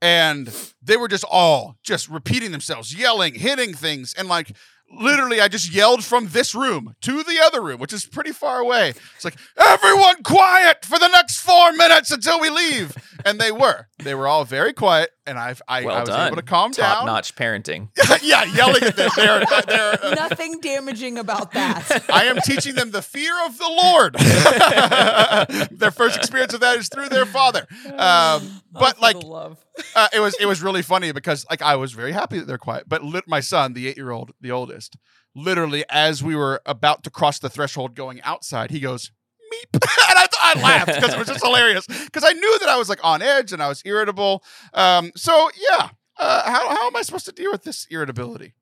and 0.00 0.52
they 0.82 0.96
were 0.96 1.06
just 1.06 1.24
all 1.30 1.76
just 1.84 2.08
repeating 2.08 2.50
themselves, 2.50 2.98
yelling, 2.98 3.34
hitting 3.34 3.74
things, 3.74 4.12
and 4.18 4.28
like 4.28 4.56
literally, 4.92 5.40
I 5.40 5.48
just 5.48 5.72
yelled 5.72 6.04
from 6.04 6.28
this 6.28 6.54
room 6.54 6.94
to 7.02 7.22
the 7.22 7.40
other 7.42 7.60
room, 7.60 7.80
which 7.80 7.92
is 7.92 8.04
pretty 8.04 8.32
far 8.32 8.60
away. 8.60 8.90
It's 9.16 9.24
like 9.24 9.36
everyone 9.56 10.22
quiet 10.22 10.84
for 10.84 10.98
the 10.98 11.08
next 11.08 11.40
four 11.40 11.72
minutes 11.72 12.10
until 12.10 12.40
we 12.40 12.50
leave, 12.50 12.96
and 13.24 13.40
they 13.40 13.52
were, 13.52 13.88
they 13.98 14.14
were 14.14 14.26
all 14.26 14.44
very 14.44 14.72
quiet 14.72 15.10
and 15.26 15.38
I've, 15.38 15.62
I, 15.68 15.84
Well 15.84 15.96
I 15.96 16.00
was 16.00 16.08
done. 16.08 16.26
able 16.26 16.36
to 16.36 16.42
calm 16.42 16.72
Top 16.72 16.84
down. 16.84 16.96
Top 16.96 17.06
notch 17.06 17.34
parenting. 17.34 17.88
yeah, 18.22 18.44
yelling 18.44 18.82
at 18.82 18.96
them. 18.96 19.10
They're, 19.14 19.44
they're, 19.66 20.04
uh, 20.04 20.14
Nothing 20.14 20.60
damaging 20.60 21.18
about 21.18 21.52
that. 21.52 22.04
I 22.12 22.24
am 22.24 22.38
teaching 22.44 22.74
them 22.74 22.90
the 22.90 23.02
fear 23.02 23.32
of 23.46 23.56
the 23.58 23.68
Lord. 23.68 24.14
their 25.78 25.90
first 25.90 26.16
experience 26.16 26.54
of 26.54 26.60
that 26.60 26.76
is 26.78 26.88
through 26.88 27.08
their 27.08 27.26
father. 27.26 27.66
Um, 27.86 28.62
but 28.72 28.96
For 28.96 29.02
like, 29.02 29.20
the 29.20 29.26
love. 29.26 29.64
Uh, 29.94 30.08
it 30.12 30.20
was 30.20 30.34
it 30.40 30.46
was 30.46 30.62
really 30.62 30.82
funny 30.82 31.12
because 31.12 31.46
like 31.50 31.62
I 31.62 31.76
was 31.76 31.92
very 31.92 32.12
happy 32.12 32.38
that 32.38 32.46
they're 32.46 32.58
quiet. 32.58 32.88
But 32.88 33.02
lit, 33.02 33.24
my 33.26 33.40
son, 33.40 33.74
the 33.74 33.88
eight 33.88 33.96
year 33.96 34.10
old, 34.10 34.32
the 34.40 34.50
oldest, 34.50 34.96
literally 35.34 35.84
as 35.88 36.22
we 36.22 36.36
were 36.36 36.60
about 36.66 37.02
to 37.04 37.10
cross 37.10 37.38
the 37.38 37.50
threshold 37.50 37.94
going 37.94 38.20
outside, 38.22 38.70
he 38.70 38.80
goes. 38.80 39.10
Meep. 39.52 39.74
and 39.74 39.82
I, 40.18 40.26
I 40.40 40.60
laughed 40.60 40.86
because 40.86 41.12
it 41.12 41.18
was 41.18 41.28
just 41.28 41.44
hilarious 41.44 41.86
because 41.86 42.24
I 42.24 42.32
knew 42.32 42.58
that 42.60 42.70
I 42.70 42.78
was 42.78 42.88
like 42.88 43.04
on 43.04 43.20
edge 43.20 43.52
and 43.52 43.62
I 43.62 43.68
was 43.68 43.82
irritable. 43.84 44.42
Um, 44.72 45.12
so 45.14 45.50
yeah, 45.70 45.90
uh, 46.18 46.50
how, 46.50 46.68
how 46.68 46.86
am 46.86 46.96
I 46.96 47.02
supposed 47.02 47.26
to 47.26 47.32
deal 47.32 47.50
with 47.52 47.62
this 47.62 47.86
irritability? 47.90 48.54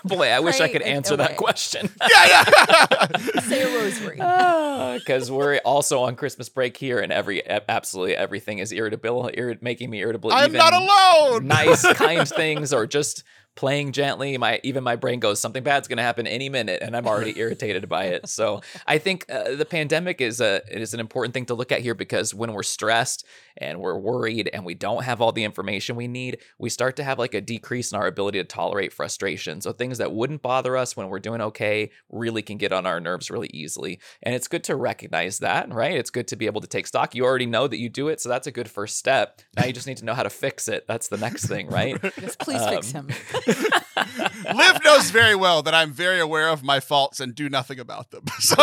Boy, 0.04 0.28
I 0.28 0.40
wish 0.40 0.56
I 0.56 0.68
Pray 0.68 0.72
could 0.72 0.82
it 0.82 0.86
answer 0.86 1.16
that 1.16 1.36
question. 1.36 1.90
Yeah, 2.10 2.24
yeah. 2.26 3.40
Say 3.40 3.62
a 3.62 3.78
rosary. 3.78 4.18
Ah, 4.20 4.94
because 4.98 5.30
we're 5.30 5.58
also 5.64 6.00
on 6.00 6.16
Christmas 6.16 6.48
break 6.48 6.76
here, 6.76 7.00
and 7.00 7.12
every 7.12 7.42
absolutely 7.68 8.16
everything 8.16 8.58
is 8.58 8.72
irritable, 8.72 9.30
irrit- 9.36 9.62
making 9.62 9.90
me 9.90 10.00
irritable. 10.00 10.32
I'm 10.32 10.50
even 10.50 10.58
not 10.58 10.72
alone. 10.72 11.46
nice, 11.46 11.90
kind 11.94 12.26
things, 12.28 12.72
or 12.72 12.86
just 12.86 13.24
playing 13.58 13.90
gently. 13.90 14.38
My 14.38 14.60
even 14.62 14.84
my 14.84 14.94
brain 14.94 15.18
goes, 15.18 15.40
something 15.40 15.64
bad's 15.64 15.88
gonna 15.88 16.02
happen 16.02 16.26
any 16.28 16.48
minute, 16.48 16.78
and 16.80 16.96
I'm 16.96 17.08
already 17.08 17.36
irritated 17.44 17.88
by 17.88 18.04
it. 18.04 18.28
So 18.28 18.60
I 18.86 18.98
think 18.98 19.26
uh, 19.28 19.56
the 19.56 19.66
pandemic 19.66 20.20
is 20.20 20.40
a 20.40 20.62
it 20.70 20.80
is 20.80 20.94
an 20.94 21.00
important 21.00 21.34
thing 21.34 21.46
to 21.46 21.54
look 21.54 21.72
at 21.72 21.80
here 21.80 21.94
because 21.94 22.32
when 22.32 22.52
we're 22.52 22.62
stressed 22.62 23.26
and 23.56 23.80
we're 23.80 23.98
worried 23.98 24.48
and 24.52 24.64
we 24.64 24.74
don't 24.74 25.02
have 25.02 25.20
all 25.20 25.32
the 25.32 25.42
information 25.42 25.96
we 25.96 26.06
need, 26.06 26.38
we 26.58 26.70
start 26.70 26.94
to 26.96 27.02
have 27.04 27.18
like 27.18 27.34
a 27.34 27.40
decrease 27.40 27.90
in 27.90 27.98
our 27.98 28.06
ability 28.06 28.38
to 28.38 28.44
tolerate 28.44 28.92
frustration. 28.92 29.60
So 29.60 29.72
things 29.72 29.98
that 29.98 30.12
wouldn't 30.12 30.40
bother 30.42 30.76
us 30.76 30.96
when 30.96 31.08
we're 31.08 31.18
doing 31.18 31.40
okay 31.40 31.90
really 32.08 32.42
can 32.42 32.56
get 32.58 32.72
on 32.72 32.86
our 32.86 33.00
nerves 33.00 33.28
really 33.28 33.50
easily. 33.52 33.98
And 34.22 34.36
it's 34.36 34.46
good 34.46 34.62
to 34.64 34.76
recognize 34.76 35.40
that, 35.40 35.72
right? 35.74 35.96
It's 35.98 36.10
good 36.10 36.28
to 36.28 36.36
be 36.36 36.46
able 36.46 36.60
to 36.60 36.68
take 36.68 36.86
stock. 36.86 37.16
You 37.16 37.24
already 37.24 37.46
know 37.46 37.66
that 37.66 37.78
you 37.78 37.88
do 37.88 38.06
it, 38.06 38.20
so 38.20 38.28
that's 38.28 38.46
a 38.46 38.52
good 38.52 38.70
first 38.70 38.96
step. 38.96 39.40
Now 39.56 39.64
you 39.66 39.72
just 39.72 39.88
need 39.88 39.96
to 39.96 40.04
know 40.04 40.14
how 40.14 40.22
to 40.22 40.30
fix 40.30 40.68
it. 40.68 40.86
That's 40.86 41.08
the 41.08 41.16
next 41.18 41.46
thing, 41.46 41.66
right? 41.68 41.98
Yes, 42.20 42.36
please 42.36 42.64
fix 42.66 42.94
Um, 42.94 43.08
him. 43.08 43.16
Liv 43.48 44.84
knows 44.84 45.10
very 45.10 45.34
well 45.34 45.62
that 45.62 45.74
I'm 45.74 45.92
very 45.92 46.20
aware 46.20 46.48
of 46.48 46.62
my 46.62 46.80
faults 46.80 47.20
and 47.20 47.34
do 47.34 47.48
nothing 47.48 47.80
about 47.80 48.10
them. 48.10 48.24
So 48.40 48.56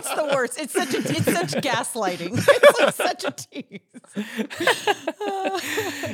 It's 0.00 0.14
the 0.14 0.24
worst. 0.24 0.58
It's 0.60 0.72
such 0.72 0.94
a 0.94 0.98
it's 0.98 1.24
such 1.24 1.62
gaslighting. 1.62 2.38
It's 2.60 2.80
like 2.80 2.94
such 2.94 3.24
a 3.24 3.30
tease. 3.30 3.80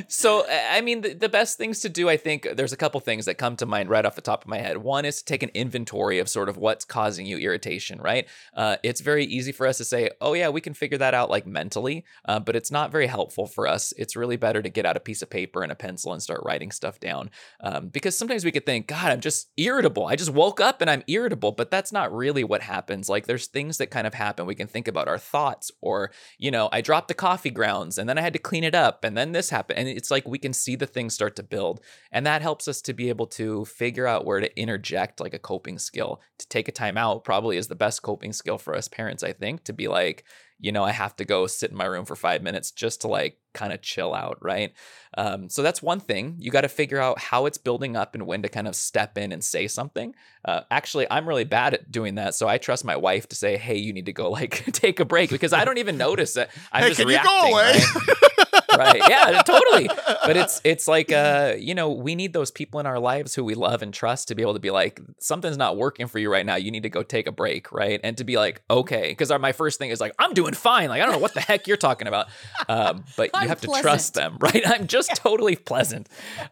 So, 0.07 0.45
I 0.49 0.81
mean, 0.81 1.01
the, 1.01 1.13
the 1.13 1.29
best 1.29 1.57
things 1.57 1.79
to 1.81 1.89
do, 1.89 2.09
I 2.09 2.17
think, 2.17 2.47
there's 2.55 2.73
a 2.73 2.77
couple 2.77 2.99
things 2.99 3.25
that 3.25 3.35
come 3.35 3.55
to 3.57 3.65
mind 3.65 3.89
right 3.89 4.05
off 4.05 4.15
the 4.15 4.21
top 4.21 4.43
of 4.43 4.49
my 4.49 4.57
head. 4.57 4.77
One 4.77 5.05
is 5.05 5.19
to 5.19 5.25
take 5.25 5.43
an 5.43 5.49
inventory 5.53 6.19
of 6.19 6.29
sort 6.29 6.49
of 6.49 6.57
what's 6.57 6.85
causing 6.85 7.25
you 7.25 7.37
irritation, 7.37 7.99
right? 7.99 8.27
Uh, 8.55 8.77
it's 8.83 9.01
very 9.01 9.25
easy 9.25 9.51
for 9.51 9.67
us 9.67 9.77
to 9.77 9.85
say, 9.85 10.09
oh, 10.21 10.33
yeah, 10.33 10.49
we 10.49 10.61
can 10.61 10.73
figure 10.73 10.97
that 10.97 11.13
out 11.13 11.29
like 11.29 11.45
mentally, 11.45 12.05
uh, 12.25 12.39
but 12.39 12.55
it's 12.55 12.71
not 12.71 12.91
very 12.91 13.07
helpful 13.07 13.47
for 13.47 13.67
us. 13.67 13.93
It's 13.97 14.15
really 14.15 14.37
better 14.37 14.61
to 14.61 14.69
get 14.69 14.85
out 14.85 14.97
a 14.97 15.01
piece 15.01 15.21
of 15.21 15.29
paper 15.29 15.63
and 15.63 15.71
a 15.71 15.75
pencil 15.75 16.13
and 16.13 16.21
start 16.21 16.41
writing 16.43 16.71
stuff 16.71 16.99
down. 16.99 17.29
Um, 17.61 17.89
because 17.89 18.17
sometimes 18.17 18.45
we 18.45 18.51
could 18.51 18.65
think, 18.65 18.87
God, 18.87 19.11
I'm 19.11 19.21
just 19.21 19.49
irritable. 19.57 20.05
I 20.05 20.15
just 20.15 20.31
woke 20.31 20.61
up 20.61 20.81
and 20.81 20.89
I'm 20.89 21.03
irritable, 21.07 21.51
but 21.51 21.71
that's 21.71 21.91
not 21.91 22.13
really 22.13 22.43
what 22.43 22.61
happens. 22.61 23.09
Like, 23.09 23.27
there's 23.27 23.47
things 23.47 23.76
that 23.77 23.91
kind 23.91 24.07
of 24.07 24.13
happen. 24.13 24.45
We 24.45 24.55
can 24.55 24.67
think 24.67 24.87
about 24.87 25.07
our 25.07 25.17
thoughts, 25.17 25.71
or, 25.81 26.11
you 26.37 26.51
know, 26.51 26.69
I 26.71 26.81
dropped 26.81 27.07
the 27.07 27.13
coffee 27.13 27.49
grounds 27.49 27.97
and 27.97 28.07
then 28.07 28.17
I 28.17 28.21
had 28.21 28.33
to 28.33 28.39
clean 28.39 28.63
it 28.63 28.75
up, 28.75 29.03
and 29.03 29.17
then 29.17 29.31
this 29.31 29.49
happened. 29.49 29.79
And 29.79 29.87
it's 29.87 30.11
like 30.11 30.27
we 30.27 30.39
can 30.39 30.53
see 30.53 30.75
the 30.75 30.87
things 30.87 31.13
start 31.13 31.35
to 31.37 31.43
build. 31.43 31.81
And 32.11 32.25
that 32.25 32.41
helps 32.41 32.67
us 32.67 32.81
to 32.83 32.93
be 32.93 33.09
able 33.09 33.27
to 33.27 33.65
figure 33.65 34.07
out 34.07 34.25
where 34.25 34.39
to 34.39 34.59
interject 34.59 35.19
like 35.19 35.33
a 35.33 35.39
coping 35.39 35.79
skill. 35.79 36.21
To 36.39 36.47
take 36.47 36.67
a 36.67 36.71
time 36.71 36.97
out 36.97 37.23
probably 37.23 37.57
is 37.57 37.67
the 37.67 37.75
best 37.75 38.01
coping 38.01 38.33
skill 38.33 38.57
for 38.57 38.75
us 38.75 38.87
parents, 38.87 39.23
I 39.23 39.33
think, 39.33 39.63
to 39.65 39.73
be 39.73 39.87
like, 39.87 40.23
you 40.59 40.71
know, 40.71 40.83
I 40.83 40.91
have 40.91 41.15
to 41.17 41.25
go 41.25 41.45
sit 41.47 41.71
in 41.71 41.77
my 41.77 41.85
room 41.85 42.05
for 42.05 42.15
five 42.15 42.41
minutes 42.41 42.71
just 42.71 43.01
to 43.01 43.07
like 43.07 43.37
kind 43.53 43.73
of 43.73 43.81
chill 43.81 44.13
out, 44.13 44.37
right? 44.41 44.73
Um, 45.17 45.49
so 45.49 45.61
that's 45.61 45.81
one 45.81 45.99
thing. 45.99 46.35
You 46.39 46.51
got 46.51 46.61
to 46.61 46.69
figure 46.69 46.99
out 46.99 47.19
how 47.19 47.45
it's 47.45 47.57
building 47.57 47.95
up 47.95 48.15
and 48.15 48.25
when 48.25 48.41
to 48.41 48.49
kind 48.49 48.67
of 48.67 48.75
step 48.75 49.17
in 49.17 49.31
and 49.31 49.43
say 49.43 49.67
something. 49.67 50.15
Uh, 50.43 50.61
actually, 50.71 51.07
I'm 51.09 51.27
really 51.27 51.43
bad 51.43 51.73
at 51.73 51.91
doing 51.91 52.15
that, 52.15 52.35
so 52.35 52.47
I 52.47 52.57
trust 52.57 52.85
my 52.85 52.95
wife 52.95 53.27
to 53.29 53.35
say, 53.35 53.57
"Hey, 53.57 53.77
you 53.77 53.93
need 53.93 54.07
to 54.07 54.13
go 54.13 54.31
like 54.31 54.65
take 54.71 54.99
a 54.99 55.05
break," 55.05 55.29
because 55.29 55.53
I 55.53 55.65
don't 55.65 55.77
even 55.77 55.97
notice 55.97 56.37
it. 56.37 56.49
I'm 56.71 56.83
Hey, 56.83 56.89
just 56.89 56.99
can 57.01 57.09
you 57.09 57.23
go 57.23 57.39
away? 57.51 57.73
Right? 57.73 58.46
right? 58.77 59.01
Yeah, 59.07 59.41
totally. 59.41 59.89
But 60.25 60.37
it's 60.37 60.61
it's 60.63 60.87
like 60.87 61.11
uh, 61.11 61.55
you 61.57 61.75
know, 61.75 61.91
we 61.91 62.15
need 62.15 62.33
those 62.33 62.51
people 62.51 62.79
in 62.79 62.85
our 62.85 62.99
lives 62.99 63.35
who 63.35 63.43
we 63.43 63.55
love 63.55 63.81
and 63.81 63.93
trust 63.93 64.27
to 64.29 64.35
be 64.35 64.41
able 64.41 64.53
to 64.53 64.59
be 64.59 64.71
like, 64.71 65.01
something's 65.19 65.57
not 65.57 65.77
working 65.77 66.07
for 66.07 66.19
you 66.19 66.31
right 66.31 66.45
now. 66.45 66.55
You 66.55 66.71
need 66.71 66.83
to 66.83 66.89
go 66.89 67.03
take 67.03 67.27
a 67.27 67.31
break, 67.31 67.71
right? 67.71 67.99
And 68.03 68.17
to 68.17 68.23
be 68.23 68.37
like, 68.37 68.61
okay, 68.69 69.09
because 69.09 69.31
my 69.39 69.51
first 69.51 69.79
thing 69.79 69.89
is 69.89 69.99
like, 69.99 70.13
I'm 70.19 70.33
doing 70.33 70.53
fine. 70.53 70.89
Like 70.89 71.01
I 71.01 71.05
don't 71.05 71.13
know 71.13 71.19
what 71.19 71.33
the 71.33 71.41
heck 71.41 71.67
you're 71.67 71.77
talking 71.77 72.07
about, 72.07 72.27
um, 72.67 73.03
but 73.15 73.29
you 73.41 73.47
have 73.47 73.61
to 73.61 73.67
trust 73.81 74.13
them, 74.13 74.37
right? 74.41 74.63
I'm 74.65 74.87
just 74.87 75.15
totally 75.15 75.55
pleasant. 75.55 76.09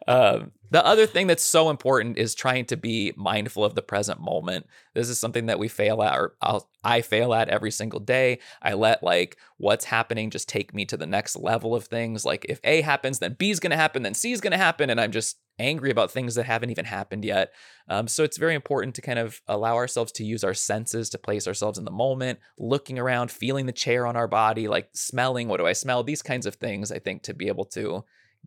Um, 0.07 0.51
the 0.75 0.85
other 0.85 1.05
thing 1.05 1.25
that's 1.25 1.41
so 1.41 1.69
important 1.69 2.17
is 2.17 2.35
trying 2.35 2.65
to 2.65 2.75
be 2.75 3.13
mindful 3.15 3.63
of 3.63 3.75
the 3.75 3.81
present 3.81 4.19
moment. 4.19 4.67
This 4.93 5.07
is 5.07 5.17
something 5.17 5.45
that 5.45 5.57
we 5.57 5.69
fail 5.69 6.03
at, 6.03 6.13
or 6.13 6.35
I'll, 6.41 6.69
I 6.83 6.99
fail 6.99 7.33
at 7.33 7.47
every 7.47 7.71
single 7.71 8.01
day. 8.01 8.39
I 8.61 8.73
let 8.73 9.01
like 9.01 9.37
what's 9.55 9.85
happening 9.85 10.29
just 10.29 10.49
take 10.49 10.73
me 10.73 10.83
to 10.87 10.97
the 10.97 11.05
next 11.05 11.37
level 11.37 11.75
of 11.75 11.85
things. 11.85 12.25
Like 12.25 12.45
if 12.49 12.59
A 12.65 12.81
happens, 12.81 13.19
then 13.19 13.37
B 13.39 13.51
is 13.51 13.61
going 13.61 13.71
to 13.71 13.77
happen, 13.77 14.03
then 14.03 14.15
C 14.15 14.33
is 14.33 14.41
going 14.41 14.51
to 14.51 14.57
happen, 14.57 14.89
and 14.89 14.99
I'm 14.99 15.13
just 15.13 15.37
angry 15.57 15.91
about 15.91 16.11
things 16.11 16.35
that 16.35 16.43
haven't 16.43 16.71
even 16.71 16.83
happened 16.83 17.23
yet. 17.23 17.53
Um, 17.87 18.09
so 18.09 18.25
it's 18.25 18.35
very 18.35 18.53
important 18.53 18.95
to 18.95 19.01
kind 19.01 19.17
of 19.17 19.41
allow 19.47 19.75
ourselves 19.75 20.11
to 20.11 20.25
use 20.25 20.43
our 20.43 20.53
senses 20.53 21.09
to 21.11 21.17
place 21.17 21.47
ourselves 21.47 21.77
in 21.77 21.85
the 21.85 21.91
moment, 21.91 22.39
looking 22.57 22.99
around, 22.99 23.31
feeling 23.31 23.65
the 23.65 23.71
chair 23.71 24.05
on 24.05 24.17
our 24.17 24.27
body, 24.27 24.67
like 24.67 24.89
smelling. 24.91 25.47
What 25.47 25.61
do 25.61 25.67
I 25.67 25.71
smell? 25.71 26.03
These 26.03 26.21
kinds 26.21 26.45
of 26.45 26.55
things. 26.55 26.91
I 26.91 26.99
think 26.99 27.23
to 27.23 27.33
be 27.33 27.47
able 27.47 27.63
to 27.67 28.03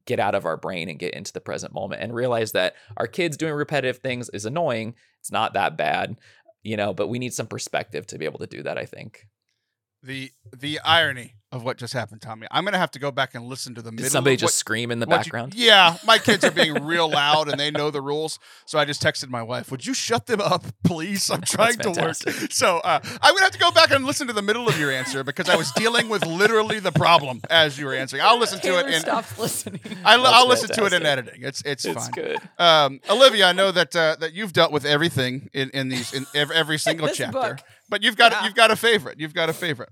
get 0.07 0.21
out 0.21 0.35
of 0.35 0.47
our 0.47 0.57
brain 0.57 0.89
and 0.89 0.99
get 0.99 1.15
into 1.15 1.33
the 1.33 1.41
present 1.41 1.73
moment 1.73 2.03
and 2.03 2.15
realize 2.15 2.53
that 2.53 2.75
our 2.97 3.07
kids 3.07 3.37
doing 3.37 3.55
repetitive 3.55 3.99
things 3.99 4.29
is 4.31 4.45
annoying. 4.47 4.95
It's 5.21 5.33
not 5.33 5.55
that 5.55 5.77
bad, 5.77 6.19
you 6.63 6.77
know, 6.77 6.95
but 6.95 7.09
we 7.09 7.19
need 7.19 7.35
some 7.35 7.47
perspective 7.47 8.07
to 8.09 8.19
be 8.19 8.25
able 8.25 8.41
to 8.41 8.47
do 8.47 8.63
that, 8.63 8.79
I 8.79 8.87
think. 8.87 9.27
the 10.03 10.31
the 10.57 10.79
irony 10.81 11.35
of 11.51 11.65
what 11.65 11.79
just 11.79 11.95
happened, 11.95 12.21
Tommy. 12.21 12.47
I'm 12.51 12.65
gonna 12.65 12.77
have 12.79 12.91
to 12.91 12.99
go 12.99 13.11
back 13.11 13.35
and 13.35 13.47
listen 13.47 13.75
to 13.77 13.81
the 13.83 13.91
middle. 13.91 14.11
Somebody 14.11 14.35
of 14.35 14.41
just 14.41 14.51
what- 14.51 14.59
scream 14.59 14.91
in 14.91 15.01
the 15.01 15.07
what 15.07 15.15
you- 15.17 15.19
background? 15.33 15.55
yeah, 15.55 15.97
my 16.07 16.19
kids 16.19 16.45
are 16.45 16.51
being 16.51 16.75
real 16.85 17.09
loud 17.11 17.49
and 17.49 17.59
they 17.59 17.71
know 17.71 17.91
the 17.91 18.03
rules. 18.03 18.39
So 18.67 18.79
I 18.79 18.85
just 18.85 19.03
texted 19.03 19.29
my 19.31 19.43
wife, 19.43 19.71
"Would 19.71 19.87
you 19.87 19.95
shut 19.95 20.27
them 20.27 20.41
up, 20.43 20.65
please? 20.85 21.31
I'm 21.31 21.41
trying 21.41 21.79
to 21.79 21.91
work." 21.91 22.17
So 22.53 22.79
uh, 22.79 23.01
I'm 23.23 23.33
gonna 23.35 23.43
have 23.45 23.53
to 23.53 23.59
go 23.59 23.71
back 23.71 23.91
and 23.91 24.05
listen 24.05 24.27
to 24.27 24.33
the 24.35 24.43
middle 24.43 24.69
of 24.69 24.79
your 24.79 24.91
answer 24.93 25.25
because 25.25 25.49
I 25.49 25.57
was 25.57 25.73
dealing 25.73 26.09
with 26.11 26.27
literally 26.27 26.81
the 26.81 26.93
problem 26.93 27.41
as 27.49 27.79
you 27.79 27.87
were 27.87 27.95
answering. 27.95 28.21
I'll 28.23 28.39
listen 28.39 28.61
to 28.61 28.79
it 28.81 28.87
in. 28.93 29.01
stops 29.01 29.39
listening. 29.39 29.81
I, 30.05 30.17
will 30.19 30.25
That's 30.25 30.47
listen 30.49 30.69
to 30.77 30.85
it 30.85 30.93
in 30.93 31.07
editing. 31.07 31.43
It's 31.43 31.63
it's, 31.65 31.85
It's 31.87 31.95
fine. 32.09 32.11
good. 32.11 32.39
Um, 32.59 33.01
Olivia, 33.09 33.47
I 33.47 33.53
know 33.53 33.71
that 33.73 33.97
uh, 33.97 34.17
that 34.21 34.35
you've 34.35 34.53
dealt 34.53 34.71
with 34.71 34.85
everything 34.85 35.49
in, 35.55 35.71
in 35.71 35.89
these 35.89 36.13
in 36.13 36.27
every, 36.35 36.55
every 36.57 36.79
single 36.89 37.09
chapter, 37.09 37.33
book. 37.41 37.59
but 37.89 38.03
you've 38.03 38.17
got 38.17 38.33
Yeah. 38.33 38.45
you've 38.45 38.55
got 38.55 38.71
a 38.71 38.77
favorite. 38.77 39.19
You've 39.19 39.33
got 39.35 39.49
a 39.49 39.55
favorite. 39.55 39.89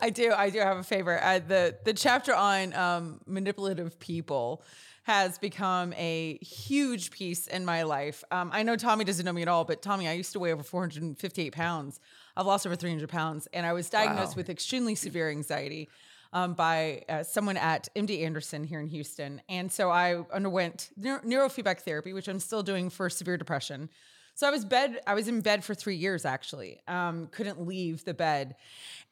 I 0.00 0.10
do. 0.10 0.32
I 0.32 0.50
do 0.50 0.58
have 0.60 0.76
a 0.78 0.82
favorite. 0.82 1.20
Uh, 1.22 1.38
the 1.46 1.76
the 1.84 1.92
chapter 1.92 2.34
on 2.34 2.74
um, 2.74 3.20
manipulative 3.26 3.98
people 3.98 4.62
has 5.04 5.36
become 5.38 5.92
a 5.94 6.38
huge 6.40 7.10
piece 7.10 7.46
in 7.46 7.64
my 7.64 7.82
life. 7.82 8.24
Um, 8.30 8.48
I 8.54 8.62
know 8.62 8.74
Tommy 8.74 9.04
doesn't 9.04 9.24
know 9.26 9.34
me 9.34 9.42
at 9.42 9.48
all, 9.48 9.64
but 9.64 9.82
Tommy, 9.82 10.08
I 10.08 10.12
used 10.14 10.32
to 10.32 10.38
weigh 10.40 10.50
over 10.52 10.62
458 10.62 11.52
pounds. 11.52 12.00
I've 12.36 12.46
lost 12.46 12.66
over 12.66 12.74
300 12.74 13.06
pounds, 13.10 13.46
and 13.52 13.66
I 13.66 13.74
was 13.74 13.90
diagnosed 13.90 14.28
Wow. 14.30 14.36
with 14.36 14.48
extremely 14.48 14.94
severe 14.94 15.28
anxiety 15.30 15.90
um, 16.32 16.54
by 16.54 17.02
uh, 17.10 17.22
someone 17.22 17.58
at 17.58 17.86
MD 17.94 18.24
Anderson 18.24 18.64
here 18.64 18.80
in 18.80 18.88
Houston. 18.88 19.42
And 19.50 19.70
so 19.70 19.90
I 19.90 20.22
underwent 20.32 20.88
neuro- 20.96 21.20
neurofeedback 21.20 21.80
therapy, 21.80 22.14
which 22.14 22.26
I'm 22.26 22.40
still 22.40 22.62
doing 22.62 22.88
for 22.88 23.10
severe 23.10 23.36
depression. 23.36 23.90
So 24.34 24.48
I 24.48 24.50
was 24.50 24.64
bed. 24.64 25.00
I 25.06 25.14
was 25.14 25.28
in 25.28 25.40
bed 25.40 25.64
for 25.64 25.74
three 25.74 25.96
years 25.96 26.24
actually. 26.24 26.80
Um, 26.88 27.28
couldn't 27.28 27.66
leave 27.66 28.04
the 28.04 28.14
bed, 28.14 28.56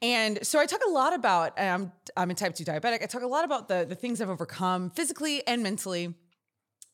and 0.01 0.45
so 0.45 0.59
I 0.59 0.67
talk 0.67 0.81
a 0.87 0.91
lot 0.91 1.15
about. 1.15 1.59
Um, 1.61 1.93
I'm 2.17 2.31
a 2.31 2.35
type 2.35 2.55
two 2.55 2.65
diabetic. 2.65 3.03
I 3.03 3.07
talk 3.07 3.23
a 3.23 3.27
lot 3.27 3.45
about 3.45 3.69
the 3.69 3.87
the 3.89 3.95
things 3.95 4.21
I've 4.21 4.31
overcome 4.31 4.91
physically 4.91 5.47
and 5.47 5.63
mentally. 5.63 6.15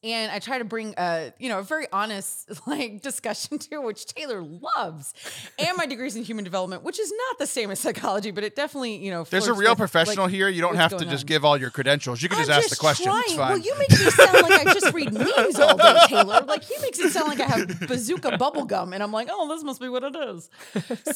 And 0.05 0.31
I 0.31 0.39
try 0.39 0.59
to 0.59 0.65
bring 0.65 0.95
a, 0.97 1.33
you 1.39 1.49
know, 1.49 1.59
a 1.59 1.63
very 1.63 1.87
honest 1.93 2.49
like 2.67 3.03
discussion 3.03 3.59
to 3.59 3.79
which 3.79 4.07
Taylor 4.07 4.43
loves, 4.43 5.13
and 5.59 5.77
my 5.77 5.87
degrees 5.87 6.15
in 6.15 6.23
human 6.23 6.45
development, 6.45 6.85
which 6.85 7.01
is 7.01 7.11
not 7.11 7.39
the 7.39 7.47
same 7.47 7.71
as 7.71 7.81
psychology, 7.81 8.31
but 8.31 8.45
it 8.45 8.55
definitely, 8.55 8.97
you 8.97 9.11
know, 9.11 9.25
There's 9.25 9.49
a 9.49 9.53
real 9.53 9.73
with, 9.73 9.79
professional 9.79 10.27
like, 10.27 10.35
here. 10.35 10.49
You 10.49 10.61
don't 10.61 10.77
have 10.77 10.97
to 10.97 11.05
just 11.05 11.25
on. 11.25 11.27
give 11.27 11.45
all 11.45 11.57
your 11.57 11.71
credentials. 11.71 12.23
You 12.23 12.29
can 12.29 12.39
I'm 12.39 12.47
just 12.47 12.59
ask 12.59 12.71
the 12.71 12.77
question. 12.77 13.11
Well, 13.11 13.59
you 13.59 13.77
make 13.79 13.91
me 13.91 13.97
sound 13.97 14.43
like 14.43 14.67
I 14.67 14.73
just 14.73 14.93
read 14.93 15.13
memes 15.13 15.59
all 15.59 15.77
day, 15.77 15.97
Taylor. 16.07 16.43
Like 16.47 16.63
he 16.63 16.77
makes 16.81 16.99
it 17.01 17.11
sound 17.11 17.29
like 17.29 17.41
I 17.41 17.47
have 17.47 17.81
bazooka 17.89 18.39
bubble 18.39 18.67
gum, 18.67 18.93
and 18.93 19.03
I'm 19.03 19.13
like, 19.13 19.29
oh, 19.31 19.49
this 19.49 19.65
must 19.65 19.81
be 19.81 19.89
what 19.89 20.05
it 20.05 20.15
is. 20.15 20.49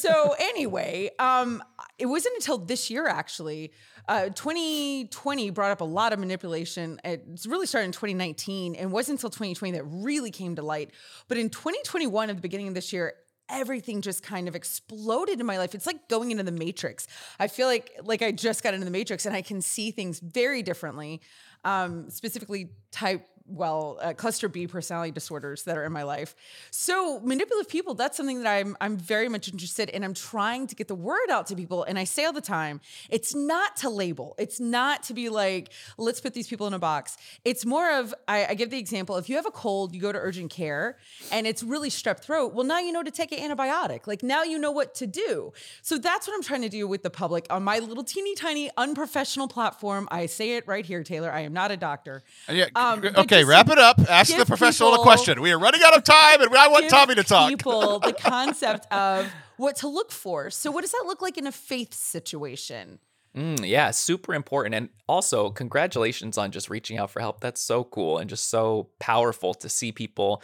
so 0.00 0.34
anyway, 0.38 1.10
um, 1.18 1.62
it 1.98 2.06
wasn't 2.06 2.34
until 2.36 2.58
this 2.58 2.90
year 2.90 3.06
actually. 3.06 3.72
Uh, 4.08 4.28
2020 4.30 5.50
brought 5.50 5.70
up 5.70 5.80
a 5.80 5.84
lot 5.84 6.12
of 6.12 6.18
manipulation. 6.18 7.00
It's 7.04 7.46
really 7.46 7.66
started 7.66 7.86
in 7.86 7.92
2019 7.92 8.74
and 8.74 8.92
wasn't 8.92 9.18
until 9.18 9.30
2020 9.30 9.72
that 9.72 9.84
really 9.84 10.30
came 10.30 10.56
to 10.56 10.62
light. 10.62 10.90
But 11.28 11.38
in 11.38 11.50
2021, 11.50 12.30
at 12.30 12.36
the 12.36 12.42
beginning 12.42 12.68
of 12.68 12.74
this 12.74 12.92
year, 12.92 13.14
everything 13.48 14.00
just 14.00 14.22
kind 14.22 14.48
of 14.48 14.56
exploded 14.56 15.38
in 15.38 15.46
my 15.46 15.58
life. 15.58 15.74
It's 15.74 15.86
like 15.86 16.08
going 16.08 16.30
into 16.30 16.42
the 16.42 16.52
matrix. 16.52 17.06
I 17.38 17.48
feel 17.48 17.66
like 17.66 17.92
like 18.02 18.22
I 18.22 18.32
just 18.32 18.62
got 18.62 18.74
into 18.74 18.84
the 18.84 18.90
matrix 18.90 19.26
and 19.26 19.36
I 19.36 19.42
can 19.42 19.60
see 19.60 19.90
things 19.90 20.18
very 20.20 20.62
differently. 20.62 21.20
Um, 21.64 22.10
specifically 22.10 22.70
type 22.90 23.24
well, 23.46 23.98
uh, 24.00 24.12
cluster 24.14 24.48
B 24.48 24.66
personality 24.66 25.12
disorders 25.12 25.64
that 25.64 25.76
are 25.76 25.84
in 25.84 25.92
my 25.92 26.02
life. 26.02 26.34
So 26.70 27.20
manipulative 27.20 27.70
people, 27.70 27.94
that's 27.94 28.16
something 28.16 28.42
that 28.42 28.52
I'm 28.52 28.76
I'm 28.80 28.96
very 28.96 29.28
much 29.28 29.48
interested 29.48 29.88
in. 29.88 30.04
I'm 30.04 30.14
trying 30.14 30.66
to 30.68 30.74
get 30.74 30.88
the 30.88 30.94
word 30.94 31.30
out 31.30 31.46
to 31.48 31.56
people. 31.56 31.84
And 31.84 31.98
I 31.98 32.04
say 32.04 32.24
all 32.24 32.32
the 32.32 32.40
time, 32.40 32.80
it's 33.10 33.34
not 33.34 33.76
to 33.78 33.90
label. 33.90 34.34
It's 34.38 34.60
not 34.60 35.02
to 35.04 35.14
be 35.14 35.28
like, 35.28 35.72
let's 35.98 36.20
put 36.20 36.34
these 36.34 36.48
people 36.48 36.66
in 36.66 36.74
a 36.74 36.78
box. 36.78 37.16
It's 37.44 37.64
more 37.64 37.98
of, 37.98 38.14
I, 38.28 38.46
I 38.46 38.54
give 38.54 38.70
the 38.70 38.78
example, 38.78 39.16
if 39.16 39.28
you 39.28 39.36
have 39.36 39.46
a 39.46 39.50
cold, 39.50 39.94
you 39.94 40.00
go 40.00 40.12
to 40.12 40.18
urgent 40.18 40.50
care 40.50 40.98
and 41.30 41.46
it's 41.46 41.62
really 41.62 41.90
strep 41.90 42.20
throat. 42.20 42.54
Well, 42.54 42.66
now 42.66 42.78
you 42.78 42.92
know 42.92 43.02
to 43.02 43.10
take 43.10 43.32
an 43.32 43.38
antibiotic. 43.38 44.06
Like 44.06 44.22
now 44.22 44.42
you 44.42 44.58
know 44.58 44.70
what 44.70 44.94
to 44.96 45.06
do. 45.06 45.52
So 45.82 45.98
that's 45.98 46.26
what 46.26 46.34
I'm 46.34 46.42
trying 46.42 46.62
to 46.62 46.68
do 46.68 46.86
with 46.86 47.02
the 47.02 47.10
public 47.10 47.46
on 47.50 47.62
my 47.62 47.78
little 47.78 48.04
teeny 48.04 48.34
tiny 48.34 48.70
unprofessional 48.76 49.48
platform. 49.48 50.08
I 50.10 50.26
say 50.26 50.56
it 50.56 50.66
right 50.66 50.84
here, 50.84 51.02
Taylor. 51.02 51.30
I 51.32 51.40
am 51.40 51.52
not 51.52 51.70
a 51.70 51.76
doctor. 51.76 52.22
Yeah. 52.48 52.66
Um, 52.74 53.02
okay, 53.16 53.31
wrap 53.40 53.68
it 53.68 53.78
up. 53.78 53.98
Ask 54.08 54.36
the 54.36 54.44
professional 54.44 54.90
people, 54.90 55.02
a 55.02 55.06
question. 55.06 55.40
We 55.40 55.52
are 55.52 55.58
running 55.58 55.80
out 55.84 55.96
of 55.96 56.04
time, 56.04 56.42
and 56.42 56.54
I 56.54 56.68
want 56.68 56.88
Tommy 56.88 57.14
to 57.14 57.22
talk. 57.22 57.48
People, 57.48 57.98
the 58.04 58.12
concept 58.12 58.86
of 58.92 59.32
what 59.56 59.76
to 59.76 59.88
look 59.88 60.12
for. 60.12 60.50
So, 60.50 60.70
what 60.70 60.82
does 60.82 60.92
that 60.92 61.04
look 61.06 61.22
like 61.22 61.38
in 61.38 61.46
a 61.46 61.52
faith 61.52 61.94
situation? 61.94 62.98
Mm, 63.36 63.66
yeah, 63.66 63.90
super 63.90 64.34
important. 64.34 64.74
And 64.74 64.90
also, 65.08 65.50
congratulations 65.50 66.36
on 66.36 66.50
just 66.50 66.68
reaching 66.68 66.98
out 66.98 67.10
for 67.10 67.20
help. 67.20 67.40
That's 67.40 67.62
so 67.62 67.82
cool 67.84 68.18
and 68.18 68.28
just 68.28 68.50
so 68.50 68.90
powerful 68.98 69.54
to 69.54 69.68
see 69.68 69.90
people 69.90 70.42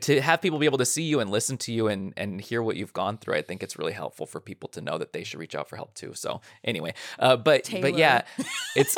to 0.00 0.20
have 0.20 0.42
people 0.42 0.58
be 0.58 0.66
able 0.66 0.78
to 0.78 0.84
see 0.84 1.04
you 1.04 1.20
and 1.20 1.30
listen 1.30 1.56
to 1.56 1.72
you 1.72 1.86
and 1.88 2.12
and 2.16 2.40
hear 2.40 2.62
what 2.62 2.76
you've 2.76 2.92
gone 2.92 3.16
through 3.16 3.34
i 3.34 3.42
think 3.42 3.62
it's 3.62 3.78
really 3.78 3.92
helpful 3.92 4.26
for 4.26 4.40
people 4.40 4.68
to 4.68 4.80
know 4.80 4.98
that 4.98 5.12
they 5.12 5.22
should 5.22 5.38
reach 5.38 5.54
out 5.54 5.68
for 5.68 5.76
help 5.76 5.94
too 5.94 6.12
so 6.14 6.40
anyway 6.64 6.92
uh, 7.18 7.36
but 7.36 7.64
Taylor. 7.64 7.90
but 7.90 7.98
yeah 7.98 8.22
it's 8.76 8.96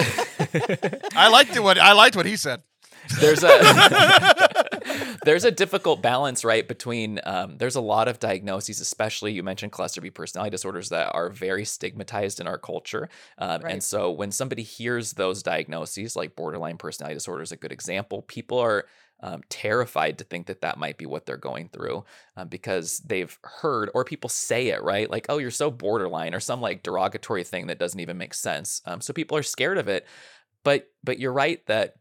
i 1.14 1.28
liked 1.28 1.54
it 1.54 1.62
what 1.62 1.78
i 1.78 1.92
liked 1.92 2.16
what 2.16 2.26
he 2.26 2.36
said 2.36 2.62
there's 3.20 3.42
a 3.42 4.48
there's 5.24 5.44
a 5.44 5.50
difficult 5.50 6.02
balance, 6.02 6.44
right? 6.44 6.66
Between 6.66 7.20
um, 7.24 7.58
there's 7.58 7.76
a 7.76 7.80
lot 7.80 8.08
of 8.08 8.18
diagnoses, 8.18 8.80
especially 8.80 9.32
you 9.32 9.42
mentioned 9.42 9.72
cluster 9.72 10.00
B 10.00 10.10
personality 10.10 10.50
disorders 10.50 10.88
that 10.90 11.14
are 11.14 11.30
very 11.30 11.64
stigmatized 11.64 12.40
in 12.40 12.46
our 12.46 12.58
culture, 12.58 13.08
um, 13.38 13.62
right. 13.62 13.72
and 13.72 13.82
so 13.82 14.10
when 14.10 14.30
somebody 14.30 14.62
hears 14.62 15.14
those 15.14 15.42
diagnoses, 15.42 16.16
like 16.16 16.36
borderline 16.36 16.78
personality 16.78 17.14
disorder 17.14 17.42
is 17.42 17.52
a 17.52 17.56
good 17.56 17.72
example, 17.72 18.22
people 18.22 18.58
are 18.58 18.86
um, 19.20 19.42
terrified 19.48 20.18
to 20.18 20.24
think 20.24 20.46
that 20.46 20.60
that 20.60 20.78
might 20.78 20.98
be 20.98 21.06
what 21.06 21.24
they're 21.24 21.36
going 21.36 21.68
through 21.68 22.04
um, 22.36 22.48
because 22.48 22.98
they've 22.98 23.38
heard 23.42 23.90
or 23.94 24.04
people 24.04 24.28
say 24.28 24.68
it 24.68 24.82
right 24.82 25.10
like 25.10 25.26
oh 25.30 25.38
you're 25.38 25.50
so 25.50 25.70
borderline 25.70 26.34
or 26.34 26.40
some 26.40 26.60
like 26.60 26.82
derogatory 26.82 27.42
thing 27.42 27.68
that 27.68 27.78
doesn't 27.78 28.00
even 28.00 28.18
make 28.18 28.34
sense 28.34 28.82
um, 28.84 29.00
so 29.00 29.14
people 29.14 29.36
are 29.36 29.42
scared 29.42 29.78
of 29.78 29.88
it 29.88 30.06
but 30.64 30.90
but 31.02 31.18
you're 31.18 31.32
right 31.32 31.64
that 31.66 31.94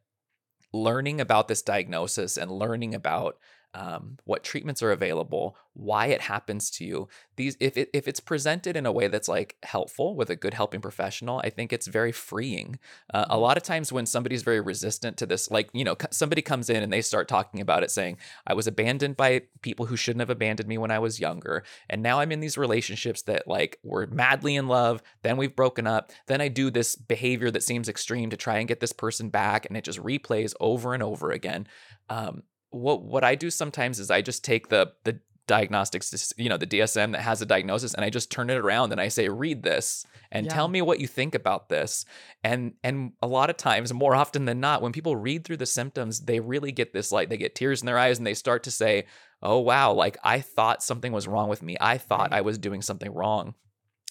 learning 0.76 1.22
about 1.22 1.48
this 1.48 1.62
diagnosis 1.62 2.38
and 2.38 2.52
learning 2.52 2.94
about 2.94 3.38
um, 3.76 4.18
what 4.24 4.44
treatments 4.44 4.82
are 4.82 4.92
available, 4.92 5.58
why 5.74 6.08
it 6.08 6.22
happens 6.22 6.70
to 6.72 6.86
you. 6.86 7.10
These, 7.36 7.58
if 7.60 7.76
it, 7.76 7.90
if 7.94 8.08
it's 8.08 8.22
presented 8.22 8.78
in 8.78 8.86
a 8.86 8.92
way 8.92 9.10
that's 9.10 9.28
like 9.28 9.58
helpful 9.64 10.16
with 10.16 10.30
a 10.30 10.36
good 10.38 10.54
helping 10.54 10.80
professional, 10.80 11.42
I 11.44 11.50
think 11.50 11.74
it's 11.74 11.88
very 11.88 12.14
freeing. 12.14 12.80
Uh, 13.14 13.26
a 13.28 13.34
mm-hmm. 13.34 13.42
lot 13.42 13.58
of 13.58 13.64
times 13.64 13.92
when 13.92 14.06
somebody's 14.06 14.44
very 14.44 14.62
resistant 14.62 15.18
to 15.18 15.26
this, 15.26 15.52
like 15.52 15.70
you 15.74 15.84
know, 15.84 15.98
somebody 16.10 16.42
comes 16.42 16.70
in 16.70 16.82
and 16.82 16.94
they 16.94 17.02
start 17.02 17.28
talking 17.28 17.60
about 17.60 17.84
it, 17.84 17.92
saying, 17.92 18.18
"I 18.48 18.54
was 18.54 18.66
abandoned 18.66 19.18
by 19.18 19.42
people 19.62 19.88
who 19.88 19.98
shouldn't 19.98 20.22
have 20.22 20.30
abandoned 20.30 20.70
me 20.70 20.78
when 20.78 20.92
I 20.92 21.00
was 21.00 21.20
younger, 21.20 21.66
and 21.90 22.02
now 22.02 22.22
I'm 22.22 22.32
in 22.32 22.40
these 22.40 22.58
relationships 22.58 23.24
that 23.24 23.46
like 23.46 23.78
we're 23.84 24.08
madly 24.08 24.56
in 24.56 24.70
love, 24.70 25.04
then 25.22 25.36
we've 25.36 25.56
broken 25.56 25.86
up, 25.86 26.14
then 26.28 26.40
I 26.40 26.48
do 26.48 26.72
this 26.72 26.96
behavior 26.96 27.52
that 27.52 27.64
seems 27.64 27.90
extreme 27.90 28.30
to 28.30 28.38
try 28.38 28.60
and 28.60 28.70
get 28.70 28.80
this 28.80 28.94
person 28.94 29.28
back, 29.28 29.66
and 29.66 29.76
it 29.76 29.84
just 29.84 30.00
replays 30.00 30.54
over 30.62 30.94
and 30.94 31.04
over 31.04 31.32
again." 31.32 31.68
Um, 32.08 32.44
what 32.76 33.04
what 33.04 33.24
I 33.24 33.36
do 33.36 33.50
sometimes 33.50 34.00
is 34.00 34.12
I 34.12 34.22
just 34.22 34.44
take 34.44 34.70
the 34.70 34.92
the 35.04 35.20
diagnostics 35.48 36.34
you 36.38 36.50
know 36.50 36.58
the 36.58 36.66
DSM 36.66 37.12
that 37.12 37.22
has 37.22 37.42
a 37.42 37.46
diagnosis 37.46 37.94
and 37.94 38.04
I 38.04 38.10
just 38.10 38.32
turn 38.32 38.50
it 38.50 38.58
around 38.58 38.92
and 38.92 39.00
I 39.00 39.10
say 39.10 39.30
read 39.30 39.62
this 39.62 40.04
and 40.32 40.48
yeah. 40.48 40.54
tell 40.54 40.68
me 40.68 40.82
what 40.82 41.00
you 41.00 41.08
think 41.08 41.36
about 41.36 41.70
this 41.70 42.04
and 42.44 42.74
and 42.84 43.12
a 43.22 43.28
lot 43.28 43.52
of 43.52 43.58
times 43.58 43.94
more 43.94 44.16
often 44.16 44.46
than 44.46 44.60
not 44.60 44.82
when 44.82 44.92
people 44.92 45.16
read 45.16 45.46
through 45.46 45.58
the 45.58 45.66
symptoms 45.68 46.22
they 46.22 46.40
really 46.40 46.72
get 46.72 46.94
this 46.94 47.12
like 47.12 47.30
they 47.30 47.38
get 47.38 47.54
tears 47.54 47.82
in 47.82 47.86
their 47.86 48.00
eyes 48.00 48.18
and 48.18 48.26
they 48.26 48.34
start 48.34 48.64
to 48.64 48.72
say 48.72 49.06
oh 49.44 49.60
wow 49.60 49.94
like 49.94 50.18
I 50.24 50.40
thought 50.40 50.82
something 50.82 51.12
was 51.12 51.28
wrong 51.28 51.48
with 51.48 51.62
me 51.62 51.78
I 51.80 52.00
thought 52.00 52.32
right. 52.32 52.40
I 52.40 52.42
was 52.42 52.58
doing 52.58 52.82
something 52.82 53.14
wrong 53.14 53.54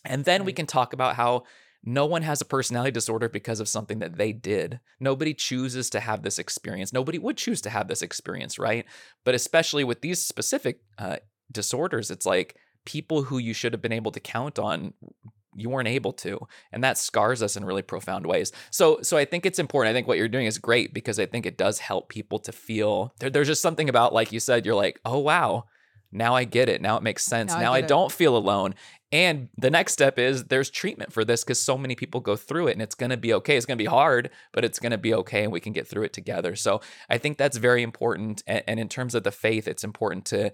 and 0.05 0.25
then 0.25 0.43
right. 0.43 0.47
we 0.47 0.53
can 0.53 0.67
talk 0.67 0.93
about 0.93 1.17
how 1.17 1.45
no 1.85 2.07
one 2.07 2.23
has 2.23 2.41
a 2.41 2.47
personality 2.47 2.91
disorder 2.91 3.29
because 3.29 3.61
of 3.61 3.69
something 3.69 3.99
that 3.99 4.17
they 4.17 4.33
did. 4.33 4.81
Nobody 5.01 5.35
chooses 5.35 5.91
to 5.91 6.01
have 6.01 6.23
this 6.23 6.39
experience. 6.39 6.93
Nobody 6.93 7.19
would 7.19 7.37
choose 7.37 7.61
to 7.63 7.71
have 7.71 7.89
this 7.89 8.03
experience, 8.03 8.59
right? 8.59 8.87
But 9.25 9.35
especially 9.35 9.85
with 9.85 10.01
these 10.01 10.23
specific 10.23 10.81
uh, 10.99 11.17
disorders, 11.53 12.11
it's 12.11 12.27
like 12.27 12.57
people 12.87 13.25
who 13.25 13.39
you 13.39 13.53
should 13.53 13.73
have 13.73 13.83
been 13.83 13.93
able 13.93 14.13
to 14.13 14.21
count 14.21 14.59
on 14.59 14.95
you 15.57 15.71
weren't 15.71 15.89
able 15.89 16.13
to 16.13 16.39
and 16.73 16.83
that 16.83 16.99
scars 16.99 17.43
us 17.43 17.57
in 17.57 17.65
really 17.65 17.81
profound 17.81 18.27
ways 18.27 18.51
so 18.71 18.99
so 19.03 19.17
i 19.17 19.25
think 19.25 19.47
it's 19.47 19.61
important 19.61 19.91
i 19.91 19.97
think 19.97 20.09
what 20.09 20.19
you're 20.19 20.29
doing 20.29 20.47
is 20.47 20.59
great 20.59 20.93
because 20.93 21.21
i 21.21 21.27
think 21.27 21.47
it 21.47 21.57
does 21.57 21.79
help 21.79 22.09
people 22.09 22.41
to 22.41 22.51
feel 22.51 23.15
there, 23.21 23.31
there's 23.31 23.47
just 23.47 23.63
something 23.63 23.89
about 23.89 24.13
like 24.13 24.33
you 24.33 24.41
said 24.41 24.67
you're 24.67 24.75
like 24.75 25.01
oh 25.05 25.19
wow 25.19 25.65
now 26.15 26.35
I 26.35 26.45
get 26.45 26.69
it. 26.69 26.81
Now 26.81 26.97
it 26.97 27.03
makes 27.03 27.25
sense. 27.25 27.53
Now, 27.53 27.61
now 27.61 27.73
I, 27.73 27.79
I 27.79 27.81
don't 27.83 28.11
feel 28.11 28.37
alone. 28.37 28.75
And 29.13 29.49
the 29.57 29.71
next 29.71 29.93
step 29.93 30.19
is 30.19 30.45
there's 30.45 30.71
treatment 30.71 31.13
for 31.13 31.25
this 31.25 31.45
because 31.45 31.61
so 31.61 31.79
many 31.79 31.95
people 31.95 32.21
go 32.21 32.35
through 32.35 32.69
it 32.69 32.73
and 32.73 32.83
it's 32.83 32.97
going 32.97 33.11
to 33.11 33.17
be 33.17 33.33
okay. 33.35 33.57
It's 33.57 33.67
going 33.67 33.79
to 33.79 33.83
be 33.83 33.89
hard, 33.89 34.31
but 34.53 34.65
it's 34.65 34.81
going 34.81 34.91
to 34.93 34.99
be 34.99 35.15
okay 35.15 35.45
and 35.45 35.53
we 35.53 35.61
can 35.61 35.73
get 35.73 35.87
through 35.87 36.03
it 36.05 36.13
together. 36.13 36.57
So 36.57 36.81
I 37.09 37.19
think 37.19 37.39
that's 37.39 37.57
very 37.57 37.83
important. 37.83 38.43
And, 38.47 38.65
and 38.67 38.81
in 38.81 38.89
terms 38.89 39.15
of 39.15 39.23
the 39.23 39.31
faith, 39.31 39.69
it's 39.69 39.85
important 39.85 40.25
to 40.27 40.51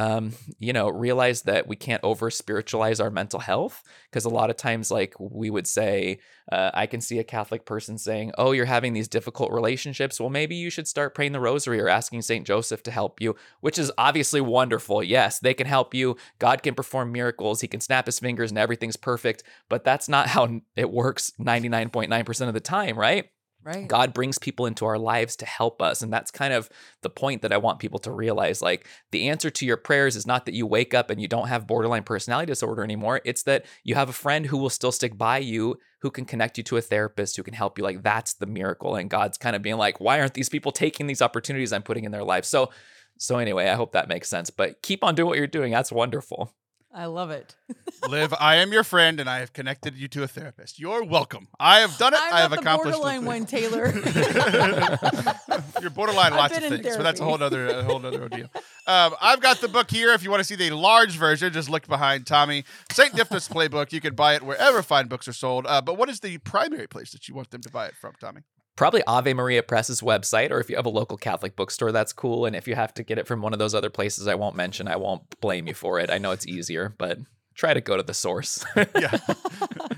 um, 0.00 0.32
you 0.58 0.72
know, 0.72 0.88
realize 0.88 1.42
that 1.42 1.66
we 1.66 1.76
can't 1.76 2.02
over 2.02 2.30
spiritualize 2.30 3.00
our 3.00 3.10
mental 3.10 3.38
health 3.38 3.84
because 4.10 4.24
a 4.24 4.30
lot 4.30 4.48
of 4.48 4.56
times, 4.56 4.90
like 4.90 5.14
we 5.18 5.50
would 5.50 5.66
say, 5.66 6.20
uh, 6.50 6.70
I 6.72 6.86
can 6.86 7.02
see 7.02 7.18
a 7.18 7.24
Catholic 7.24 7.66
person 7.66 7.98
saying, 7.98 8.32
"Oh, 8.38 8.52
you're 8.52 8.64
having 8.64 8.94
these 8.94 9.08
difficult 9.08 9.52
relationships. 9.52 10.18
Well, 10.18 10.30
maybe 10.30 10.54
you 10.54 10.70
should 10.70 10.88
start 10.88 11.14
praying 11.14 11.32
the 11.32 11.40
Rosary 11.40 11.78
or 11.80 11.88
asking 11.90 12.22
Saint 12.22 12.46
Joseph 12.46 12.82
to 12.84 12.90
help 12.90 13.20
you," 13.20 13.36
which 13.60 13.78
is 13.78 13.92
obviously 13.98 14.40
wonderful. 14.40 15.02
Yes, 15.02 15.38
they 15.38 15.52
can 15.52 15.66
help 15.66 15.92
you. 15.92 16.16
God 16.38 16.62
can 16.62 16.74
perform 16.74 17.12
miracles. 17.12 17.60
He 17.60 17.68
can 17.68 17.80
snap 17.80 18.06
his 18.06 18.18
fingers 18.18 18.50
and 18.50 18.58
everything's 18.58 18.96
perfect. 18.96 19.42
But 19.68 19.84
that's 19.84 20.08
not 20.08 20.28
how 20.28 20.62
it 20.76 20.90
works 20.90 21.30
99.9% 21.38 22.48
of 22.48 22.54
the 22.54 22.60
time, 22.60 22.98
right? 22.98 23.28
Right. 23.62 23.86
God 23.86 24.14
brings 24.14 24.38
people 24.38 24.64
into 24.64 24.86
our 24.86 24.98
lives 24.98 25.36
to 25.36 25.46
help 25.46 25.82
us. 25.82 26.00
And 26.00 26.10
that's 26.10 26.30
kind 26.30 26.54
of 26.54 26.70
the 27.02 27.10
point 27.10 27.42
that 27.42 27.52
I 27.52 27.58
want 27.58 27.78
people 27.78 27.98
to 28.00 28.10
realize. 28.10 28.62
Like, 28.62 28.86
the 29.10 29.28
answer 29.28 29.50
to 29.50 29.66
your 29.66 29.76
prayers 29.76 30.16
is 30.16 30.26
not 30.26 30.46
that 30.46 30.54
you 30.54 30.66
wake 30.66 30.94
up 30.94 31.10
and 31.10 31.20
you 31.20 31.28
don't 31.28 31.48
have 31.48 31.66
borderline 31.66 32.04
personality 32.04 32.46
disorder 32.46 32.82
anymore. 32.82 33.20
It's 33.24 33.42
that 33.42 33.66
you 33.84 33.96
have 33.96 34.08
a 34.08 34.14
friend 34.14 34.46
who 34.46 34.56
will 34.56 34.70
still 34.70 34.92
stick 34.92 35.18
by 35.18 35.38
you, 35.38 35.78
who 36.00 36.10
can 36.10 36.24
connect 36.24 36.56
you 36.56 36.64
to 36.64 36.78
a 36.78 36.80
therapist 36.80 37.36
who 37.36 37.42
can 37.42 37.52
help 37.52 37.76
you. 37.76 37.84
Like, 37.84 38.02
that's 38.02 38.32
the 38.32 38.46
miracle. 38.46 38.96
And 38.96 39.10
God's 39.10 39.36
kind 39.36 39.54
of 39.54 39.60
being 39.60 39.76
like, 39.76 40.00
why 40.00 40.20
aren't 40.20 40.34
these 40.34 40.48
people 40.48 40.72
taking 40.72 41.06
these 41.06 41.20
opportunities 41.20 41.72
I'm 41.72 41.82
putting 41.82 42.04
in 42.04 42.12
their 42.12 42.24
life? 42.24 42.46
So, 42.46 42.70
so 43.18 43.36
anyway, 43.36 43.68
I 43.68 43.74
hope 43.74 43.92
that 43.92 44.08
makes 44.08 44.28
sense. 44.30 44.48
But 44.48 44.80
keep 44.80 45.04
on 45.04 45.14
doing 45.14 45.28
what 45.28 45.36
you're 45.36 45.46
doing. 45.46 45.72
That's 45.72 45.92
wonderful. 45.92 46.54
I 46.92 47.06
love 47.06 47.30
it. 47.30 47.54
Liv, 48.08 48.34
I 48.40 48.56
am 48.56 48.72
your 48.72 48.82
friend, 48.82 49.20
and 49.20 49.30
I 49.30 49.38
have 49.38 49.52
connected 49.52 49.96
you 49.96 50.08
to 50.08 50.24
a 50.24 50.28
therapist. 50.28 50.80
You're 50.80 51.04
welcome. 51.04 51.46
I 51.60 51.80
have 51.80 51.96
done 51.98 52.14
it. 52.14 52.20
I'm 52.20 52.34
I 52.34 52.40
have 52.40 52.50
the 52.50 52.58
accomplished 52.58 52.98
borderline 52.98 53.24
one, 53.24 53.46
Taylor. 53.46 53.86
You're 55.80 55.90
borderline 55.90 56.32
lots 56.32 56.56
of 56.56 56.64
things, 56.64 56.96
but 56.96 57.02
that's 57.04 57.20
a 57.20 57.24
whole 57.24 57.40
other 57.40 57.68
a 57.68 57.84
whole 57.84 58.04
other 58.04 58.22
ordeal. 58.22 58.48
Um, 58.88 59.14
I've 59.20 59.40
got 59.40 59.60
the 59.60 59.68
book 59.68 59.88
here. 59.88 60.12
If 60.12 60.24
you 60.24 60.30
want 60.30 60.40
to 60.40 60.44
see 60.44 60.56
the 60.56 60.74
large 60.74 61.16
version, 61.16 61.52
just 61.52 61.70
look 61.70 61.86
behind 61.86 62.26
Tommy. 62.26 62.64
Saint 62.90 63.14
Dymphna's 63.14 63.48
Playbook. 63.48 63.92
You 63.92 64.00
can 64.00 64.14
buy 64.14 64.34
it 64.34 64.42
wherever 64.42 64.82
fine 64.82 65.06
books 65.06 65.28
are 65.28 65.32
sold. 65.32 65.66
Uh, 65.68 65.80
but 65.80 65.96
what 65.96 66.08
is 66.08 66.20
the 66.20 66.38
primary 66.38 66.88
place 66.88 67.12
that 67.12 67.28
you 67.28 67.34
want 67.34 67.50
them 67.50 67.60
to 67.62 67.70
buy 67.70 67.86
it 67.86 67.94
from, 67.94 68.14
Tommy? 68.20 68.40
Probably 68.80 69.02
Ave 69.06 69.34
Maria 69.34 69.62
Press's 69.62 70.00
website, 70.00 70.50
or 70.50 70.58
if 70.58 70.70
you 70.70 70.76
have 70.76 70.86
a 70.86 70.88
local 70.88 71.18
Catholic 71.18 71.54
bookstore, 71.54 71.92
that's 71.92 72.14
cool. 72.14 72.46
And 72.46 72.56
if 72.56 72.66
you 72.66 72.74
have 72.74 72.94
to 72.94 73.02
get 73.02 73.18
it 73.18 73.26
from 73.26 73.42
one 73.42 73.52
of 73.52 73.58
those 73.58 73.74
other 73.74 73.90
places 73.90 74.26
I 74.26 74.36
won't 74.36 74.56
mention, 74.56 74.88
I 74.88 74.96
won't 74.96 75.38
blame 75.42 75.66
you 75.66 75.74
for 75.74 76.00
it. 76.00 76.08
I 76.08 76.16
know 76.16 76.30
it's 76.30 76.46
easier, 76.46 76.94
but 76.96 77.18
try 77.60 77.74
to 77.74 77.80
go 77.82 77.96
to 77.96 78.02
the 78.02 78.14
source. 78.14 78.64
yeah. 78.76 79.18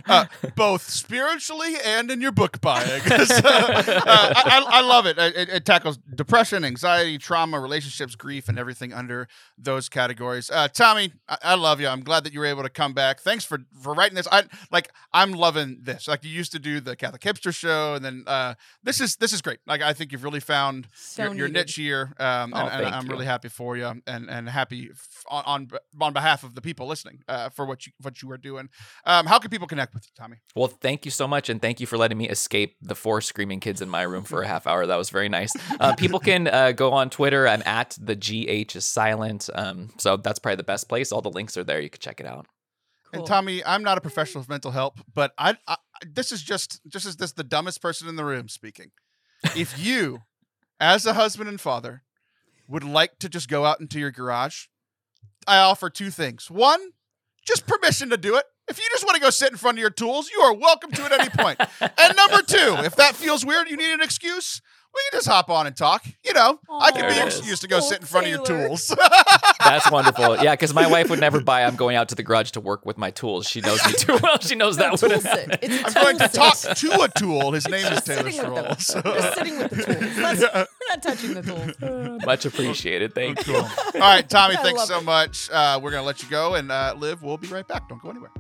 Uh, 0.09 0.27
both 0.57 0.83
spiritually 0.83 1.75
and 1.85 2.11
in 2.11 2.21
your 2.21 2.33
book 2.33 2.61
buying. 2.61 3.01
so, 3.03 3.15
uh, 3.15 4.33
I, 4.35 4.65
I, 4.67 4.81
love 4.81 5.07
it. 5.07 5.17
it. 5.17 5.49
It 5.49 5.65
tackles 5.65 5.97
depression, 6.13 6.65
anxiety, 6.65 7.19
trauma, 7.19 7.61
relationships, 7.61 8.17
grief, 8.17 8.49
and 8.49 8.59
everything 8.59 8.93
under 8.93 9.29
those 9.57 9.89
categories. 9.89 10.51
Uh, 10.51 10.67
Tommy, 10.67 11.13
I, 11.29 11.39
I, 11.43 11.55
love 11.55 11.81
you. 11.81 11.87
I'm 11.87 12.03
glad 12.03 12.25
that 12.25 12.33
you 12.33 12.41
were 12.41 12.47
able 12.47 12.65
to 12.65 12.69
come 12.69 12.95
back. 12.95 13.21
Thanks 13.21 13.45
for 13.45 13.59
for 13.81 13.95
writing 13.95 14.17
this. 14.17 14.27
I 14.31 14.43
like. 14.73 14.91
I'm 15.13 15.33
loving 15.33 15.79
this. 15.83 16.09
Like 16.09 16.25
you 16.25 16.31
used 16.31 16.51
to 16.53 16.59
do 16.59 16.81
the 16.81 16.97
Catholic 16.97 17.23
Hipster 17.23 17.55
show, 17.55 17.95
and 17.95 18.05
then 18.05 18.25
uh, 18.27 18.55
this 18.83 19.01
is 19.01 19.17
this 19.17 19.33
is 19.33 19.41
great. 19.41 19.61
Like 19.69 19.83
I 19.83 19.93
think 19.93 20.11
you've 20.11 20.25
really 20.25 20.41
found 20.41 20.89
So 20.95 21.25
your, 21.25 21.35
your 21.35 21.49
niche 21.49 21.77
here, 21.77 22.13
um, 22.19 22.53
Oh, 22.55 22.67
and, 22.67 22.87
and 22.87 22.95
I'm 22.95 23.07
you. 23.07 23.13
really 23.13 23.27
happy 23.27 23.49
for 23.49 23.77
you, 23.77 23.87
and 23.87 24.29
and 24.29 24.49
happy 24.49 24.89
f- 24.91 25.25
on 25.31 25.45
on, 25.47 25.71
on 26.01 26.13
behalf 26.13 26.43
of 26.43 26.57
the 26.57 26.61
people 26.61 26.89
listening 26.89 27.23
uh, 27.29 27.51
for 27.55 27.67
what 27.67 27.87
you 27.87 27.93
what 28.01 28.23
you 28.23 28.31
are 28.31 28.39
doing. 28.39 28.69
Um, 29.05 29.27
how 29.27 29.39
can 29.39 29.51
people 29.51 29.67
connect 29.67 29.95
with 29.95 30.05
you, 30.05 30.13
Tommy? 30.17 30.37
Well, 30.55 30.69
thank 30.69 31.05
you 31.05 31.11
so 31.11 31.27
much, 31.27 31.49
and 31.49 31.61
thank 31.61 31.81
you 31.81 31.87
for 31.87 31.97
letting 31.97 32.19
me 32.19 32.29
escape 32.29 32.77
the 32.81 32.95
four 32.95 33.21
screaming 33.21 33.61
kids 33.61 33.81
in 33.81 33.89
my 33.89 34.03
room 34.03 34.25
for 34.25 34.43
a 34.43 34.47
half 34.47 34.67
hour. 34.67 34.87
That 34.87 34.97
was 34.97 35.11
very 35.11 35.29
nice. 35.29 35.53
Uh, 35.81 35.95
people 35.95 36.19
can 36.31 36.49
uh, 36.49 36.73
go 36.73 36.93
on 36.93 37.11
Twitter. 37.11 37.47
I'm 37.47 37.63
at 37.67 37.97
the 38.01 38.17
GH 38.17 38.77
is 38.77 38.85
silent. 38.85 39.49
Um, 39.55 39.91
so 39.99 40.17
that's 40.17 40.39
probably 40.39 40.57
the 40.57 40.65
best 40.65 40.89
place. 40.89 41.13
All 41.13 41.23
the 41.23 41.31
links 41.31 41.57
are 41.57 41.65
there. 41.65 41.81
You 41.81 41.91
can 41.91 42.01
check 42.01 42.21
it 42.21 42.27
out. 42.27 42.47
And 43.13 43.27
Tommy, 43.27 43.63
I'm 43.65 43.83
not 43.83 43.99
a 43.99 44.01
professional 44.01 44.41
of 44.41 44.49
mental 44.49 44.71
health, 44.71 44.95
but 45.13 45.33
I, 45.37 45.57
I 45.69 45.77
this 46.07 46.33
is 46.33 46.43
just 46.43 46.81
just 46.89 47.07
as 47.07 47.17
this 47.17 47.33
the 47.33 47.45
dumbest 47.45 47.83
person 47.83 48.09
in 48.09 48.17
the 48.17 48.25
room 48.25 48.49
speaking. 48.49 48.91
If 49.57 49.79
you, 49.85 50.21
as 50.81 51.05
a 51.05 51.13
husband 51.13 51.49
and 51.49 51.61
father, 51.61 52.03
would 52.69 52.85
like 52.85 53.19
to 53.19 53.29
just 53.29 53.49
go 53.49 53.65
out 53.65 53.81
into 53.81 54.01
your 54.01 54.11
garage, 54.11 54.67
I 55.47 55.59
offer 55.59 55.91
two 55.91 56.11
things. 56.11 56.51
One, 56.51 56.81
just 57.47 57.67
permission 57.67 58.11
to 58.11 58.17
do 58.17 58.37
it. 58.37 58.45
If 58.69 58.79
you 58.79 58.85
just 58.93 59.05
want 59.05 59.17
to 59.17 59.21
go 59.21 59.31
sit 59.31 59.51
in 59.51 59.57
front 59.57 59.79
of 59.79 59.81
your 59.81 59.91
tools, 59.91 60.31
you 60.31 60.41
are 60.41 60.55
welcome 60.55 60.93
to 60.93 61.03
at 61.03 61.13
any 61.13 61.29
point. 61.31 61.61
and 61.81 62.17
number 62.17 62.43
two, 62.43 62.77
if 62.85 62.97
that 62.97 63.17
feels 63.17 63.45
weird, 63.45 63.69
you 63.69 63.77
need 63.77 63.93
an 63.93 64.01
excuse. 64.01 64.63
We 64.95 65.01
can 65.11 65.19
just 65.19 65.27
hop 65.29 65.49
on 65.49 65.67
and 65.67 65.75
talk. 65.75 66.05
You 66.23 66.35
know, 66.35 66.61
I 66.71 66.91
can 66.91 67.03
be 67.09 67.15
it 67.15 67.23
an 67.23 67.29
is. 67.29 67.39
excuse 67.39 67.61
to 67.61 67.69
go 67.69 67.79
Oh, 67.79 67.81
sit 67.81 68.01
in 68.01 68.07
front 68.07 68.27
of 68.27 68.33
your 68.33 68.45
tools. 68.45 68.95
That's 69.65 69.91
wonderful. 69.91 70.37
Yeah, 70.43 70.53
because 70.53 70.75
my 70.75 70.87
wife 70.87 71.09
would 71.09 71.19
never 71.21 71.41
buy. 71.41 71.65
I'm 71.65 71.77
going 71.77 71.97
out 71.97 72.11
to 72.11 72.15
the 72.15 72.23
garage 72.23 72.51
to 72.53 72.61
work 72.61 72.85
with 72.85 72.99
my 72.99 73.11
tools. 73.11 73.49
She 73.49 73.61
knows 73.63 73.85
me 73.87 73.93
too 73.95 74.19
well. 74.23 74.39
She 74.41 74.55
knows 74.55 74.77
that 74.77 74.99
tool 74.99 75.09
wouldn't 75.09 75.23
sit. 75.23 75.51
happen. 75.51 75.59
It's 75.63 75.95
a 75.97 75.99
I'm 75.99 76.05
going 76.05 76.19
to 76.19 76.29
talk 76.29 76.59
to 76.59 77.01
a 77.03 77.09
tool. 77.19 77.53
His 77.53 77.67
name 77.69 77.87
is 77.91 78.03
Taylor 78.03 78.31
sitting 78.31 78.53
with. 78.53 78.81
Stroll. 78.81 79.03
Just 79.15 79.35
sitting 79.39 79.59
with 79.59 79.71
the 79.71 79.77
tools. 79.85 80.17
Let's- 80.19 80.41
We're 80.43 80.67
not 80.91 81.03
touching 81.03 81.35
the 81.35 81.43
tools. 81.43 82.23
Much 82.27 82.45
appreciated. 82.45 83.15
Thank 83.15 83.47
you. 83.47 83.57
All 83.57 83.67
right, 83.95 84.29
Tommy, 84.29 84.57
I 84.57 84.63
thanks 84.63 84.85
so 84.87 84.99
it. 84.99 85.05
much. 85.05 85.49
Uh, 85.51 85.81
we're 85.83 85.91
going 85.91 86.03
to 86.03 86.07
let 86.07 86.23
you 86.23 86.29
go, 86.29 86.55
and 86.55 86.71
uh, 86.71 86.95
Liv, 86.99 87.23
we'll 87.23 87.39
be 87.39 87.49
right 87.49 87.67
back. 87.67 87.89
Don't 87.89 88.01
go 88.03 88.11
anywhere. 88.11 88.31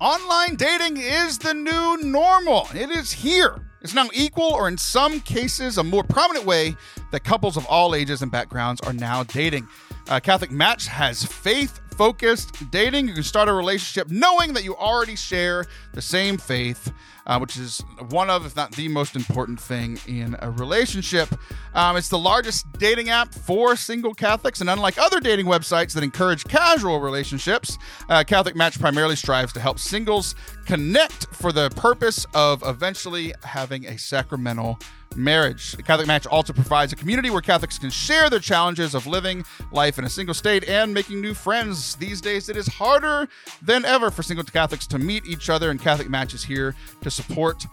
Online 0.00 0.54
dating 0.54 0.96
is 0.98 1.38
the 1.38 1.54
new 1.54 1.96
normal. 2.04 2.68
It 2.72 2.90
is 2.90 3.10
here. 3.10 3.67
It's 3.80 3.94
now 3.94 4.08
equal, 4.12 4.52
or 4.52 4.66
in 4.68 4.76
some 4.76 5.20
cases, 5.20 5.78
a 5.78 5.84
more 5.84 6.02
prominent 6.02 6.44
way 6.44 6.76
that 7.12 7.22
couples 7.22 7.56
of 7.56 7.64
all 7.66 7.94
ages 7.94 8.22
and 8.22 8.30
backgrounds 8.30 8.80
are 8.80 8.92
now 8.92 9.22
dating. 9.22 9.68
Uh, 10.08 10.18
Catholic 10.18 10.50
Match 10.50 10.86
has 10.88 11.24
faith 11.24 11.80
focused 11.98 12.70
dating. 12.70 13.08
You 13.08 13.14
can 13.14 13.24
start 13.24 13.48
a 13.48 13.52
relationship 13.52 14.08
knowing 14.08 14.52
that 14.52 14.62
you 14.62 14.76
already 14.76 15.16
share 15.16 15.66
the 15.92 16.00
same 16.00 16.38
faith, 16.38 16.92
uh, 17.26 17.40
which 17.40 17.56
is 17.56 17.82
one 18.10 18.30
of, 18.30 18.46
if 18.46 18.54
not 18.54 18.70
the 18.70 18.86
most 18.86 19.16
important 19.16 19.60
thing 19.60 19.98
in 20.06 20.36
a 20.38 20.48
relationship. 20.48 21.28
Um, 21.74 21.96
it's 21.96 22.08
the 22.08 22.18
largest 22.18 22.66
dating 22.78 23.10
app 23.10 23.34
for 23.34 23.74
single 23.74 24.14
Catholics, 24.14 24.60
and 24.60 24.70
unlike 24.70 24.96
other 24.96 25.18
dating 25.18 25.46
websites 25.46 25.92
that 25.94 26.04
encourage 26.04 26.44
casual 26.44 27.00
relationships, 27.00 27.76
uh, 28.08 28.22
Catholic 28.22 28.54
Match 28.54 28.78
primarily 28.78 29.16
strives 29.16 29.52
to 29.54 29.60
help 29.60 29.80
singles 29.80 30.36
connect 30.66 31.26
for 31.34 31.50
the 31.50 31.68
purpose 31.70 32.26
of 32.32 32.62
eventually 32.64 33.34
having 33.42 33.86
a 33.86 33.98
sacramental 33.98 34.78
marriage. 35.16 35.72
The 35.72 35.82
Catholic 35.82 36.06
Match 36.06 36.26
also 36.26 36.52
provides 36.52 36.92
a 36.92 36.96
community 36.96 37.30
where 37.30 37.42
Catholics 37.42 37.78
can 37.78 37.90
share 37.90 38.30
their 38.30 38.40
challenges 38.40 38.94
of 38.94 39.06
living 39.06 39.44
life 39.72 39.98
in 39.98 40.04
a 40.04 40.08
single 40.08 40.34
state 40.34 40.68
and 40.68 40.92
making 40.92 41.20
new 41.20 41.34
friends. 41.34 41.96
These 41.96 42.20
days, 42.20 42.48
it 42.48 42.56
is 42.56 42.66
harder 42.66 43.28
than 43.62 43.84
ever 43.84 44.10
for 44.10 44.22
single 44.22 44.44
Catholics 44.44 44.86
to 44.88 44.98
meet 44.98 45.26
each 45.26 45.50
other, 45.50 45.70
and 45.70 45.80
Catholic 45.80 46.08
Match 46.08 46.34
is 46.34 46.44
here 46.44 46.74
to 47.02 47.10
support 47.10 47.64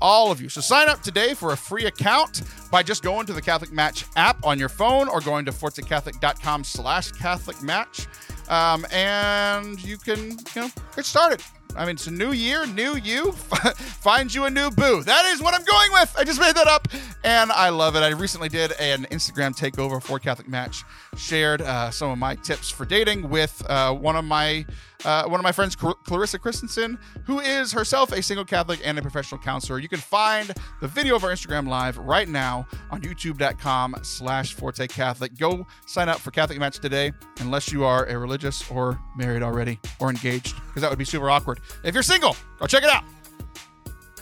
all 0.00 0.32
of 0.32 0.40
you. 0.40 0.48
So 0.48 0.60
sign 0.60 0.88
up 0.88 1.00
today 1.02 1.32
for 1.32 1.52
a 1.52 1.56
free 1.56 1.86
account 1.86 2.42
by 2.70 2.82
just 2.82 3.02
going 3.02 3.26
to 3.26 3.32
the 3.32 3.42
Catholic 3.42 3.72
Match 3.72 4.04
app 4.16 4.44
on 4.44 4.58
your 4.58 4.68
phone 4.68 5.08
or 5.08 5.20
going 5.20 5.44
to 5.44 5.52
fortecatholic.com 5.52 6.64
slash 6.64 7.12
Catholic 7.12 7.62
Match. 7.62 8.08
Um, 8.48 8.84
and 8.90 9.82
you 9.82 9.96
can, 9.96 10.30
you 10.30 10.62
know, 10.62 10.70
get 10.96 11.04
started. 11.04 11.40
I 11.76 11.86
mean, 11.86 11.94
it's 11.94 12.06
a 12.06 12.10
new 12.10 12.32
year, 12.32 12.66
new 12.66 12.96
you. 12.96 13.32
Find 13.32 14.32
you 14.32 14.44
a 14.44 14.50
new 14.50 14.70
boo. 14.70 15.02
That 15.02 15.24
is 15.26 15.42
what 15.42 15.54
I'm 15.54 15.64
going 15.64 15.92
with. 15.92 16.14
I 16.18 16.24
just 16.24 16.40
made 16.40 16.54
that 16.54 16.66
up, 16.66 16.88
and 17.24 17.50
I 17.50 17.70
love 17.70 17.96
it. 17.96 18.00
I 18.00 18.08
recently 18.08 18.48
did 18.48 18.72
an 18.72 19.06
Instagram 19.10 19.56
takeover 19.56 20.02
for 20.02 20.18
Catholic 20.18 20.48
Match. 20.48 20.84
Shared 21.16 21.62
uh, 21.62 21.90
some 21.90 22.10
of 22.10 22.18
my 22.18 22.34
tips 22.36 22.70
for 22.70 22.84
dating 22.84 23.28
with 23.28 23.64
uh, 23.68 23.94
one 23.94 24.16
of 24.16 24.24
my 24.24 24.66
uh, 25.04 25.24
one 25.24 25.40
of 25.40 25.44
my 25.44 25.52
friends, 25.52 25.74
Clar- 25.74 25.96
Clarissa 26.04 26.38
Christensen, 26.38 26.98
who 27.24 27.40
is 27.40 27.72
herself 27.72 28.12
a 28.12 28.22
single 28.22 28.44
Catholic 28.44 28.80
and 28.84 28.98
a 28.98 29.02
professional 29.02 29.40
counselor. 29.40 29.78
You 29.78 29.88
can 29.88 29.98
find 29.98 30.52
the 30.80 30.88
video 30.88 31.16
of 31.16 31.24
our 31.24 31.30
Instagram 31.30 31.68
live 31.68 31.98
right 31.98 32.28
now 32.28 32.66
on 32.90 33.02
youtube.com 33.02 33.96
slash 34.02 34.54
Forte 34.54 34.86
Catholic. 34.88 35.36
Go 35.36 35.66
sign 35.86 36.08
up 36.08 36.18
for 36.18 36.30
Catholic 36.30 36.58
Match 36.58 36.78
today, 36.78 37.12
unless 37.40 37.72
you 37.72 37.84
are 37.84 38.06
a 38.06 38.16
religious 38.18 38.68
or 38.70 39.00
married 39.16 39.42
already 39.42 39.78
or 39.98 40.10
engaged, 40.10 40.54
because 40.68 40.82
that 40.82 40.90
would 40.90 40.98
be 40.98 41.04
super 41.04 41.30
awkward. 41.30 41.60
If 41.84 41.94
you're 41.94 42.02
single, 42.02 42.36
go 42.58 42.66
check 42.66 42.82
it 42.82 42.90
out. 42.90 43.04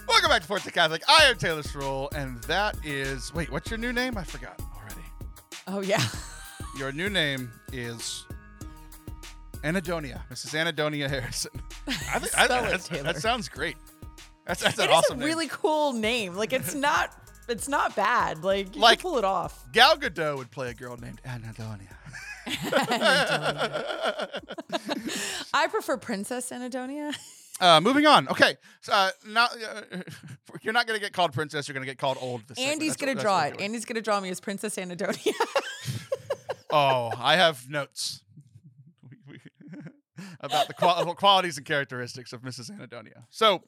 Welcome 0.09 0.31
back 0.31 0.43
to 0.43 0.49
Forte 0.49 0.71
Catholic. 0.71 1.03
I 1.09 1.25
am 1.25 1.37
Taylor 1.37 1.63
Stroll, 1.63 2.09
and 2.15 2.43
that 2.45 2.77
is 2.85 3.33
wait, 3.33 3.51
what's 3.51 3.71
your 3.71 3.79
new 3.79 3.93
name? 3.93 4.19
I 4.19 4.25
forgot 4.25 4.61
already. 4.77 5.07
Oh 5.67 5.81
yeah. 5.81 6.03
Your 6.79 6.93
new 6.93 7.11
name 7.11 7.51
is 7.73 8.27
Anadonia, 9.63 10.23
Mrs. 10.31 10.55
Anadonia 10.55 11.09
Harrison. 11.09 11.51
I 11.89 12.19
think 12.19 12.37
I, 12.39 12.45
Spell 12.47 12.65
it, 12.65 12.81
Taylor. 12.83 13.03
that 13.05 13.17
sounds 13.19 13.49
great. 13.49 13.77
That's 14.47 14.63
that's 14.63 14.79
an 14.79 14.85
It 14.85 14.91
is 14.91 14.97
awesome 14.97 15.17
a 15.19 15.21
name. 15.21 15.27
really 15.29 15.49
cool 15.49 15.93
name. 15.93 16.35
Like 16.35 16.53
it's 16.53 16.75
not. 16.75 17.15
It's 17.49 17.69
not 17.69 17.97
bad. 17.97 18.45
Like 18.45 18.75
you 18.77 18.81
Like- 18.81 19.01
can 19.01 19.11
pull 19.11 19.19
it 19.19 19.25
off. 19.25 19.65
Gal 19.73 19.97
Gadot 19.97 20.37
would 20.39 20.51
play 20.51 20.71
a 20.71 20.75
girl 20.75 20.97
named 20.97 21.21
Anadonia. 21.27 21.89
I 25.53 25.67
prefer 25.71 25.97
Princess 25.97 26.51
Anadonia. 26.51 27.15
Uh, 27.63 27.79
moving 27.79 28.07
on. 28.07 28.27
Okay, 28.29 28.57
so, 28.81 28.91
uh, 28.91 29.11
now 29.29 29.45
uh, 29.45 29.83
you're 30.63 30.73
not 30.73 30.87
gonna 30.87 30.99
get 30.99 31.13
called 31.13 31.35
princess. 31.35 31.69
You're 31.69 31.75
gonna 31.75 31.85
get 31.85 31.99
called 31.99 32.17
old. 32.19 32.41
this. 32.49 32.59
Andy's 32.59 32.97
gonna 32.97 33.13
what- 33.13 33.21
draw 33.21 33.41
it. 33.43 33.61
Andy's 33.61 33.85
gonna 33.85 34.01
draw 34.01 34.19
me 34.19 34.31
as 34.31 34.41
Princess 34.41 34.77
Anadonia. 34.77 35.35
Oh, 36.71 37.11
I 37.19 37.37
have 37.37 37.69
notes 37.69 38.23
about 40.41 40.69
the 40.69 40.75
qual- 40.75 41.15
qualities 41.15 41.57
and 41.57 41.67
characteristics 41.67 42.33
of 42.33 42.43
Mrs. 42.43 42.71
Anadonia. 42.71 43.25
So, 43.31 43.63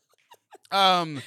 um, 0.70 1.22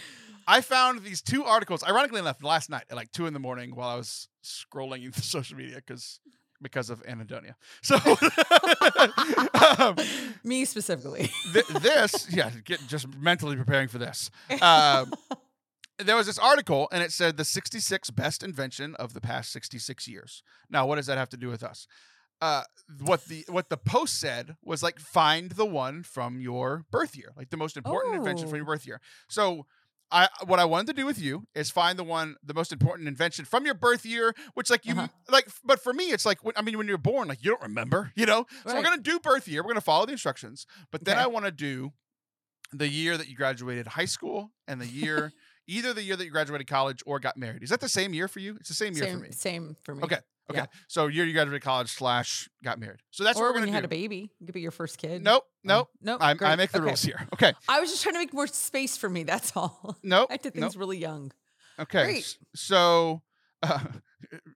I 0.47 0.61
found 0.61 1.03
these 1.03 1.21
two 1.21 1.43
articles. 1.43 1.83
Ironically 1.83 2.19
enough, 2.19 2.43
last 2.43 2.69
night 2.69 2.83
at 2.89 2.95
like 2.95 3.11
two 3.11 3.25
in 3.25 3.33
the 3.33 3.39
morning 3.39 3.75
while 3.75 3.89
I 3.89 3.95
was 3.95 4.27
scrolling 4.43 5.01
through 5.13 5.23
social 5.23 5.57
media 5.57 5.77
because 5.77 6.19
because 6.61 6.89
of 6.89 7.03
Anadonia. 7.03 7.55
So, 7.81 7.97
um, 9.83 9.95
me 10.43 10.65
specifically. 10.65 11.29
th- 11.53 11.67
this, 11.67 12.27
yeah, 12.31 12.49
get 12.63 12.79
just 12.87 13.07
mentally 13.17 13.55
preparing 13.55 13.87
for 13.87 13.97
this. 13.97 14.31
Um, 14.61 15.13
there 15.99 16.15
was 16.15 16.25
this 16.27 16.39
article, 16.39 16.87
and 16.91 17.03
it 17.03 17.11
said 17.11 17.37
the 17.37 17.45
66 17.45 18.09
best 18.11 18.41
invention 18.41 18.95
of 18.95 19.13
the 19.13 19.21
past 19.21 19.51
66 19.51 20.07
years. 20.07 20.43
Now, 20.69 20.85
what 20.87 20.95
does 20.95 21.05
that 21.07 21.17
have 21.17 21.29
to 21.29 21.37
do 21.37 21.49
with 21.49 21.63
us? 21.63 21.87
Uh, 22.41 22.63
what 23.01 23.25
the 23.25 23.45
what 23.47 23.69
the 23.69 23.77
post 23.77 24.19
said 24.19 24.55
was 24.63 24.83
like 24.83 24.99
find 24.99 25.51
the 25.51 25.65
one 25.65 26.03
from 26.03 26.39
your 26.39 26.85
birth 26.91 27.15
year, 27.15 27.31
like 27.37 27.49
the 27.49 27.57
most 27.57 27.77
important 27.77 28.15
invention 28.15 28.47
from 28.47 28.55
Oh. 28.55 28.57
your 28.57 28.65
birth 28.65 28.85
year. 28.85 28.99
So. 29.29 29.65
I 30.11 30.29
what 30.45 30.59
I 30.59 30.65
wanted 30.65 30.85
to 30.87 30.93
do 30.93 31.03
with 31.03 31.19
you 31.19 31.47
is 31.55 31.71
find 31.71 31.97
the 31.97 32.03
one 32.03 32.35
the 32.43 32.53
most 32.53 32.71
important 32.71 33.07
invention 33.07 33.43
from 33.43 33.65
your 33.65 33.73
birth 33.73 34.05
year, 34.05 34.35
which 34.53 34.69
like 34.69 34.85
you 34.85 34.93
Uh-huh. 34.93 35.07
like. 35.29 35.47
But 35.63 35.81
for 35.81 35.93
me, 35.93 36.11
it's 36.11 36.27
like 36.27 36.43
when, 36.43 36.53
I 36.55 36.61
mean, 36.61 36.77
when 36.77 36.87
you're 36.87 36.99
born, 36.99 37.27
like 37.27 37.43
you 37.43 37.49
don't 37.49 37.63
remember, 37.63 38.11
you 38.15 38.27
know. 38.27 38.45
So 38.67 38.75
we're 38.75 38.83
gonna 38.83 39.01
do 39.01 39.19
birth 39.19 39.47
year. 39.47 39.63
We're 39.63 39.69
gonna 39.69 39.81
follow 39.81 40.05
the 40.05 40.11
instructions, 40.11 40.67
but 40.91 41.05
then 41.05 41.15
Okay. 41.17 41.23
I 41.23 41.27
want 41.27 41.45
to 41.45 41.51
do 41.51 41.91
the 42.71 42.87
year 42.87 43.17
that 43.17 43.27
you 43.29 43.35
graduated 43.35 43.87
high 43.87 44.05
school 44.05 44.51
and 44.67 44.79
the 44.79 44.85
year 44.85 45.33
either 45.67 45.91
the 45.91 46.03
year 46.03 46.15
that 46.15 46.23
you 46.25 46.29
graduated 46.31 46.67
college 46.67 47.01
or 47.07 47.19
got 47.19 47.35
married. 47.35 47.63
Is 47.63 47.71
that 47.71 47.79
the 47.81 47.89
same 47.89 48.13
year 48.13 48.27
for 48.27 48.39
you? 48.39 48.57
It's 48.59 48.69
the 48.69 48.75
same 48.75 48.93
year 48.93 49.05
same, 49.05 49.17
for 49.17 49.23
me. 49.23 49.31
same 49.31 49.75
for 49.83 49.95
me. 49.95 50.03
Okay. 50.03 50.19
Okay. 50.49 50.59
Yeah. 50.59 50.65
So 50.87 51.07
year 51.07 51.25
you 51.25 51.33
graduated 51.33 51.63
college 51.63 51.89
slash 51.89 52.47
got 52.63 52.79
married. 52.79 52.99
So 53.11 53.23
that's 53.23 53.37
or 53.39 53.43
what 53.43 53.49
we're 53.49 53.53
when 53.61 53.63
you 53.63 53.71
do. 53.71 53.75
had 53.75 53.85
a 53.85 53.87
baby, 53.87 54.31
it 54.39 54.45
could 54.45 54.53
be 54.53 54.61
your 54.61 54.71
first 54.71 54.97
kid. 54.99 55.23
Nope. 55.23 55.43
Nope. 55.63 55.89
Nope. 56.01 56.19
I, 56.21 56.35
I 56.41 56.55
make 56.55 56.71
the 56.71 56.77
Okay. 56.77 56.85
rules 56.85 57.01
here. 57.01 57.27
Okay. 57.33 57.53
I 57.67 57.79
was 57.79 57.89
just 57.89 58.03
trying 58.03 58.13
to 58.13 58.19
make 58.19 58.33
more 58.33 58.45
space 58.47 58.95
for 58.95 59.09
me. 59.09 59.23
That's 59.23 59.55
all. 59.55 59.97
Nope. 60.03 60.27
I 60.31 60.37
did 60.37 60.53
nope. 60.55 60.63
things 60.65 60.77
really 60.77 60.97
young. 60.99 61.31
Okay. 61.79 62.03
Great. 62.03 62.37
So, 62.55 63.23
uh, 63.63 63.79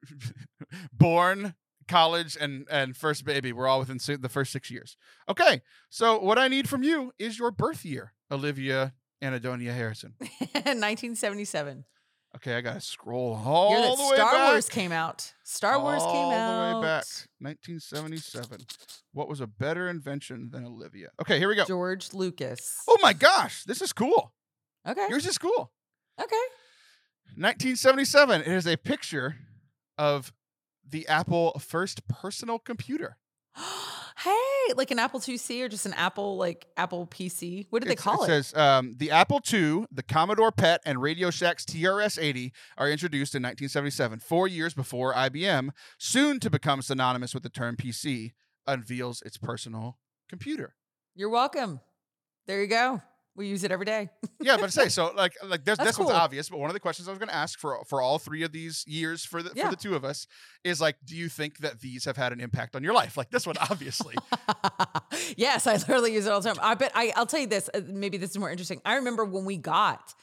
born 0.94 1.56
college 1.88 2.38
and 2.40 2.68
and 2.70 2.96
first 2.96 3.26
baby 3.26 3.52
We're 3.52 3.68
all 3.68 3.80
within 3.80 3.98
the 4.22 4.30
first 4.30 4.52
six 4.52 4.70
years. 4.70 4.96
Okay, 5.28 5.62
so 5.90 6.20
what 6.20 6.38
I 6.38 6.48
need 6.48 6.70
from 6.70 6.84
you 6.84 7.12
is 7.18 7.40
your 7.40 7.50
birth 7.52 7.84
year, 7.84 8.14
Olivia 8.32 8.94
Anadonia 9.24 9.74
Harrison. 9.74 10.14
1977. 10.20 11.86
Okay, 12.36 12.56
I 12.56 12.62
gotta 12.62 12.82
scroll 12.82 13.40
all 13.44 13.72
Year 13.72 13.82
that 13.82 13.98
the 13.98 14.04
way 14.04 14.16
Star 14.16 14.32
back. 14.32 14.52
Wars 14.52 14.70
came 14.70 14.92
out. 14.92 15.34
Star 15.44 15.82
Wars 15.82 16.04
came 16.04 16.12
out 16.12 16.34
all 16.34 16.70
the 16.70 16.78
way 16.78 16.82
back, 16.84 17.06
1977. 17.40 18.60
What 19.14 19.28
was 19.28 19.42
a 19.42 19.48
better 19.48 19.90
invention 19.90 20.50
than 20.52 20.66
Olivia? 20.66 21.10
Okay, 21.22 21.40
here 21.40 21.50
we 21.50 21.56
go. 21.56 21.66
George 21.66 22.14
Lucas. 22.14 22.84
Oh 22.88 22.98
my 23.02 23.14
gosh, 23.14 23.64
this 23.64 23.82
is 23.82 23.94
cool. 23.94 24.32
Okay. 24.88 25.08
Yours 25.10 25.26
is 25.26 25.38
cool. 25.38 25.72
Okay. 26.22 26.36
1977. 27.36 28.42
It 28.42 28.48
is 28.48 28.68
a 28.68 28.78
picture 28.78 29.38
of 29.98 30.32
the 30.88 31.08
Apple 31.08 31.60
first 31.60 32.08
personal 32.08 32.60
computer. 32.60 33.18
hey, 34.20 34.74
like 34.76 34.92
an 34.92 35.00
Apple 35.00 35.20
IIc 35.20 35.62
or 35.64 35.70
just 35.70 35.86
an 35.86 35.94
Apple 35.94 36.38
like 36.38 36.68
Apple 36.78 37.08
PC. 37.08 37.68
What 37.70 37.82
do 37.82 37.86
they 37.88 37.94
It's- 37.94 38.04
call 38.04 38.24
it? 38.24 38.26
It 38.26 38.44
says 38.44 38.56
um, 38.56 38.96
the 38.98 39.12
Apple 39.12 39.42
II, 39.52 39.86
the 39.92 40.04
Commodore 40.04 40.52
PET, 40.52 40.82
and 40.86 41.02
Radio 41.02 41.30
Shack's 41.32 41.66
TRS-80 41.66 42.52
are 42.78 42.90
introduced 42.90 43.34
in 43.36 43.42
1977, 43.44 44.20
four 44.20 44.48
years 44.48 44.74
before 44.74 45.14
IBM, 45.14 45.70
soon 45.98 46.40
to 46.42 46.50
become 46.50 46.82
synonymous 46.82 47.34
with 47.34 47.44
the 47.44 47.50
term 47.50 47.76
PC, 47.78 48.32
unveils 48.68 49.22
its 49.24 49.38
personal 49.38 49.98
computer. 50.28 50.76
You're 51.16 51.30
welcome. 51.30 51.80
There 52.46 52.62
you 52.62 52.68
go. 52.68 53.02
We 53.36 53.48
use 53.48 53.64
it 53.64 53.72
every 53.72 53.86
day. 53.86 54.10
Yeah, 54.42 54.56
but 54.56 54.72
say 54.72 54.88
so. 54.88 55.12
Like, 55.14 55.34
like 55.46 55.66
there's, 55.66 55.78
this 55.80 56.00
one's 56.00 56.12
obvious. 56.12 56.48
But 56.48 56.60
one 56.60 56.70
of 56.70 56.74
the 56.74 56.80
questions 56.80 57.10
I 57.10 57.12
was 57.12 57.20
going 57.20 57.28
to 57.28 57.36
ask 57.36 57.60
for 57.60 57.84
for 57.86 58.02
all 58.02 58.18
three 58.20 58.44
of 58.44 58.54
these 58.54 58.86
years 58.88 59.26
for 59.26 59.44
the 59.44 59.52
Yeah. 59.54 59.66
for 59.66 59.72
the 59.72 59.76
two 59.76 59.96
of 59.96 60.06
us 60.06 60.28
is 60.64 60.80
like, 60.80 60.96
do 61.06 61.14
you 61.16 61.28
think 61.28 61.58
that 61.58 61.82
these 61.82 62.06
have 62.06 62.16
had 62.16 62.32
an 62.32 62.40
impact 62.40 62.74
on 62.76 62.82
your 62.84 62.94
life? 62.94 63.18
Like 63.18 63.32
this 63.32 63.46
one, 63.46 63.58
obviously. 63.70 64.16
yes, 65.38 65.68
I 65.68 65.74
literally 65.74 66.14
use 66.14 66.26
it 66.26 66.32
all 66.32 66.40
the 66.42 66.50
time. 66.54 66.60
I 66.62 66.76
bet 66.76 66.92
I, 66.96 67.12
I'll 67.16 67.26
tell 67.26 67.40
you 67.42 67.48
this. 67.48 67.70
uh, 67.74 67.82
Maybe 67.86 68.18
this 68.18 68.32
is 68.32 68.38
more 68.38 68.50
interesting. 68.50 68.82
I 68.86 68.96
remember 68.96 69.26
when 69.26 69.44
we 69.46 69.58
got 69.58 70.14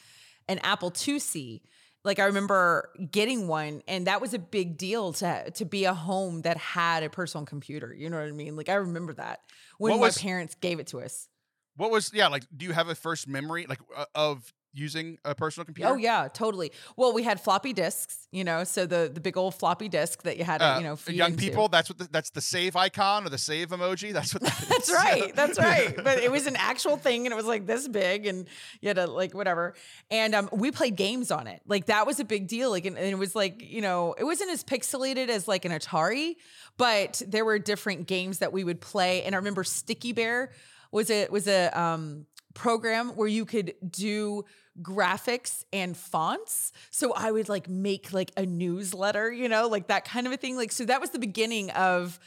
an 0.48 0.58
Apple 0.60 0.90
IIc. 0.90 1.60
Like 2.04 2.18
I 2.20 2.24
remember 2.26 2.90
getting 3.10 3.48
one, 3.48 3.82
and 3.88 4.06
that 4.06 4.20
was 4.20 4.32
a 4.32 4.38
big 4.38 4.78
deal 4.78 5.12
to 5.14 5.50
to 5.50 5.64
be 5.64 5.84
a 5.84 5.94
home 5.94 6.42
that 6.42 6.56
had 6.56 7.02
a 7.02 7.10
personal 7.10 7.44
computer. 7.44 7.92
You 7.92 8.08
know 8.10 8.16
what 8.18 8.28
I 8.28 8.32
mean? 8.32 8.56
Like 8.56 8.68
I 8.68 8.74
remember 8.74 9.12
that 9.14 9.40
when 9.78 9.90
What 9.92 9.98
my 10.00 10.06
was- 10.06 10.18
parents 10.18 10.54
gave 10.54 10.78
it 10.78 10.86
to 10.88 11.00
us. 11.00 11.28
What 11.76 11.90
was 11.90 12.10
yeah? 12.14 12.28
Like, 12.28 12.44
do 12.56 12.64
you 12.66 12.72
have 12.72 12.88
a 12.88 12.94
first 12.94 13.28
memory 13.28 13.66
like 13.68 13.80
uh, 13.96 14.04
of 14.14 14.52
using 14.72 15.16
a 15.24 15.34
personal 15.34 15.64
computer? 15.64 15.90
Oh 15.90 15.96
yeah, 15.96 16.28
totally. 16.30 16.70
Well, 16.96 17.14
we 17.14 17.22
had 17.22 17.40
floppy 17.40 17.72
disks, 17.72 18.28
you 18.30 18.44
know, 18.44 18.62
so 18.64 18.84
the 18.84 19.10
the 19.12 19.20
big 19.20 19.36
old 19.38 19.54
floppy 19.54 19.88
disk 19.88 20.22
that 20.24 20.36
you 20.36 20.44
had 20.44 20.58
to, 20.58 20.66
Uh, 20.66 20.78
you 20.78 20.84
know, 20.84 20.98
young 21.08 21.30
into. 21.32 21.42
people. 21.44 21.68
That's 21.68 21.88
what 21.88 21.96
the, 21.96 22.08
that's 22.10 22.28
the 22.30 22.42
save 22.42 22.76
icon 22.76 23.24
or 23.24 23.30
the 23.30 23.38
save 23.38 23.70
emoji. 23.70 24.12
That's 24.12 24.34
what. 24.34 24.42
That 24.42 24.66
That's 24.68 24.92
right. 24.92 25.34
That's 25.34 25.58
right. 25.70 25.96
But 25.96 26.18
it 26.18 26.30
was 26.30 26.46
an 26.46 26.56
actual 26.56 26.98
thing 26.98 27.24
and 27.26 27.32
it 27.32 27.36
was 27.36 27.46
like 27.46 27.66
this 27.66 27.88
big 27.88 28.26
and 28.26 28.46
you 28.82 28.88
had 28.88 28.96
to 28.96 29.06
like 29.06 29.32
whatever. 29.32 29.74
And 30.10 30.34
um 30.34 30.50
we 30.52 30.70
played 30.70 30.96
games 30.96 31.30
on 31.30 31.46
it. 31.46 31.62
Like 31.66 31.86
that 31.86 32.06
was 32.06 32.20
a 32.20 32.24
big 32.24 32.46
deal. 32.46 32.68
Like 32.70 32.84
and, 32.84 32.98
and 32.98 33.06
it 33.06 33.18
was 33.18 33.34
like, 33.34 33.62
you 33.62 33.80
know, 33.80 34.14
it 34.18 34.24
wasn't 34.24 34.50
as 34.50 34.62
pixelated 34.62 35.28
as 35.30 35.48
like 35.48 35.64
an 35.64 35.72
Atari, 35.72 36.36
but 36.76 37.22
there 37.26 37.46
were 37.46 37.58
different 37.58 38.06
games 38.06 38.40
that 38.40 38.52
we 38.52 38.62
would 38.62 38.82
play. 38.82 39.22
And 39.22 39.34
I 39.34 39.38
remember 39.38 39.64
Sticky 39.64 40.12
Bear 40.12 40.52
was 40.92 41.10
a 41.10 41.28
was 41.30 41.46
a 41.46 41.68
um 41.78 42.26
program 42.54 43.10
where 43.10 43.28
you 43.28 43.44
could 43.44 43.74
do 43.88 44.44
graphics 44.82 45.64
and 45.72 45.96
fonts. 45.96 46.72
So 46.90 47.12
I 47.14 47.30
would 47.30 47.48
like 47.48 47.68
make 47.68 48.12
like 48.12 48.32
a 48.36 48.44
newsletter, 48.46 49.30
you 49.30 49.48
know, 49.48 49.68
like 49.68 49.88
that 49.88 50.04
kind 50.04 50.26
of 50.26 50.32
a 50.32 50.36
thing. 50.36 50.56
Like 50.56 50.72
so 50.72 50.84
that 50.86 51.00
was 51.00 51.10
the 51.10 51.18
beginning 51.18 51.70
of 51.70 52.18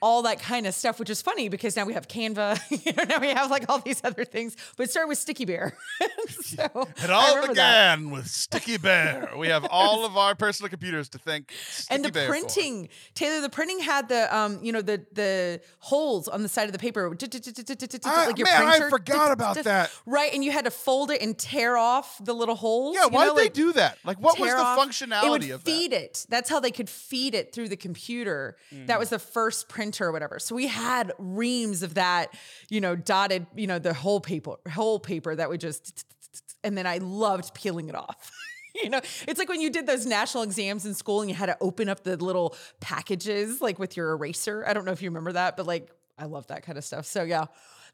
all 0.00 0.22
that 0.22 0.40
kind 0.40 0.66
of 0.66 0.74
stuff, 0.74 0.98
which 0.98 1.10
is 1.10 1.20
funny 1.22 1.48
because 1.48 1.76
now 1.76 1.84
we 1.84 1.92
have 1.94 2.08
Canva, 2.08 2.60
you 2.86 2.92
know, 2.92 3.04
now 3.04 3.20
we 3.20 3.28
have 3.28 3.50
like 3.50 3.64
all 3.68 3.78
these 3.80 4.00
other 4.04 4.24
things. 4.24 4.56
But 4.76 4.84
it 4.84 4.90
started 4.90 5.08
with 5.08 5.18
Sticky 5.18 5.44
Bear. 5.44 5.76
so 6.28 6.64
It 7.02 7.10
all 7.10 7.34
remember 7.36 7.54
that. 7.54 8.00
with 8.00 8.26
Sticky 8.26 8.78
Bear. 8.78 9.30
We 9.36 9.48
have 9.48 9.66
all 9.70 10.04
of 10.04 10.16
our 10.16 10.34
personal 10.34 10.70
computers 10.70 11.08
to 11.10 11.18
thank 11.18 11.52
Sticky 11.68 11.94
and 11.94 12.04
the 12.04 12.12
Bear 12.12 12.26
for. 12.26 12.30
printing, 12.30 12.88
Taylor, 13.14 13.40
the 13.40 13.50
printing 13.50 13.80
had 13.80 14.08
the 14.08 14.34
um, 14.36 14.60
you 14.62 14.72
know, 14.72 14.82
the 14.82 15.04
the 15.12 15.60
holes 15.78 16.28
on 16.28 16.42
the 16.42 16.48
side 16.48 16.66
of 16.66 16.72
the 16.72 16.78
paper, 16.78 17.08
like 17.08 18.38
your 18.38 18.46
man, 18.46 18.66
I 18.66 18.90
forgot 18.90 19.32
about 19.32 19.56
that. 19.64 19.90
Right, 20.06 20.32
and 20.32 20.44
you 20.44 20.50
had 20.52 20.64
to 20.64 20.70
fold 20.70 21.10
it 21.10 21.22
and 21.22 21.36
tear 21.38 21.76
off 21.76 22.18
the 22.22 22.34
little 22.34 22.54
holes. 22.54 22.96
Yeah, 22.96 23.06
why 23.06 23.26
did 23.26 23.36
they 23.36 23.48
do 23.48 23.72
that? 23.74 23.98
Like, 24.04 24.18
what 24.20 24.38
was 24.38 24.50
the 24.50 24.56
functionality 24.56 25.52
of 25.54 25.64
that? 25.64 25.70
feed 25.70 25.92
it. 25.92 26.26
That's 26.28 26.50
how 26.50 26.60
they 26.60 26.70
could 26.70 26.88
feed 26.88 27.34
it 27.34 27.52
through 27.52 27.68
the 27.68 27.76
computer. 27.76 28.56
That 28.86 28.98
was 28.98 29.10
the 29.10 29.18
first 29.18 29.68
printer 29.78 30.06
or 30.08 30.12
whatever. 30.12 30.40
So 30.40 30.56
we 30.56 30.66
had 30.66 31.12
reams 31.18 31.84
of 31.84 31.94
that, 31.94 32.34
you 32.68 32.80
know, 32.80 32.96
dotted, 32.96 33.46
you 33.54 33.68
know, 33.68 33.78
the 33.78 33.94
whole 33.94 34.18
paper, 34.18 34.56
whole 34.68 34.98
paper 34.98 35.36
that 35.36 35.48
we 35.48 35.56
just, 35.56 36.04
and 36.64 36.76
then 36.76 36.84
I 36.84 36.98
loved 36.98 37.54
peeling 37.54 37.88
it 37.88 37.94
off. 37.94 38.32
You 38.80 38.90
know, 38.90 39.00
it's 39.26 39.40
like 39.40 39.48
when 39.48 39.60
you 39.60 39.70
did 39.70 39.88
those 39.88 40.06
national 40.06 40.44
exams 40.44 40.86
in 40.86 40.94
school 40.94 41.20
and 41.20 41.28
you 41.28 41.34
had 41.34 41.46
to 41.46 41.56
open 41.60 41.88
up 41.88 42.04
the 42.04 42.16
little 42.16 42.54
packages 42.80 43.60
like 43.60 43.80
with 43.80 43.96
your 43.96 44.12
eraser. 44.12 44.62
I 44.64 44.72
don't 44.72 44.84
know 44.84 44.92
if 44.92 45.02
you 45.02 45.08
remember 45.10 45.32
that, 45.32 45.56
but 45.56 45.66
like 45.66 45.90
I 46.16 46.26
love 46.26 46.46
that 46.48 46.62
kind 46.62 46.78
of 46.78 46.84
stuff. 46.84 47.04
So 47.04 47.24
yeah, 47.24 47.46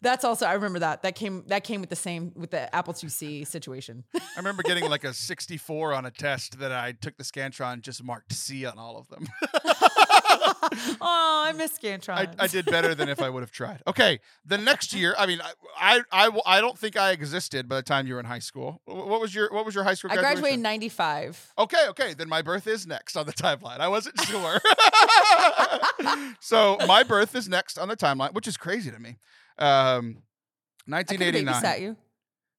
that's 0.02 0.24
also 0.24 0.44
I 0.44 0.52
remember 0.52 0.80
that. 0.80 1.02
That 1.02 1.14
came 1.14 1.44
that 1.46 1.64
came 1.64 1.80
with 1.80 1.88
the 1.88 1.96
same 1.96 2.32
with 2.34 2.50
the 2.50 2.74
Apple 2.74 2.92
IIc 2.92 3.46
situation. 3.46 4.04
I 4.14 4.20
remember 4.36 4.62
getting 4.62 4.90
like 4.90 5.04
a 5.04 5.14
64 5.14 5.94
on 5.94 6.04
a 6.04 6.10
test 6.10 6.58
that 6.58 6.72
I 6.72 6.92
took 6.92 7.16
the 7.16 7.24
Scantron, 7.24 7.80
just 7.80 8.04
marked 8.04 8.34
C 8.34 8.66
on 8.66 8.78
all 8.78 8.98
of 8.98 9.08
them. 9.08 9.26
oh, 11.00 11.44
I 11.46 11.52
miss 11.56 11.78
Scantron. 11.78 12.16
I, 12.16 12.28
I 12.38 12.46
did 12.46 12.66
better 12.66 12.94
than 12.94 13.08
if 13.08 13.20
I 13.22 13.28
would 13.30 13.42
have 13.42 13.50
tried. 13.50 13.82
Okay, 13.86 14.20
the 14.44 14.58
next 14.58 14.92
year, 14.92 15.14
I 15.18 15.26
mean, 15.26 15.40
I, 15.78 16.00
I, 16.12 16.26
I, 16.28 16.40
I 16.46 16.60
don't 16.60 16.78
think 16.78 16.96
I 16.96 17.12
existed 17.12 17.68
by 17.68 17.76
the 17.76 17.82
time 17.82 18.06
you 18.06 18.14
were 18.14 18.20
in 18.20 18.26
high 18.26 18.38
school. 18.38 18.80
What 18.84 19.20
was 19.20 19.34
your 19.34 19.50
What 19.52 19.64
was 19.64 19.74
your 19.74 19.84
high 19.84 19.94
school 19.94 20.08
Graduation? 20.08 20.30
I 20.30 20.34
graduated 20.34 20.58
in 20.58 20.62
95. 20.62 21.52
Okay, 21.58 21.88
okay, 21.88 22.14
then 22.14 22.28
my 22.28 22.42
birth 22.42 22.66
is 22.66 22.86
next 22.86 23.16
on 23.16 23.26
the 23.26 23.32
timeline. 23.32 23.80
I 23.80 23.88
wasn't 23.88 24.20
sure. 24.26 24.58
so 26.40 26.76
my 26.86 27.02
birth 27.02 27.34
is 27.34 27.48
next 27.48 27.78
on 27.78 27.88
the 27.88 27.96
timeline, 27.96 28.34
which 28.34 28.46
is 28.48 28.56
crazy 28.56 28.90
to 28.90 28.98
me. 28.98 29.16
Um, 29.58 30.18
I 30.92 31.02
could 31.02 31.20
have 31.20 31.34
1989. 31.34 31.54
babysat 31.62 31.80
you. 31.80 31.96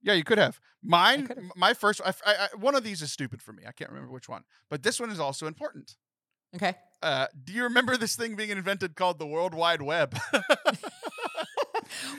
Yeah, 0.02 0.14
you 0.14 0.24
could 0.24 0.38
have. 0.38 0.60
Mine, 0.84 1.50
my 1.56 1.74
first, 1.74 2.00
I, 2.06 2.10
I, 2.26 2.34
I- 2.54 2.56
one 2.58 2.76
of 2.76 2.84
these 2.84 3.02
is 3.02 3.12
stupid 3.12 3.42
for 3.42 3.54
me. 3.54 3.64
I 3.68 3.72
can't 3.72 3.90
remember 3.90 4.12
which 4.12 4.30
one, 4.30 4.44
but 4.70 4.84
this 4.84 5.00
one 5.00 5.10
is 5.10 5.20
also 5.20 5.48
important. 5.48 5.96
Okay. 6.56 6.76
Uh, 7.06 7.28
do 7.43 7.53
you 7.53 7.64
remember 7.64 7.97
this 7.97 8.16
thing 8.16 8.36
being 8.36 8.49
invented 8.49 8.95
called 8.95 9.20
the 9.20 9.28
World 9.28 9.53
Wide 9.53 9.82
Web? 9.82 10.18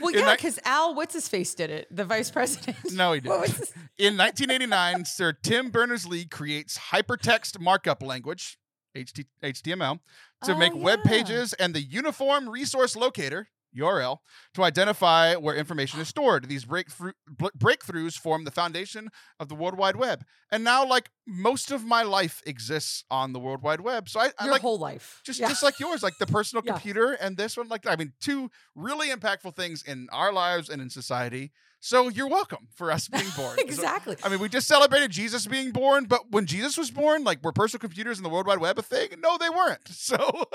Well, 0.01 0.14
In 0.14 0.20
yeah, 0.20 0.26
ni- 0.30 0.37
because 0.37 0.59
Al, 0.64 0.95
what's 0.95 1.12
his 1.12 1.28
face, 1.28 1.53
did 1.55 1.70
it? 1.70 1.89
The 1.91 2.05
vice 2.05 2.30
president. 2.30 2.76
no, 2.93 3.12
he 3.12 3.20
didn't. 3.22 3.41
his- 3.47 3.72
In 3.99 4.16
1989, 4.16 5.05
Sir 5.05 5.32
Tim 5.32 5.70
Berners 5.70 6.07
Lee 6.07 6.24
creates 6.24 6.78
hypertext 6.78 7.59
markup 7.61 8.03
language, 8.03 8.59
HT, 8.97 9.24
HTML, 9.43 9.99
to 10.45 10.53
Oh, 10.53 10.57
make 10.59 10.74
web 10.74 11.03
pages 11.03 11.53
and 11.55 11.74
the 11.74 11.82
Uniform 11.82 12.49
Resource 12.49 12.95
Locator, 12.95 13.49
URL, 13.77 14.18
to 14.55 14.62
identify 14.62 15.35
where 15.35 15.55
information 15.55 16.01
is 16.01 16.09
stored. 16.09 16.49
These 16.49 16.64
breakthrough, 16.64 17.12
breakthroughs 17.59 18.14
form 18.18 18.45
the 18.45 18.51
foundation 18.51 19.09
of 19.39 19.49
the 19.49 19.55
World 19.55 19.77
Wide 19.77 19.97
Web. 19.97 20.24
And 20.51 20.64
now, 20.64 20.87
like, 20.87 21.11
most 21.27 21.70
of 21.70 21.85
my 21.85 22.03
life 22.03 22.43
exists 22.47 23.05
on 23.11 23.33
the 23.33 23.41
World 23.41 23.62
Wide 23.62 23.81
Web. 23.81 24.09
So 24.09 24.20
I, 24.20 24.31
I 24.39 24.45
Your 24.45 24.53
like 24.53 24.62
whole 24.62 24.79
life. 24.79 25.20
just 25.24 25.41
Yeah. 25.41 25.49
just 25.49 25.62
like 25.62 25.79
yours, 25.81 26.03
like 26.03 26.14
the 26.18 26.27
personal 26.27 26.62
Yeah. 26.64 26.72
computer 26.72 27.12
and 27.12 27.37
this 27.37 27.57
one. 27.57 27.68
Like 27.68 27.87
I 27.87 27.97
mean, 27.97 28.12
two 28.20 28.51
really 28.74 29.09
impactful 29.09 29.55
things 29.57 29.83
in 29.83 30.09
our 30.12 30.33
lives 30.33 30.68
and 30.68 30.81
in 30.81 30.91
society. 30.91 31.53
So 31.87 32.09
you're 32.09 32.26
welcome 32.26 32.66
for 32.74 32.91
us 32.91 33.07
being 33.07 33.30
born. 33.37 33.57
So- 33.57 33.62
exactly. 33.62 34.16
I 34.24 34.28
mean, 34.28 34.41
we 34.41 34.49
just 34.49 34.66
celebrated 34.66 35.12
Jesus 35.12 35.47
being 35.47 35.70
born, 35.70 36.07
but 36.07 36.32
when 36.32 36.47
Jesus 36.47 36.76
was 36.76 36.91
born, 36.91 37.22
like 37.22 37.45
were 37.45 37.53
personal 37.53 37.78
computers 37.78 38.18
and 38.18 38.24
the 38.24 38.28
World 38.28 38.49
Wide 38.49 38.59
Web 38.59 38.76
a 38.76 38.82
thing? 38.82 39.11
No, 39.20 39.39
they 39.39 39.49
weren't. 39.49 39.78
So 40.07 40.16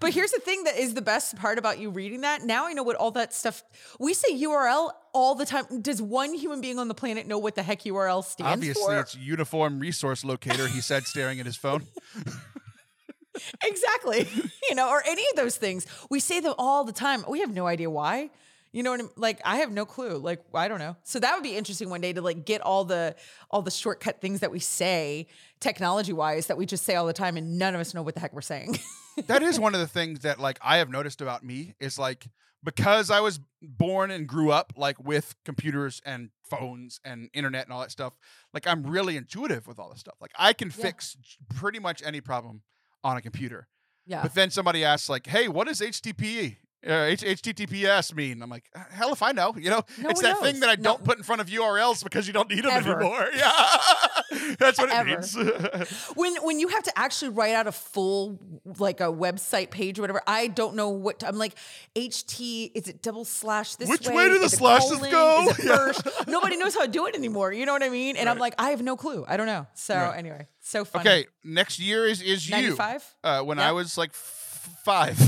but 0.00 0.12
here's 0.12 0.30
the 0.30 0.40
thing 0.40 0.64
that 0.64 0.76
is 0.76 0.94
the 0.94 1.02
best 1.02 1.36
part 1.36 1.58
about 1.58 1.78
you 1.78 1.90
reading 1.90 2.20
that. 2.20 2.42
Now 2.42 2.66
I 2.66 2.72
know 2.72 2.82
what 2.84 2.96
all 2.96 3.10
that 3.12 3.34
stuff. 3.34 3.62
We 3.98 4.14
say 4.14 4.32
URL 4.32 4.90
all 5.12 5.34
the 5.34 5.44
time. 5.44 5.80
Does 5.80 6.00
one 6.00 6.34
human 6.34 6.60
being 6.60 6.78
on 6.78 6.88
the 6.88 6.94
planet 6.94 7.26
know 7.26 7.38
what 7.38 7.56
the 7.56 7.62
heck 7.62 7.82
URL 7.82 8.24
stands 8.24 8.52
obviously, 8.52 8.82
for? 8.82 9.00
it's 9.00 9.16
Uniform 9.16 9.80
Resource 9.80 10.24
Locator. 10.24 10.66
He 10.68 10.80
said, 10.80 11.04
staring 11.04 11.40
at 11.40 11.46
his 11.46 11.56
phone. 11.56 11.84
exactly. 13.64 14.28
you 14.68 14.74
know, 14.74 14.88
or 14.88 15.02
any 15.06 15.22
of 15.30 15.36
those 15.36 15.56
things. 15.56 15.86
We 16.10 16.20
say 16.20 16.40
them 16.40 16.54
all 16.58 16.84
the 16.84 16.92
time. 16.92 17.24
We 17.28 17.40
have 17.40 17.52
no 17.52 17.66
idea 17.66 17.90
why. 17.90 18.30
You 18.72 18.82
know 18.84 18.90
what 18.92 19.00
I'm 19.00 19.10
like 19.16 19.40
I 19.44 19.56
have 19.56 19.72
no 19.72 19.84
clue. 19.84 20.18
Like 20.18 20.40
I 20.54 20.68
don't 20.68 20.78
know. 20.78 20.96
So 21.02 21.18
that 21.18 21.34
would 21.34 21.42
be 21.42 21.56
interesting 21.56 21.90
one 21.90 22.00
day 22.00 22.12
to 22.12 22.20
like 22.20 22.44
get 22.44 22.60
all 22.60 22.84
the 22.84 23.16
all 23.50 23.62
the 23.62 23.70
shortcut 23.70 24.20
things 24.20 24.40
that 24.40 24.50
we 24.50 24.60
say 24.60 25.26
technology 25.60 26.12
wise 26.12 26.46
that 26.46 26.56
we 26.56 26.66
just 26.66 26.84
say 26.84 26.94
all 26.94 27.06
the 27.06 27.12
time 27.12 27.36
and 27.36 27.58
none 27.58 27.74
of 27.74 27.80
us 27.80 27.94
know 27.94 28.02
what 28.02 28.14
the 28.14 28.20
heck 28.20 28.32
we're 28.32 28.40
saying. 28.40 28.78
that 29.26 29.42
is 29.42 29.58
one 29.58 29.74
of 29.74 29.80
the 29.80 29.88
things 29.88 30.20
that 30.20 30.38
like 30.38 30.58
I 30.62 30.78
have 30.78 30.88
noticed 30.88 31.20
about 31.20 31.42
me 31.44 31.74
is 31.80 31.98
like 31.98 32.28
because 32.62 33.10
I 33.10 33.20
was 33.20 33.40
born 33.62 34.10
and 34.10 34.26
grew 34.26 34.50
up 34.52 34.72
like 34.76 35.02
with 35.02 35.34
computers 35.44 36.00
and 36.04 36.30
phones 36.48 37.00
and 37.04 37.28
internet 37.32 37.64
and 37.64 37.72
all 37.72 37.80
that 37.80 37.90
stuff. 37.90 38.12
Like 38.54 38.66
I'm 38.66 38.84
really 38.84 39.16
intuitive 39.16 39.66
with 39.66 39.78
all 39.78 39.90
this 39.90 40.00
stuff. 40.00 40.14
Like 40.20 40.32
I 40.38 40.52
can 40.52 40.68
Yeah. 40.68 40.84
fix 40.84 41.16
pretty 41.56 41.78
much 41.80 42.02
any 42.04 42.20
problem 42.20 42.62
on 43.02 43.16
a 43.16 43.22
computer. 43.22 43.66
Yeah. 44.06 44.22
But 44.22 44.34
then 44.34 44.50
somebody 44.50 44.84
asks, 44.84 45.08
like, 45.08 45.26
"Hey, 45.26 45.46
what 45.48 45.68
is 45.68 45.80
HTTP 45.80 46.56
uh, 46.86 46.92
H- 47.04 47.22
HTTPS 47.22 48.14
mean?" 48.14 48.42
I'm 48.42 48.50
like, 48.50 48.64
"Uh, 48.74 48.80
"Hell 48.90 49.12
if 49.12 49.22
I 49.22 49.32
know." 49.32 49.54
You 49.56 49.70
know, 49.70 49.82
No 49.98 50.10
it's 50.10 50.22
that 50.22 50.38
thing 50.40 50.60
that 50.60 50.68
I 50.70 50.74
No. 50.76 50.82
don't 50.82 51.04
put 51.04 51.18
in 51.18 51.24
front 51.24 51.40
of 51.40 51.48
URLs 51.48 52.02
because 52.04 52.26
you 52.26 52.32
don't 52.32 52.48
need 52.50 52.64
them 52.64 52.72
Ever. 52.72 52.96
anymore. 53.00 53.28
Yeah, 54.32 54.54
that's 54.60 54.78
what 54.78 54.90
it 54.90 55.06
means. 55.06 55.34
when 56.14 56.36
when 56.42 56.60
you 56.60 56.68
have 56.68 56.84
to 56.84 56.96
actually 56.98 57.30
write 57.30 57.54
out 57.54 57.66
a 57.66 57.72
full 57.72 58.38
like 58.78 59.00
a 59.00 59.04
website 59.12 59.70
page 59.70 59.98
or 59.98 60.02
whatever, 60.02 60.22
I 60.26 60.46
don't 60.46 60.76
know 60.76 60.90
what 60.90 61.20
to, 61.20 61.28
I'm 61.28 61.36
like. 61.36 61.54
HT 61.96 62.70
is 62.74 62.88
it 62.88 63.02
double 63.02 63.24
slash 63.24 63.74
this 63.74 63.88
Which 63.88 64.06
way? 64.08 64.14
way 64.14 64.28
do 64.28 64.38
the 64.38 64.48
slashes 64.48 64.90
colon? 64.98 65.10
go? 65.10 65.52
Yeah. 65.62 65.92
Nobody 66.26 66.56
knows 66.56 66.74
how 66.74 66.82
to 66.82 66.88
do 66.88 67.06
it 67.06 67.14
anymore. 67.14 67.52
You 67.52 67.66
know 67.66 67.72
what 67.72 67.82
I 67.82 67.88
mean? 67.88 68.16
And 68.16 68.28
I'm 68.28 68.38
like, 68.38 68.54
I 68.58 68.70
have 68.70 68.82
no 68.82 68.96
clue. 68.96 69.24
I 69.28 69.36
don't 69.36 69.46
know. 69.46 69.66
So 69.74 69.94
Right. 69.96 70.16
anyway, 70.16 70.46
so 70.60 70.84
funny. 70.84 71.08
okay, 71.08 71.26
next 71.44 71.78
year 71.78 72.06
is 72.06 72.22
is 72.22 72.48
you. 72.48 72.52
95. 72.54 73.14
Uh, 73.24 73.42
when 73.42 73.58
I 73.58 73.72
was 73.72 73.98
like 73.98 74.12
five. 74.84 75.18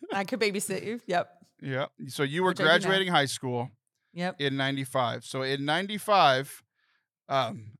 I 0.12 0.24
could 0.24 0.40
babysit 0.40 0.84
you. 0.84 1.00
Yep. 1.06 1.28
yeah. 1.62 1.86
So 2.08 2.22
you 2.22 2.42
were 2.42 2.50
Which 2.50 2.60
I 2.60 2.62
do 2.62 2.64
now. 2.64 2.70
graduating 2.78 3.08
high 3.12 3.26
school 3.26 3.70
Yep. 4.14 4.40
in 4.40 4.56
'95. 4.56 5.24
So 5.24 5.42
in 5.42 5.64
'95, 5.64 6.62
um, 7.28 7.72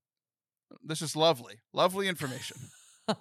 this 0.83 1.01
is 1.03 1.17
lovely, 1.17 1.57
lovely 1.73 2.09
information. 2.09 2.57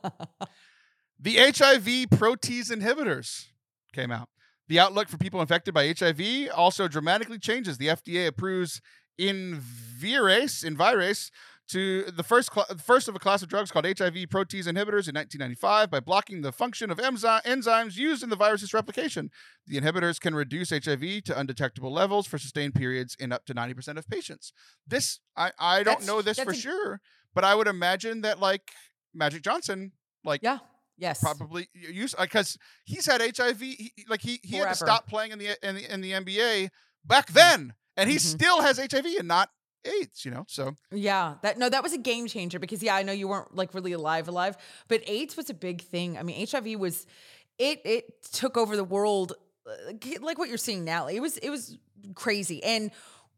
The 1.17 1.35
HIV 1.37 2.09
protease 2.19 2.69
inhibitors 2.71 3.45
came 3.93 4.11
out. 4.11 4.27
The 4.67 4.79
outlook 4.79 5.07
for 5.07 5.17
people 5.17 5.39
infected 5.39 5.73
by 5.73 5.93
HIV 5.97 6.49
also 6.53 6.89
dramatically 6.89 7.39
changes. 7.39 7.77
The 7.77 7.87
FDA 7.87 8.27
approves 8.27 8.81
Invirase, 9.19 10.65
Invirase 10.65 11.29
to 11.69 12.03
the 12.03 12.23
first 12.23 12.53
cl- 12.53 12.67
first 12.83 13.07
of 13.07 13.15
a 13.15 13.19
class 13.19 13.41
of 13.41 13.49
drugs 13.49 13.71
called 13.71 13.85
HIV 13.85 14.13
protease 14.29 14.65
inhibitors 14.67 15.07
in 15.09 15.15
1995 15.15 15.89
by 15.89 15.99
blocking 15.99 16.41
the 16.41 16.51
function 16.51 16.91
of 16.91 16.97
enzy- 16.99 17.41
enzymes 17.43 17.95
used 17.97 18.21
in 18.23 18.29
the 18.29 18.37
virus's 18.37 18.73
replication. 18.73 19.31
The 19.65 19.79
inhibitors 19.79 20.19
can 20.19 20.35
reduce 20.35 20.69
HIV 20.69 21.23
to 21.25 21.37
undetectable 21.39 21.91
levels 21.91 22.27
for 22.27 22.37
sustained 22.37 22.75
periods 22.75 23.15
in 23.19 23.31
up 23.31 23.45
to 23.45 23.53
90% 23.55 23.97
of 23.97 24.07
patients. 24.07 24.53
This 24.87 25.19
I 25.35 25.51
I 25.59 25.77
don't 25.77 25.85
That's- 25.85 26.07
know 26.07 26.21
this 26.21 26.39
for 26.39 26.51
a- 26.51 26.55
sure, 26.55 27.01
but 27.33 27.43
I 27.43 27.55
would 27.55 27.67
imagine 27.67 28.21
that 28.21 28.39
like 28.39 28.71
Magic 29.13 29.41
Johnson 29.41 29.93
like 30.23 30.41
Yeah. 30.43 30.59
Yes. 30.97 31.19
probably 31.19 31.67
use 31.73 32.13
because 32.19 32.57
he's 32.85 33.05
had 33.05 33.21
HIV. 33.21 33.59
He, 33.59 33.91
like 34.07 34.21
he 34.21 34.39
he 34.43 34.57
had 34.57 34.69
to 34.69 34.75
stop 34.75 35.07
playing 35.07 35.31
in 35.31 35.39
the 35.39 35.57
in 35.67 35.75
the 35.75 35.93
in 35.93 36.01
the 36.01 36.11
NBA 36.13 36.69
back 37.03 37.27
then, 37.31 37.73
and 37.97 38.09
he 38.09 38.15
Mhm. 38.17 38.21
still 38.21 38.61
has 38.61 38.77
HIV 38.79 39.05
and 39.19 39.27
not 39.27 39.49
AIDS. 39.85 40.25
You 40.25 40.31
know, 40.31 40.45
so 40.47 40.75
Yeah, 40.91 41.35
that 41.41 41.57
no, 41.57 41.69
that 41.69 41.83
was 41.83 41.93
a 41.93 41.97
game 41.97 42.27
changer 42.27 42.59
because 42.59 42.81
yeah, 42.83 42.95
I 42.95 43.03
know 43.03 43.11
you 43.11 43.27
weren't 43.27 43.55
like 43.55 43.73
really 43.73 43.93
alive, 43.93 44.27
alive, 44.27 44.57
but 44.87 45.01
AIDS 45.07 45.37
was 45.37 45.49
a 45.49 45.53
big 45.53 45.81
thing. 45.81 46.17
I 46.17 46.23
mean, 46.23 46.45
HIV 46.47 46.79
was 46.79 47.05
it 47.57 47.81
it 47.85 48.23
took 48.31 48.57
over 48.57 48.75
the 48.75 48.83
world, 48.83 49.33
uh, 49.67 49.93
like 50.21 50.37
what 50.37 50.49
you're 50.49 50.57
seeing 50.57 50.83
now. 50.83 51.07
It 51.07 51.19
was 51.19 51.37
it 51.37 51.49
was 51.49 51.77
crazy, 52.13 52.63
and 52.63 52.91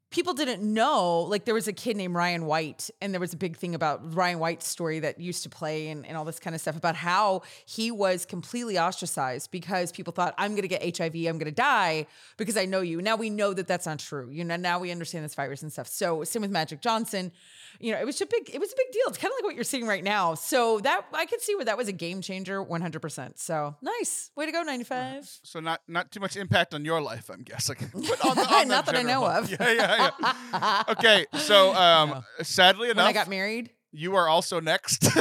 people 0.10 0.34
didn't 0.34 0.62
know. 0.62 1.22
Like 1.22 1.46
there 1.46 1.54
was 1.54 1.68
a 1.68 1.74
kid 1.74 1.98
named 1.98 2.16
Ryan 2.16 2.46
White, 2.46 2.90
and 3.02 3.14
there 3.14 3.20
was 3.20 3.34
a 3.34 3.38
big 3.38 3.58
thing 3.58 3.76
about 3.76 4.16
Ryan 4.16 4.40
White's 4.40 4.68
story 4.68 5.00
that 5.00 5.20
used 5.20 5.44
to 5.44 5.50
play 5.50 5.90
and, 5.90 6.06
and 6.06 6.16
all 6.18 6.26
this 6.26 6.40
kind 6.40 6.56
of 6.56 6.62
stuff 6.62 6.78
about 6.78 6.96
how 6.96 7.42
he 7.66 7.92
was 7.92 8.26
completely 8.26 8.80
ostracized 8.80 9.52
because 9.52 9.92
people 9.92 10.14
thought 10.14 10.34
I'm 10.38 10.52
going 10.52 10.62
to 10.64 10.68
get 10.68 10.98
HIV, 10.98 11.16
I'm 11.16 11.38
going 11.38 11.46
to 11.46 11.52
die 11.52 12.08
because 12.38 12.58
I 12.58 12.66
know 12.66 12.82
you. 12.82 13.02
Now 13.02 13.16
we 13.16 13.30
know 13.30 13.54
that 13.54 13.68
that's 13.68 13.86
not 13.86 14.00
true. 14.00 14.30
You 14.32 14.44
know, 14.46 14.56
now 14.56 14.80
we 14.80 14.92
understand 14.92 15.26
this 15.26 15.36
virus 15.36 15.62
and 15.62 15.72
stuff. 15.72 15.88
So 15.88 16.24
same 16.24 16.42
with 16.42 16.52
Magic 16.52 16.82
Johnson. 16.82 17.32
You 17.80 17.92
know, 17.94 18.00
it 18.00 18.06
was 18.06 18.20
a 18.22 18.26
big, 18.26 18.50
it 18.52 18.60
was 18.60 18.72
a 18.72 18.76
big 18.76 18.92
deal. 18.92 19.04
It's 19.08 19.18
kind 19.18 19.32
of 19.32 19.36
like 19.38 19.44
what 19.44 19.56
you're 19.56 19.64
seeing 19.64 19.86
right 19.86 20.04
now. 20.04 20.34
So 20.36 20.80
that 20.80 21.06
I 21.14 21.26
could 21.26 21.42
see 21.42 21.56
where 21.56 21.66
that 21.66 21.78
was 21.78 21.88
a 21.88 21.92
game 21.92 22.22
changer, 22.22 22.64
100%. 22.64 23.38
So 23.38 23.76
nice, 23.82 24.32
way 24.36 24.46
to 24.46 24.52
go, 24.52 24.64
95. 24.64 25.30
so 25.44 25.60
not 25.60 25.82
not 25.88 26.12
too 26.12 26.20
much 26.20 26.36
impact 26.38 26.74
on 26.74 26.86
your 26.86 27.02
life, 27.02 27.30
I'm 27.30 27.44
guessing. 27.44 27.76
But 27.94 28.26
on 28.26 28.36
the- 28.36 28.48
on 28.54 28.68
Not 28.78 28.86
that 28.86 28.96
I 28.96 29.02
know 29.04 29.26
of. 29.26 29.50
Yeah, 29.60 29.72
yeah, 29.72 29.97
yeah. 29.98 30.84
Okay, 30.90 31.26
so 31.38 31.74
um, 31.76 32.24
sadly 32.42 32.88
When 32.90 32.98
enough, 32.98 33.08
I 33.08 33.14
got 33.14 33.30
married, 33.30 33.72
you 33.92 34.16
are 34.16 34.28
also 34.28 34.60
next. 34.60 35.08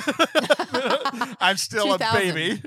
I'm 1.41 1.57
still 1.57 1.95
a 1.95 1.99
2000. 1.99 2.35
baby. 2.35 2.63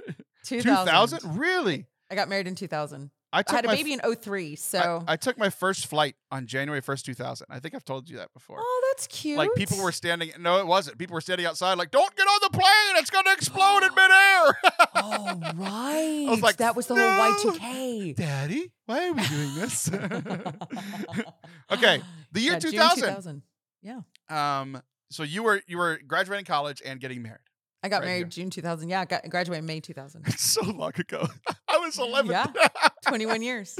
2000. 0.45 0.86
2000, 0.86 1.38
really? 1.38 1.86
I 2.10 2.16
got 2.16 2.30
married 2.30 2.47
in 2.47 2.55
2000. 2.55 3.12
I 3.32 3.44
I 3.48 3.56
had 3.56 3.66
a 3.66 3.68
baby 3.68 3.94
in 3.94 4.00
03. 4.00 4.56
So, 4.56 5.04
I, 5.08 5.16
took 5.16 5.38
my 5.38 5.52
first 5.52 5.86
flight 5.86 6.16
on 6.32 6.48
January 6.48 6.82
1st, 6.82 7.04
2000. 7.04 7.48
I 7.50 7.60
think 7.60 7.76
I've 7.76 7.86
told 7.86 8.10
you 8.10 8.18
that 8.18 8.34
before. 8.34 8.58
oh, 8.60 8.92
that's 8.92 9.06
cute. 9.06 9.38
Like 9.38 9.54
people 9.56 9.78
were 9.84 9.92
standing. 9.92 10.32
No, 10.40 10.58
it 10.60 10.66
wasn't. 10.66 10.98
People 10.98 11.14
were 11.14 11.22
standing 11.22 11.46
outside, 11.46 11.78
like, 11.78 11.92
"Don't 11.92 12.16
get 12.16 12.24
on 12.24 12.40
the 12.42 12.50
plane! 12.50 12.96
It's 12.96 13.12
going 13.12 13.26
to 13.26 13.32
explode 13.34 13.84
in 13.84 13.90
midair." 13.96 14.58
Oh, 14.96 15.40
right. 15.58 16.26
was 16.28 16.42
like, 16.42 16.58
that 16.58 16.76
was 16.76 16.88
the 16.88 16.96
"No." 16.96 17.12
whole 17.12 17.52
Y2K. 17.52 18.16
Daddy, 18.16 18.72
why 18.88 19.10
are 19.10 19.14
we 19.14 19.22
doing 19.28 19.56
this? 19.56 19.92
okay, 21.72 22.02
the 22.32 22.40
year 22.42 22.54
Yeah, 22.54 22.60
June 22.60 22.72
2000. 22.72 23.04
2000. 23.04 23.42
Yeah. 23.82 24.02
Um, 24.30 24.82
so 25.12 25.24
you 25.24 25.44
were 25.44 25.62
you 25.68 25.78
were 25.78 26.00
graduating 26.08 26.46
college 26.46 26.82
and 26.86 27.00
getting 27.00 27.22
married. 27.22 27.40
I 27.82 27.88
got 27.90 28.00
Right 28.02 28.08
married 28.08 28.18
here. 28.18 28.28
June 28.28 28.50
2000. 28.50 28.90
Yeah, 28.90 29.02
I 29.02 29.06
got 29.06 29.30
graduated 29.30 29.64
May 29.64 29.80
2000. 29.80 30.24
It's 30.28 30.44
so 30.44 30.64
long 30.64 30.92
ago. 30.98 31.28
I 31.70 31.78
was 31.78 31.97
11. 31.99 32.32
Yeah. 32.32 32.47
21 33.07 33.41
years. 33.41 33.78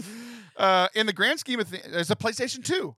uh, 0.58 0.88
in 0.96 1.06
the 1.06 1.14
grand 1.14 1.40
scheme 1.40 1.60
of 1.60 1.68
things, 1.68 1.86
there's 1.92 2.12
a 2.12 2.16
PlayStation 2.16 2.64
2, 2.64 2.96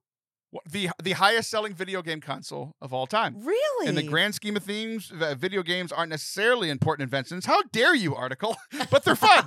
the 0.69 0.89
the 1.01 1.13
highest 1.13 1.49
selling 1.49 1.73
video 1.73 2.01
game 2.01 2.19
console 2.19 2.75
of 2.81 2.93
all 2.93 3.07
time. 3.07 3.35
Really? 3.39 3.87
In 3.87 3.95
the 3.95 4.03
grand 4.03 4.35
scheme 4.35 4.57
of 4.57 4.63
things, 4.63 5.11
video 5.37 5.63
games 5.63 5.91
aren't 5.91 6.09
necessarily 6.09 6.69
important 6.69 7.03
inventions. 7.03 7.45
How 7.45 7.61
dare 7.71 7.95
you, 7.95 8.15
article? 8.15 8.57
but 8.91 9.05
they're 9.05 9.15
fun. 9.15 9.45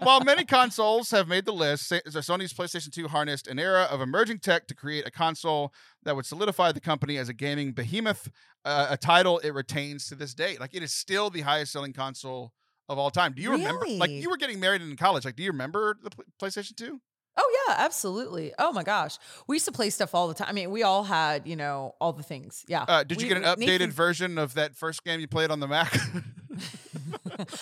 While 0.00 0.20
many 0.24 0.44
consoles 0.58 1.10
have 1.10 1.28
made 1.28 1.44
the 1.44 1.52
list, 1.52 1.90
Sony's 1.90 2.54
PlayStation 2.54 2.90
2 2.90 3.08
harnessed 3.08 3.46
an 3.46 3.58
era 3.58 3.82
of 3.90 4.00
emerging 4.00 4.38
tech 4.38 4.66
to 4.68 4.74
create 4.74 5.06
a 5.06 5.10
console 5.10 5.72
that 6.04 6.16
would 6.16 6.24
solidify 6.26 6.72
the 6.72 6.80
company 6.80 7.18
as 7.18 7.28
a 7.28 7.34
gaming 7.34 7.72
behemoth, 7.72 8.30
uh, 8.64 8.86
a 8.90 8.96
title 8.96 9.38
it 9.40 9.52
retains 9.52 10.06
to 10.06 10.14
this 10.14 10.32
day. 10.32 10.56
Like 10.58 10.74
it 10.74 10.82
is 10.82 10.92
still 10.92 11.28
the 11.28 11.42
highest 11.42 11.72
selling 11.72 11.92
console 11.92 12.52
of 12.88 12.98
all 12.98 13.10
time. 13.10 13.32
Do 13.32 13.42
you 13.42 13.52
remember? 13.52 13.86
Like 13.86 14.10
you 14.10 14.30
were 14.30 14.36
getting 14.36 14.60
married 14.60 14.82
in 14.82 14.96
college. 14.96 15.24
Like, 15.24 15.36
do 15.36 15.42
you 15.42 15.50
remember 15.50 15.98
the 16.02 16.10
PlayStation 16.40 16.76
2? 16.76 17.00
Oh 17.40 17.64
yeah, 17.68 17.76
absolutely. 17.78 18.52
Oh 18.58 18.72
my 18.72 18.82
gosh, 18.82 19.16
we 19.46 19.54
used 19.56 19.66
to 19.66 19.72
play 19.72 19.90
stuff 19.90 20.12
all 20.14 20.26
the 20.26 20.34
time. 20.34 20.48
I 20.48 20.52
mean, 20.52 20.72
we 20.72 20.82
all 20.82 21.04
had, 21.04 21.46
you 21.46 21.54
know, 21.54 21.94
all 22.00 22.12
the 22.12 22.24
things. 22.24 22.64
Yeah. 22.66 22.84
Uh, 22.88 23.04
did 23.04 23.22
you 23.22 23.28
get 23.28 23.36
an 23.36 23.44
updated 23.44 23.58
Nathan- 23.58 23.90
version 23.92 24.38
of 24.38 24.54
that 24.54 24.74
first 24.74 25.04
game 25.04 25.20
you 25.20 25.28
played 25.28 25.50
on 25.52 25.60
the 25.60 25.68
Mac? 25.68 25.92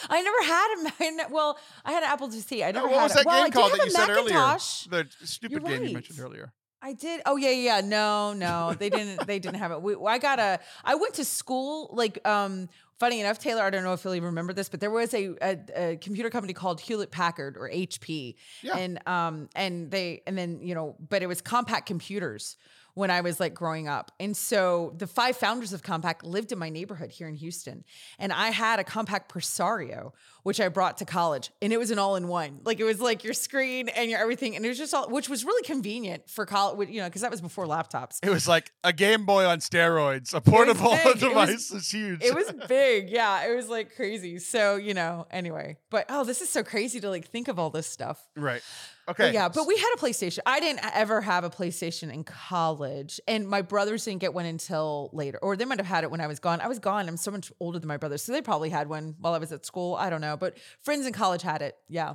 I 0.09 0.23
never 0.23 0.43
had 0.45 0.75
a 0.79 1.13
Mac. 1.17 1.31
Well, 1.31 1.59
I 1.85 1.93
had 1.93 2.03
an 2.03 2.09
Apple 2.09 2.29
IIc. 2.29 2.65
I 2.67 2.71
never 2.71 2.87
what 2.87 2.97
had 2.97 3.03
was 3.03 3.15
that 3.15 3.27
well, 3.27 3.43
game 3.43 3.51
did 3.51 3.55
called 3.55 3.73
that 3.73 3.85
you 3.85 3.91
said 3.91 4.09
earlier? 4.09 4.35
Macintosh. 4.35 4.87
The 4.87 5.27
stupid 5.27 5.65
game 5.65 5.85
you 5.85 5.93
mentioned 5.93 6.21
earlier. 6.21 6.53
I 6.87 6.93
did. 6.93 7.21
Oh 7.27 7.35
yeah, 7.37 7.51
yeah. 7.51 7.77
yeah. 7.79 7.81
No, 7.87 8.33
no, 8.33 8.73
they 8.79 8.91
didn't. 8.91 9.27
They 9.27 9.41
didn't 9.41 9.57
have 9.59 9.73
it. 9.73 9.83
We, 9.83 9.97
I 10.07 10.19
got 10.19 10.39
a. 10.39 10.61
I 10.85 10.95
went 10.95 11.15
to 11.15 11.25
school. 11.25 11.91
Like, 11.93 12.25
um, 12.27 12.69
funny 13.01 13.21
enough, 13.21 13.41
Taylor. 13.41 13.63
I 13.65 13.71
don't 13.71 13.83
know 13.83 13.93
if 13.93 14.05
you'll 14.05 14.15
even 14.15 14.27
remember 14.27 14.53
this, 14.53 14.69
but 14.69 14.79
there 14.79 14.91
was 14.93 15.13
a, 15.13 15.35
a, 15.43 15.59
a 15.93 15.97
computer 15.97 16.31
company 16.31 16.53
called 16.53 16.81
Hewlett 16.81 17.11
Packard 17.11 17.57
or 17.57 17.69
HP, 17.69 18.37
Yeah. 18.63 18.77
and 18.77 19.09
um, 19.09 19.49
and 19.57 19.91
they, 19.91 20.23
and 20.29 20.39
then 20.39 20.61
you 20.63 20.77
know, 20.77 20.95
but 21.09 21.23
it 21.23 21.27
was 21.27 21.43
Compaq 21.43 21.87
Computers 21.87 22.57
when 22.95 23.11
I 23.11 23.21
was 23.21 23.41
like 23.41 23.53
growing 23.53 23.89
up, 23.89 24.13
and 24.21 24.35
so 24.37 24.95
the 24.97 25.07
five 25.09 25.37
founders 25.37 25.73
of 25.75 25.83
Compaq 25.83 26.23
lived 26.23 26.51
in 26.53 26.59
my 26.59 26.71
neighborhood 26.71 27.11
here 27.11 27.29
in 27.29 27.35
Houston, 27.35 27.85
and 28.19 28.33
I 28.33 28.51
had 28.51 28.79
a 28.79 28.85
Compaq 28.85 29.29
Presario, 29.29 30.13
which 30.47 30.61
I 30.61 30.69
brought 30.69 30.99
to 30.99 31.05
college, 31.05 31.51
and 31.61 31.73
it 31.73 31.77
was 31.77 31.91
an 31.91 31.99
all-in-one. 31.99 32.61
Like 32.65 32.79
it 32.79 32.85
was 32.85 33.01
like 33.01 33.25
your 33.25 33.35
screen 33.35 33.89
and 33.89 34.09
your 34.09 34.21
everything, 34.21 34.55
and 34.55 34.65
it 34.65 34.69
was 34.69 34.79
just 34.79 34.95
all, 34.95 35.09
which 35.11 35.29
was 35.29 35.45
really 35.45 35.65
convenient 35.65 36.31
for 36.31 36.47
college, 36.47 36.89
you 36.89 37.01
know, 37.01 37.09
because 37.09 37.23
that 37.23 37.33
was 37.33 37.41
before 37.41 37.67
laptops. 37.67 38.21
It 38.23 38.31
was 38.31 38.47
like 38.47 38.71
a 38.85 38.93
Game 38.93 39.27
Boy 39.27 39.45
on 39.45 39.59
steroids. 39.59 40.33
A 40.35 40.41
portable 40.41 40.91
big. 41.05 41.07
It 41.07 41.07
was- 41.07 41.21
device 41.21 41.71
is 41.73 41.91
huge. 41.91 42.23
It 42.23 42.33
was 42.33 42.53
big, 42.69 43.11
yeah. 43.11 43.45
It 43.51 43.57
was 43.57 43.69
like 43.69 43.97
crazy. 43.97 44.39
So 44.39 44.77
you 44.77 44.95
know, 44.95 45.27
anyway. 45.33 45.79
But 45.91 46.07
oh, 46.11 46.23
this 46.23 46.41
is 46.41 46.49
so 46.49 46.63
crazy 46.63 47.01
to 47.01 47.11
like 47.11 47.27
think 47.27 47.49
of 47.49 47.59
all 47.59 47.71
this 47.71 47.89
stuff. 47.89 48.23
right. 48.37 48.63
But 48.63 49.21
Okay. 49.21 49.33
yeah, 49.35 49.49
but 49.49 49.69
we 49.69 49.77
had 49.77 49.95
a 49.95 49.99
PlayStation. 50.01 50.41
I 50.47 50.59
didn't 50.59 50.81
ever 50.93 51.21
have 51.21 51.45
a 51.45 51.51
PlayStation 51.51 52.13
in 52.13 52.25
college, 52.25 53.21
and 53.29 53.47
my 53.49 53.63
brothers 53.63 54.05
didn't 54.05 54.21
get 54.21 54.35
one 54.35 54.47
until 54.47 55.11
later, 55.13 55.39
or 55.43 55.57
they 55.57 55.65
might 55.65 55.79
have 55.79 55.87
had 55.87 56.03
it 56.03 56.11
when 56.11 56.21
I 56.21 56.27
was 56.27 56.41
gone. 56.41 56.61
I 56.61 56.67
was 56.67 56.81
gone. 56.81 57.09
I'm 57.09 57.17
so 57.17 57.31
much 57.31 57.53
older 57.61 57.79
than 57.79 57.87
my 57.87 57.99
brothers, 57.99 58.23
so 58.23 58.33
they 58.33 58.43
probably 58.43 58.69
had 58.69 58.89
one 58.89 59.15
while 59.21 59.33
I 59.35 59.39
was 59.39 59.53
at 59.53 59.65
school. 59.65 59.95
I 59.95 60.11
don't 60.11 60.21
know, 60.21 60.36
but 60.37 60.57
friends 60.83 61.07
in 61.07 61.13
college 61.13 61.43
had 61.43 61.63
it. 61.63 61.75
Yeah. 61.89 62.15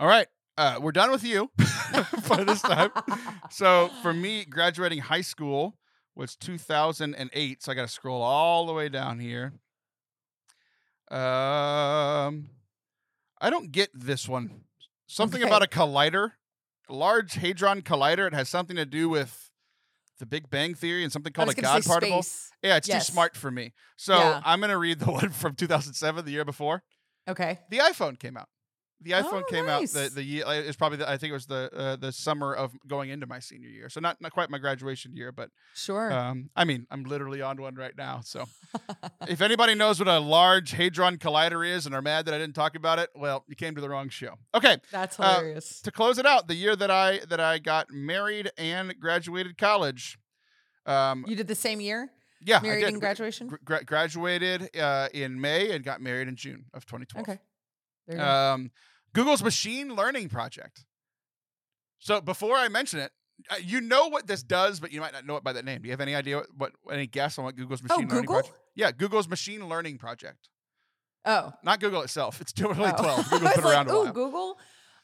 All 0.00 0.06
right. 0.08 0.26
Uh, 0.56 0.78
we're 0.80 0.92
done 0.92 1.10
with 1.10 1.24
you 1.24 1.50
for 2.22 2.44
this 2.44 2.62
time. 2.62 2.90
so 3.50 3.90
for 4.02 4.12
me, 4.12 4.44
graduating 4.44 5.00
high 5.00 5.20
school 5.20 5.76
was 6.14 6.36
2008. 6.36 7.62
So 7.62 7.72
I 7.72 7.74
got 7.74 7.82
to 7.82 7.88
scroll 7.88 8.22
all 8.22 8.66
the 8.66 8.72
way 8.72 8.88
down 8.88 9.18
here. 9.18 9.52
Um, 11.10 12.50
I 13.40 13.50
don't 13.50 13.72
get 13.72 13.90
this 13.92 14.28
one. 14.28 14.62
Something 15.06 15.42
Okay. 15.42 15.48
about 15.48 15.62
a 15.62 15.66
collider, 15.68 16.32
a 16.88 16.94
large 16.94 17.34
hadron 17.34 17.82
collider. 17.82 18.26
It 18.26 18.32
has 18.34 18.48
something 18.48 18.76
to 18.76 18.86
do 18.86 19.08
with 19.08 19.50
the 20.18 20.26
Big 20.26 20.48
Bang 20.48 20.74
Theory 20.74 21.02
and 21.02 21.12
something 21.12 21.32
called 21.32 21.50
a 21.50 21.54
God 21.54 21.84
particle. 21.84 22.22
space. 22.22 22.50
Yeah, 22.62 22.76
it's 22.76 22.88
Yes. 22.88 23.06
too 23.06 23.12
smart 23.12 23.36
for 23.36 23.50
me. 23.50 23.74
So 23.96 24.16
Yeah. 24.16 24.40
I'm 24.44 24.60
gonna 24.60 24.78
read 24.78 25.00
the 25.00 25.10
one 25.10 25.30
from 25.30 25.54
2007, 25.54 26.24
the 26.24 26.30
year 26.30 26.44
before. 26.44 26.82
Okay. 27.28 27.58
the 27.70 27.78
iPhone 27.78 28.18
came 28.18 28.36
out. 28.36 28.48
The 29.00 29.10
iPhone 29.10 29.42
Oh, 29.42 29.50
came 29.50 29.66
nice. 29.66 29.94
out 29.94 30.04
the 30.04 30.08
the 30.14 30.22
year 30.22 30.44
it's 30.46 30.76
probably 30.78 30.96
the, 30.98 31.10
I 31.10 31.18
think 31.18 31.30
it 31.30 31.34
was 31.34 31.44
the 31.46 31.68
uh, 31.74 31.96
the 31.96 32.10
summer 32.10 32.54
of 32.54 32.72
going 32.86 33.10
into 33.10 33.26
my 33.26 33.38
senior 33.38 33.68
year. 33.68 33.90
So 33.90 34.00
not 34.00 34.18
not 34.22 34.32
quite 34.32 34.48
my 34.48 34.56
graduation 34.58 35.14
year, 35.14 35.30
but 35.30 35.50
Sure. 35.74 36.10
um 36.10 36.48
I 36.56 36.64
mean, 36.64 36.86
I'm 36.90 37.04
literally 37.04 37.42
on 37.42 37.60
one 37.60 37.74
right 37.74 37.92
now. 37.98 38.22
So 38.24 38.46
if 39.28 39.42
anybody 39.42 39.74
knows 39.74 39.98
what 39.98 40.08
a 40.08 40.18
large 40.20 40.70
hadron 40.70 41.18
collider 41.18 41.68
is 41.68 41.84
and 41.84 41.94
are 41.94 42.00
mad 42.00 42.24
that 42.26 42.34
I 42.34 42.38
didn't 42.38 42.54
talk 42.54 42.76
about 42.76 42.98
it, 42.98 43.10
well, 43.14 43.44
you 43.46 43.56
came 43.56 43.74
to 43.74 43.80
the 43.82 43.90
wrong 43.90 44.08
show. 44.08 44.36
Okay, 44.54 44.78
That's 44.90 45.20
uh, 45.20 45.34
hilarious. 45.36 45.80
to 45.82 45.90
close 45.90 46.16
it 46.18 46.24
out, 46.24 46.48
the 46.48 46.54
year 46.54 46.74
that 46.76 46.90
I 46.90 47.18
that 47.28 47.40
I 47.40 47.58
got 47.58 47.90
married 47.90 48.50
and 48.56 48.94
graduated 48.98 49.58
college. 49.58 50.18
Um 50.86 51.24
you 51.28 51.36
did 51.36 51.48
the 51.48 51.54
same 51.54 51.80
year, 51.80 52.10
yeah, 52.44 52.58
I 52.58 52.60
married 52.60 52.80
did. 52.80 52.88
and 52.90 53.00
graduation. 53.00 53.46
Gra- 53.48 53.58
gra- 53.64 53.84
graduated 53.84 54.76
uh, 54.76 55.08
in 55.12 55.40
May 55.40 55.72
and 55.72 55.84
got 55.84 56.00
married 56.00 56.28
in 56.28 56.36
June 56.36 56.66
of 56.74 56.86
2012. 56.86 57.28
Okay. 57.28 58.18
Um, 58.18 58.70
Google's 59.12 59.42
machine 59.42 59.94
learning 59.94 60.28
project. 60.28 60.84
So 61.98 62.20
before 62.20 62.56
I 62.56 62.68
mention 62.68 63.00
it, 63.00 63.12
uh, 63.50 63.56
you 63.62 63.80
know 63.80 64.08
what 64.08 64.26
this 64.26 64.42
does, 64.42 64.78
but 64.78 64.92
you 64.92 65.00
might 65.00 65.12
not 65.12 65.26
know 65.26 65.36
it 65.36 65.44
by 65.44 65.52
that 65.54 65.64
name. 65.64 65.82
Do 65.82 65.88
you 65.88 65.92
have 65.92 66.00
any 66.00 66.14
idea 66.14 66.42
what, 66.56 66.72
what 66.82 66.94
any 66.94 67.06
guess 67.06 67.38
on 67.38 67.44
what 67.44 67.56
Google's 67.56 67.80
oh, 67.80 67.94
machine 67.94 68.08
learning 68.08 68.22
Google. 68.26 68.34
project? 68.42 68.58
Yeah, 68.74 68.92
Google's 68.92 69.28
machine 69.28 69.68
learning 69.68 69.98
project. 69.98 70.48
Oh. 71.24 71.52
Not 71.62 71.80
Google 71.80 72.02
itself. 72.02 72.40
It's 72.40 72.52
totally 72.52 72.90
oh. 72.96 73.02
12. 73.02 73.18
I 73.26 73.30
Google's 73.30 73.54
been 73.54 73.64
like, 73.64 73.72
around 73.72 73.88
a 73.88 73.92
ooh, 73.92 74.04
while. 74.04 74.12
Google. 74.12 74.58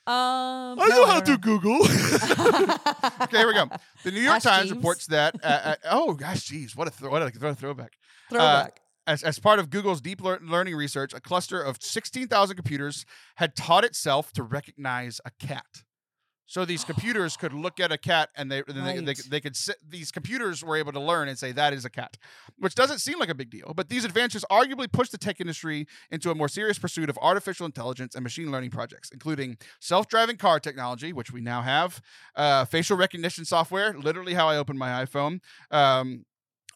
Um, 0.07 0.81
I 0.81 0.87
no, 0.89 0.97
know 0.97 1.07
how 1.07 1.21
don't 1.21 1.27
to 1.27 1.39
Google. 1.39 1.83
okay, 3.23 3.37
here 3.37 3.47
we 3.47 3.55
go. 3.55 3.69
The 4.03 4.11
New 4.11 4.21
York 4.21 4.37
Ask 4.37 4.49
Times 4.49 4.63
Jeeves. 4.65 4.77
reports 4.77 5.07
that. 5.07 5.37
Uh, 5.43 5.47
uh, 5.47 5.75
oh 5.91 6.15
gosh, 6.15 6.45
geez, 6.45 6.75
what 6.75 6.89
a 6.89 6.91
throw, 6.91 7.11
what 7.11 7.23
a, 7.23 7.55
throwback. 7.55 7.93
Throwback. 8.31 8.81
as, 9.07 9.23
as 9.23 9.39
part 9.39 9.59
of 9.59 9.71
Google's 9.71 10.01
deep 10.01 10.23
lear- 10.23 10.41
learning 10.43 10.75
research, 10.75 11.13
a 11.13 11.21
cluster 11.21 11.61
of 11.63 11.77
16,000 11.81 12.57
computers 12.57 13.05
had 13.37 13.55
taught 13.55 13.85
itself 13.85 14.33
to 14.33 14.43
recognize 14.43 15.21
a 15.25 15.31
cat. 15.45 15.85
So 16.51 16.65
these 16.65 16.83
computers 16.91 17.37
could 17.37 17.53
look 17.53 17.79
at 17.79 17.93
a 17.93 17.97
cat 17.97 18.29
and 18.37 18.51
they, 18.51 18.63
then 18.67 18.85
they, 18.85 18.99
they, 18.99 19.15
they 19.29 19.41
could 19.41 19.55
sit, 19.55 19.77
these 19.89 20.11
computers 20.11 20.65
were 20.65 20.77
able 20.77 20.91
to 20.93 21.01
learn 21.01 21.29
and 21.29 21.39
say 21.39 21.53
that 21.53 21.73
is 21.73 21.85
a 21.85 21.91
cat, 21.91 22.19
which 22.59 22.75
doesn't 22.75 22.99
seem 22.99 23.21
like 23.21 23.29
a 23.29 23.35
big 23.35 23.51
deal. 23.51 23.73
But 23.75 23.89
these 23.89 24.05
advances 24.05 24.45
arguably 24.51 24.91
pushed 24.91 25.13
the 25.13 25.19
tech 25.19 25.41
industry 25.41 25.87
into 26.11 26.31
a 26.33 26.35
more 26.35 26.49
serious 26.49 26.77
pursuit 26.77 27.09
of 27.09 27.17
artificial 27.23 27.67
intelligence 27.67 28.17
and 28.17 28.25
machine 28.25 28.51
learning 28.51 28.71
projects, 28.71 29.11
including 29.11 29.59
self-driving 29.79 30.39
car 30.39 30.59
technology, 30.59 31.13
which 31.13 31.31
we 31.33 31.41
now 31.41 31.63
have, 31.63 32.03
uh, 32.35 32.65
facial 32.65 32.97
recognition 32.97 33.45
software, 33.45 33.95
literally 33.95 34.35
how 34.35 34.49
I 34.49 34.57
open 34.57 34.77
my 34.77 35.05
iPhone, 35.05 35.39
um, 35.71 36.25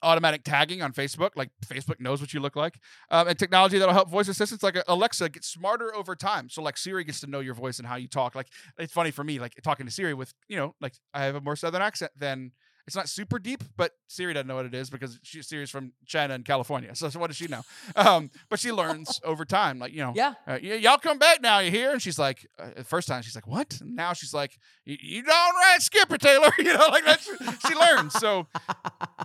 automatic 0.03 0.45
tagging 0.45 0.83
on 0.83 0.93
Facebook, 0.93 1.31
like 1.37 1.51
Facebook 1.65 2.01
knows 2.01 2.21
what 2.21 2.35
you 2.35 2.41
look 2.41 2.57
like, 2.57 2.79
um, 3.11 3.29
and 3.29 3.39
technology 3.39 3.79
that'll 3.79 3.95
help 3.95 4.11
voice 4.11 4.29
assistants 4.29 4.63
like 4.63 4.77
uh, 4.77 4.83
Alexa 4.89 5.29
get 5.29 5.45
smarter 5.45 5.95
over 5.95 6.15
time. 6.15 6.49
So 6.49 6.63
like 6.63 6.77
Siri 6.77 7.05
gets 7.05 7.21
to 7.21 7.27
know 7.27 7.41
your 7.41 7.55
voice 7.55 7.79
and 7.79 7.89
how 7.89 7.97
you 7.97 8.09
talk. 8.09 8.35
Like 8.35 8.49
it's 8.79 8.93
funny 8.93 9.11
for 9.11 9.25
me, 9.25 9.39
like 9.39 9.55
talking 9.63 9.87
to 9.87 9.93
Siri 9.93 10.15
with 10.15 10.33
you 10.49 10.57
know, 10.57 10.75
like 10.81 10.95
I 11.13 11.25
have 11.25 11.35
a 11.35 11.41
more 11.41 11.57
southern 11.57 11.83
accent 11.83 12.13
than. 12.19 12.53
It's 12.87 12.97
not 12.97 13.09
super 13.09 13.39
deep, 13.39 13.65
but 13.77 13.93
Siri 14.09 14.35
doesn't 14.35 14.47
know 14.47 14.57
what 14.57 14.67
it 14.67 14.75
is 14.75 14.91
because 14.91 15.19
she, 15.23 15.41
Siri's 15.43 15.71
from 15.71 15.93
China 16.05 16.35
and 16.35 16.45
California. 16.45 16.95
So, 16.95 17.09
so 17.09 17.19
what 17.19 17.29
does 17.29 17.37
she 17.37 17.47
know? 17.47 17.63
Um, 17.97 18.31
but 18.51 18.61
she 18.61 18.73
learns 18.73 19.21
over 19.25 19.45
time. 19.47 19.79
Like 19.79 19.93
you 19.93 20.01
know, 20.01 20.13
yeah. 20.15 20.35
uh, 20.47 20.59
y- 20.63 20.75
y'all 20.75 20.99
come 20.99 21.19
back 21.19 21.41
now. 21.41 21.61
You 21.61 21.71
hear? 21.71 21.93
And 21.93 22.03
she's 22.03 22.19
like, 22.19 22.47
uh, 22.59 22.71
the 22.77 22.85
first 22.85 23.09
time 23.09 23.23
she's 23.23 23.35
like, 23.35 23.47
what? 23.47 23.81
And 23.81 23.97
now 23.97 24.13
she's 24.13 24.35
like, 24.35 24.59
you 24.85 25.23
don't 25.23 25.55
right, 25.55 25.79
Skipper 25.81 26.19
Taylor. 26.19 26.53
you 26.59 26.75
know, 26.75 26.89
like 26.91 27.05
that's 27.05 27.25
she 27.67 27.75
learns. 27.75 28.13
So 28.15 28.47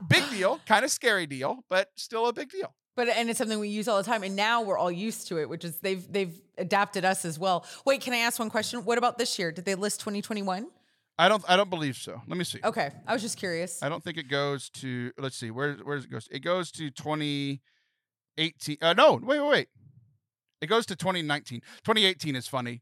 big 0.07 0.24
deal, 0.32 0.60
kind 0.66 0.86
of 0.86 0.91
scary 0.91 1.26
deal, 1.26 1.66
but 1.70 1.89
still 1.95 2.28
a 2.28 2.34
big 2.34 2.49
deal. 2.49 2.74
But 2.95 3.10
and 3.10 3.30
it's 3.30 3.38
something 3.38 3.60
we 3.60 3.70
use 3.70 3.88
all 3.88 3.97
the 3.97 4.03
time, 4.03 4.24
and 4.24 4.36
now 4.36 4.62
we're 4.62 4.78
all 4.78 4.91
used 4.91 5.28
to 5.30 5.39
it, 5.39 5.49
which 5.49 5.64
is 5.66 5.80
they've 5.80 6.05
they've 6.12 6.34
adapted 6.57 7.03
us 7.05 7.26
as 7.26 7.38
well. 7.38 7.66
Wait, 7.86 8.01
can 8.01 8.14
I 8.14 8.18
ask 8.18 8.39
one 8.39 8.49
question? 8.49 8.84
What 8.86 8.97
about 8.97 9.18
this 9.18 9.38
year? 9.39 9.51
Did 9.51 9.66
they 9.66 9.76
list 9.76 9.99
2021? 10.01 10.68
I 11.20 11.28
don't, 11.28 11.43
I 11.49 11.57
don't 11.57 11.70
believe 11.70 11.97
so. 11.97 12.22
Let 12.28 12.38
me 12.38 12.43
see. 12.45 12.59
Okay, 12.63 12.91
I 13.05 13.11
was 13.13 13.22
just 13.22 13.38
curious. 13.38 13.84
I 13.84 13.89
don't 13.89 14.01
think 14.03 14.17
it 14.17 14.30
goes 14.30 14.70
to. 14.82 15.11
Let's 15.17 15.36
see. 15.36 15.51
Where, 15.51 15.74
where 15.84 15.97
does 15.97 16.05
it 16.05 16.11
go? 16.11 16.20
It 16.32 16.39
goes 16.39 16.72
to 16.72 16.89
2018. 16.91 18.78
Uh, 18.82 18.93
no, 18.93 19.20
wait, 19.22 19.39
wait, 19.39 19.49
wait. 19.49 19.67
It 20.61 20.67
goes 20.67 20.86
to 20.88 20.95
2019. 20.95 21.61
2018 21.84 22.36
is 22.36 22.47
funny. 22.47 22.82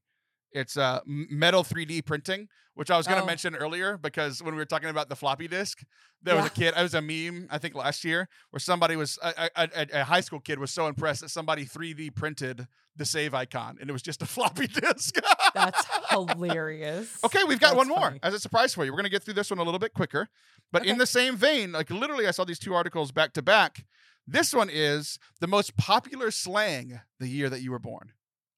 It's 0.52 0.78
uh 0.78 1.00
metal 1.06 1.64
3D 1.64 2.06
printing, 2.06 2.48
which 2.74 2.90
I 2.90 2.98
was 2.98 3.06
going 3.06 3.18
to 3.20 3.24
Oh. 3.24 3.28
mention 3.28 3.56
earlier 3.56 3.98
because 3.98 4.42
when 4.42 4.54
we 4.56 4.60
were 4.60 4.66
talking 4.66 4.90
about 4.90 5.10
the 5.10 5.16
floppy 5.16 5.48
disk, 5.48 5.84
there 6.24 6.36
was 6.36 6.46
a 6.46 6.50
kid. 6.50 6.74
It 6.78 6.82
was 6.82 6.94
a 6.94 7.02
meme 7.02 7.48
I 7.52 7.58
think 7.58 7.76
last 7.76 8.04
year 8.06 8.30
where 8.52 8.60
somebody 8.60 8.96
was 8.96 9.20
a, 9.22 9.50
a, 9.56 9.70
a, 9.76 9.88
a 10.02 10.04
high 10.06 10.22
school 10.22 10.40
kid 10.40 10.58
was 10.58 10.72
so 10.72 10.88
impressed 10.88 11.22
that 11.22 11.30
somebody 11.30 11.66
3D 11.66 12.16
printed 12.16 12.68
the 12.96 13.06
save 13.06 13.34
icon 13.34 13.78
and 13.82 13.90
it 13.90 13.94
was 13.94 14.02
just 14.02 14.22
a 14.22 14.26
floppy 14.36 14.68
disk. 14.68 15.16
That's 15.58 15.86
hilarious. 16.10 17.20
Okay, 17.24 17.44
we've 17.48 17.60
got 17.60 17.76
one 17.76 17.88
more 17.88 18.00
funny. 18.00 18.20
as 18.24 18.34
a 18.34 18.40
surprise 18.40 18.74
for 18.74 18.86
you. 18.86 18.92
We're 18.92 18.98
going 18.98 19.06
to 19.06 19.12
get 19.12 19.24
through 19.24 19.36
this 19.36 19.50
one 19.50 19.60
a 19.60 19.64
little 19.64 19.80
bit 19.80 19.94
quicker. 19.94 20.30
But 20.72 20.86
in 20.86 20.98
the 20.98 21.06
same 21.06 21.38
vein, 21.38 21.72
like 21.72 21.90
literally, 21.90 22.28
I 22.28 22.32
saw 22.32 22.44
these 22.44 22.60
two 22.60 22.74
articles 22.74 23.12
back 23.12 23.34
to 23.34 23.42
back. 23.42 23.86
This 24.26 24.54
one 24.54 24.70
is 24.72 25.20
the 25.40 25.48
most 25.48 25.78
popular 25.78 26.32
slang 26.32 27.00
the 27.20 27.28
year 27.28 27.50
that 27.50 27.62
you 27.62 27.72
were 27.72 27.80
born. 27.80 28.12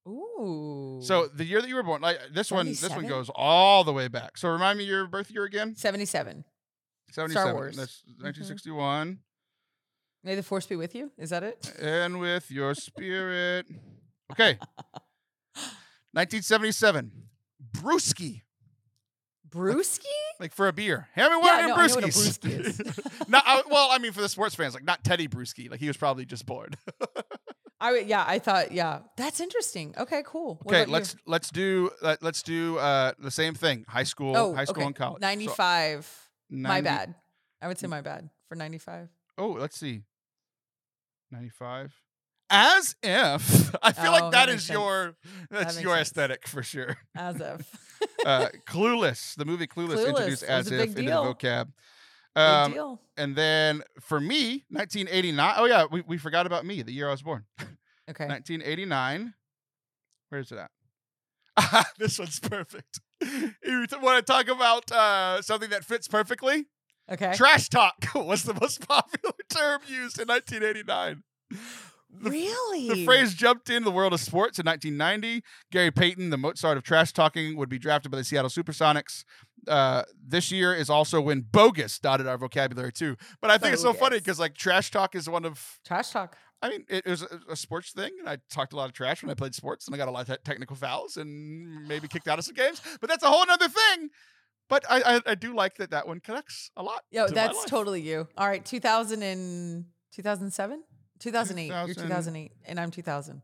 Ooh. 0.08 1.00
So 1.02 1.28
the 1.28 1.44
year 1.44 1.60
that 1.60 1.68
you 1.68 1.76
were 1.76 1.82
born, 1.82 2.02
like 2.02 2.18
this 2.32 2.50
one, 2.50 2.66
this 2.66 2.90
one 2.90 3.06
goes 3.06 3.30
all 3.34 3.84
the 3.84 3.92
way 3.92 4.08
back. 4.08 4.36
So 4.36 4.48
remind 4.48 4.78
me 4.78 4.84
your 4.84 5.06
birth 5.06 5.30
year 5.30 5.44
again. 5.44 5.76
77. 5.76 6.44
77. 7.12 7.54
Wars. 7.54 7.76
That's 7.76 8.02
mm-hmm. 8.02 8.24
1961. 8.24 9.18
May 10.24 10.34
the 10.34 10.42
force 10.42 10.66
be 10.66 10.76
with 10.76 10.94
you. 10.94 11.12
Is 11.16 11.30
that 11.30 11.42
it? 11.42 11.72
And 11.80 12.20
with 12.20 12.50
your 12.50 12.74
spirit. 12.74 13.66
Okay. 14.32 14.58
1977. 16.12 17.12
Brewski. 17.72 18.42
Brewski? 19.48 20.04
Like 20.38 20.54
for 20.54 20.68
a 20.68 20.72
beer. 20.72 21.08
Hand 21.14 21.32
me 21.32 21.36
one 21.38 21.46
Yeah, 21.46 21.52
of 21.52 21.58
them 21.60 21.68
no, 21.68 21.74
I 21.74 21.86
know 21.86 21.94
what 21.96 22.04
a 22.04 22.06
brewskis. 22.08 22.38
brewski 22.38 22.60
is. 22.66 23.00
not, 23.28 23.42
uh, 23.46 23.62
well, 23.70 23.88
I 23.90 23.98
mean, 23.98 24.12
for 24.12 24.20
the 24.20 24.28
sports 24.28 24.54
fans, 24.54 24.74
like 24.74 24.84
not 24.84 25.02
Tedy 25.02 25.28
Bruschi. 25.28 25.70
Like 25.70 25.80
he 25.80 25.88
was 25.88 25.96
probably 25.96 26.24
just 26.24 26.46
bored. 26.46 26.76
I 27.82 27.98
yeah, 28.00 28.24
I 28.26 28.38
thought 28.38 28.72
yeah, 28.72 29.00
that's 29.16 29.40
interesting. 29.40 29.94
Okay, 29.98 30.22
cool. 30.26 30.60
What 30.64 30.74
okay, 30.74 30.84
let's 30.90 31.16
let's 31.26 31.50
do 31.50 31.90
let, 32.02 32.22
let's 32.22 32.42
do 32.42 32.76
uh 32.78 33.12
the 33.18 33.30
same 33.30 33.54
thing. 33.54 33.86
High 33.88 34.02
school, 34.02 34.36
Oh, 34.36 34.54
high 34.54 34.66
school 34.66 34.82
okay. 34.82 34.86
and 34.88 34.94
college. 34.94 35.22
So, 35.22 35.26
95. 35.26 36.28
my 36.50 36.82
bad. 36.82 37.14
I 37.62 37.68
would 37.68 37.78
say 37.78 37.86
my 37.86 38.02
bad 38.02 38.28
for 38.48 38.54
95. 38.54 39.08
Oh, 39.38 39.56
let's 39.58 39.78
see. 39.78 40.02
95. 41.30 41.94
As 42.50 42.96
if 43.02 43.74
I 43.82 43.92
feel 43.92 44.08
Oh, 44.08 44.12
like 44.12 44.32
that 44.32 44.46
that 44.46 44.48
makes 44.48 44.64
sense. 44.64 44.76
your 44.78 45.14
that's 45.50 45.76
makes 45.76 45.82
your 45.82 45.96
sense. 45.96 46.08
aesthetic 46.08 46.48
for 46.48 46.62
sure. 46.62 46.96
As 47.16 47.40
if. 47.40 47.76
Uh 48.24 48.48
Clueless, 48.66 49.34
the 49.36 49.44
movie 49.44 49.66
Clueless, 49.66 49.96
Clueless, 49.98 50.08
introduced 50.08 50.42
as 50.42 50.70
if 50.72 50.80
into 50.88 51.02
the 51.02 51.10
vocab. 51.10 51.68
Um, 52.34 52.72
deal. 52.72 53.00
and 53.18 53.36
then 53.36 53.82
for 54.00 54.18
me, 54.20 54.64
1989. 54.70 55.54
Oh 55.58 55.66
yeah, 55.66 55.84
we, 55.90 56.00
we 56.02 56.16
forgot 56.16 56.46
about 56.46 56.64
me, 56.64 56.80
the 56.82 56.92
year 56.92 57.08
I 57.08 57.10
was 57.10 57.20
born. 57.22 57.44
Okay. 58.08 58.26
1989. 58.26 59.34
Where's 60.30 60.50
it 60.50 60.58
at? 60.58 61.86
this 61.98 62.18
one's 62.18 62.40
perfect. 62.40 63.00
You 63.22 63.86
want 64.00 64.24
to 64.24 64.32
talk 64.32 64.48
about 64.48 64.90
uh, 64.90 65.42
something 65.42 65.68
that 65.70 65.84
fits 65.84 66.08
perfectly? 66.08 66.66
Okay. 67.12 67.34
Trash 67.34 67.68
talk 67.68 67.96
was 68.14 68.44
the 68.44 68.54
most 68.54 68.86
popular 68.88 69.34
term 69.50 69.80
used 69.86 70.18
in 70.18 70.28
1989. 70.28 71.22
The, 72.12 72.30
really? 72.30 72.88
the 72.88 73.04
phrase 73.04 73.34
jumped 73.34 73.70
in 73.70 73.84
the 73.84 73.90
world 73.90 74.12
of 74.12 74.20
sports 74.20 74.58
in 74.58 74.66
1990. 74.66 75.42
Gary 75.70 75.90
Payton, 75.90 76.30
the 76.30 76.36
Mozart 76.36 76.76
of 76.76 76.82
trash 76.82 77.12
talking, 77.12 77.56
would 77.56 77.68
be 77.68 77.78
drafted 77.78 78.10
by 78.10 78.18
the 78.18 78.24
Seattle 78.24 78.50
Supersonics. 78.50 79.24
Uh, 79.68 80.02
this 80.26 80.50
year 80.50 80.74
is 80.74 80.90
also 80.90 81.20
when 81.20 81.42
bogus 81.42 81.98
dotted 81.98 82.26
our 82.26 82.38
vocabulary 82.38 82.92
too. 82.92 83.16
But 83.40 83.50
I 83.50 83.58
think 83.58 83.74
it's 83.74 83.82
so 83.82 83.92
funny 83.92 84.18
because 84.18 84.38
like 84.38 84.54
trash 84.54 84.90
talk 84.90 85.14
is 85.14 85.28
one 85.28 85.44
of 85.44 85.78
Trash 85.84 86.10
talk. 86.10 86.36
I 86.62 86.68
mean, 86.68 86.84
it, 86.88 87.06
was 87.06 87.26
a, 87.48 87.56
sports 87.56 87.92
thing, 87.92 88.12
and 88.18 88.28
I 88.28 88.36
talked 88.50 88.74
a 88.74 88.76
lot 88.76 88.84
of 88.84 88.92
trash 88.92 89.22
when 89.22 89.30
I 89.30 89.34
played 89.34 89.54
sports, 89.54 89.86
and 89.86 89.94
I 89.94 89.98
got 89.98 90.08
a 90.08 90.10
lot 90.10 90.28
of 90.28 90.36
te- 90.36 90.42
technical 90.44 90.76
fouls, 90.76 91.16
and 91.16 91.88
maybe 91.88 92.06
kicked 92.06 92.28
out 92.28 92.38
of 92.38 92.44
some 92.44 92.54
games. 92.54 92.82
But 93.00 93.08
that's 93.08 93.24
a 93.24 93.30
whole 93.30 93.44
other 93.48 93.68
thing. 93.68 94.10
But 94.68 94.84
I, 94.88 95.16
I, 95.16 95.20
I 95.26 95.34
do 95.34 95.54
like 95.54 95.76
that 95.76 95.90
that 95.90 96.06
one 96.06 96.20
connects 96.20 96.70
a 96.76 96.82
lot. 96.82 97.02
Yo, 97.10 97.26
to 97.26 97.32
that's 97.32 97.64
totally 97.64 98.02
you. 98.02 98.28
All 98.36 98.46
right, 98.46 98.64
2000 98.64 99.22
and 99.22 99.86
2007? 100.12 100.82
2008. 101.20 101.66
You're 101.86 101.94
2008 101.94 102.52
and 102.66 102.80
I'm 102.80 102.90
2000. 102.90 103.42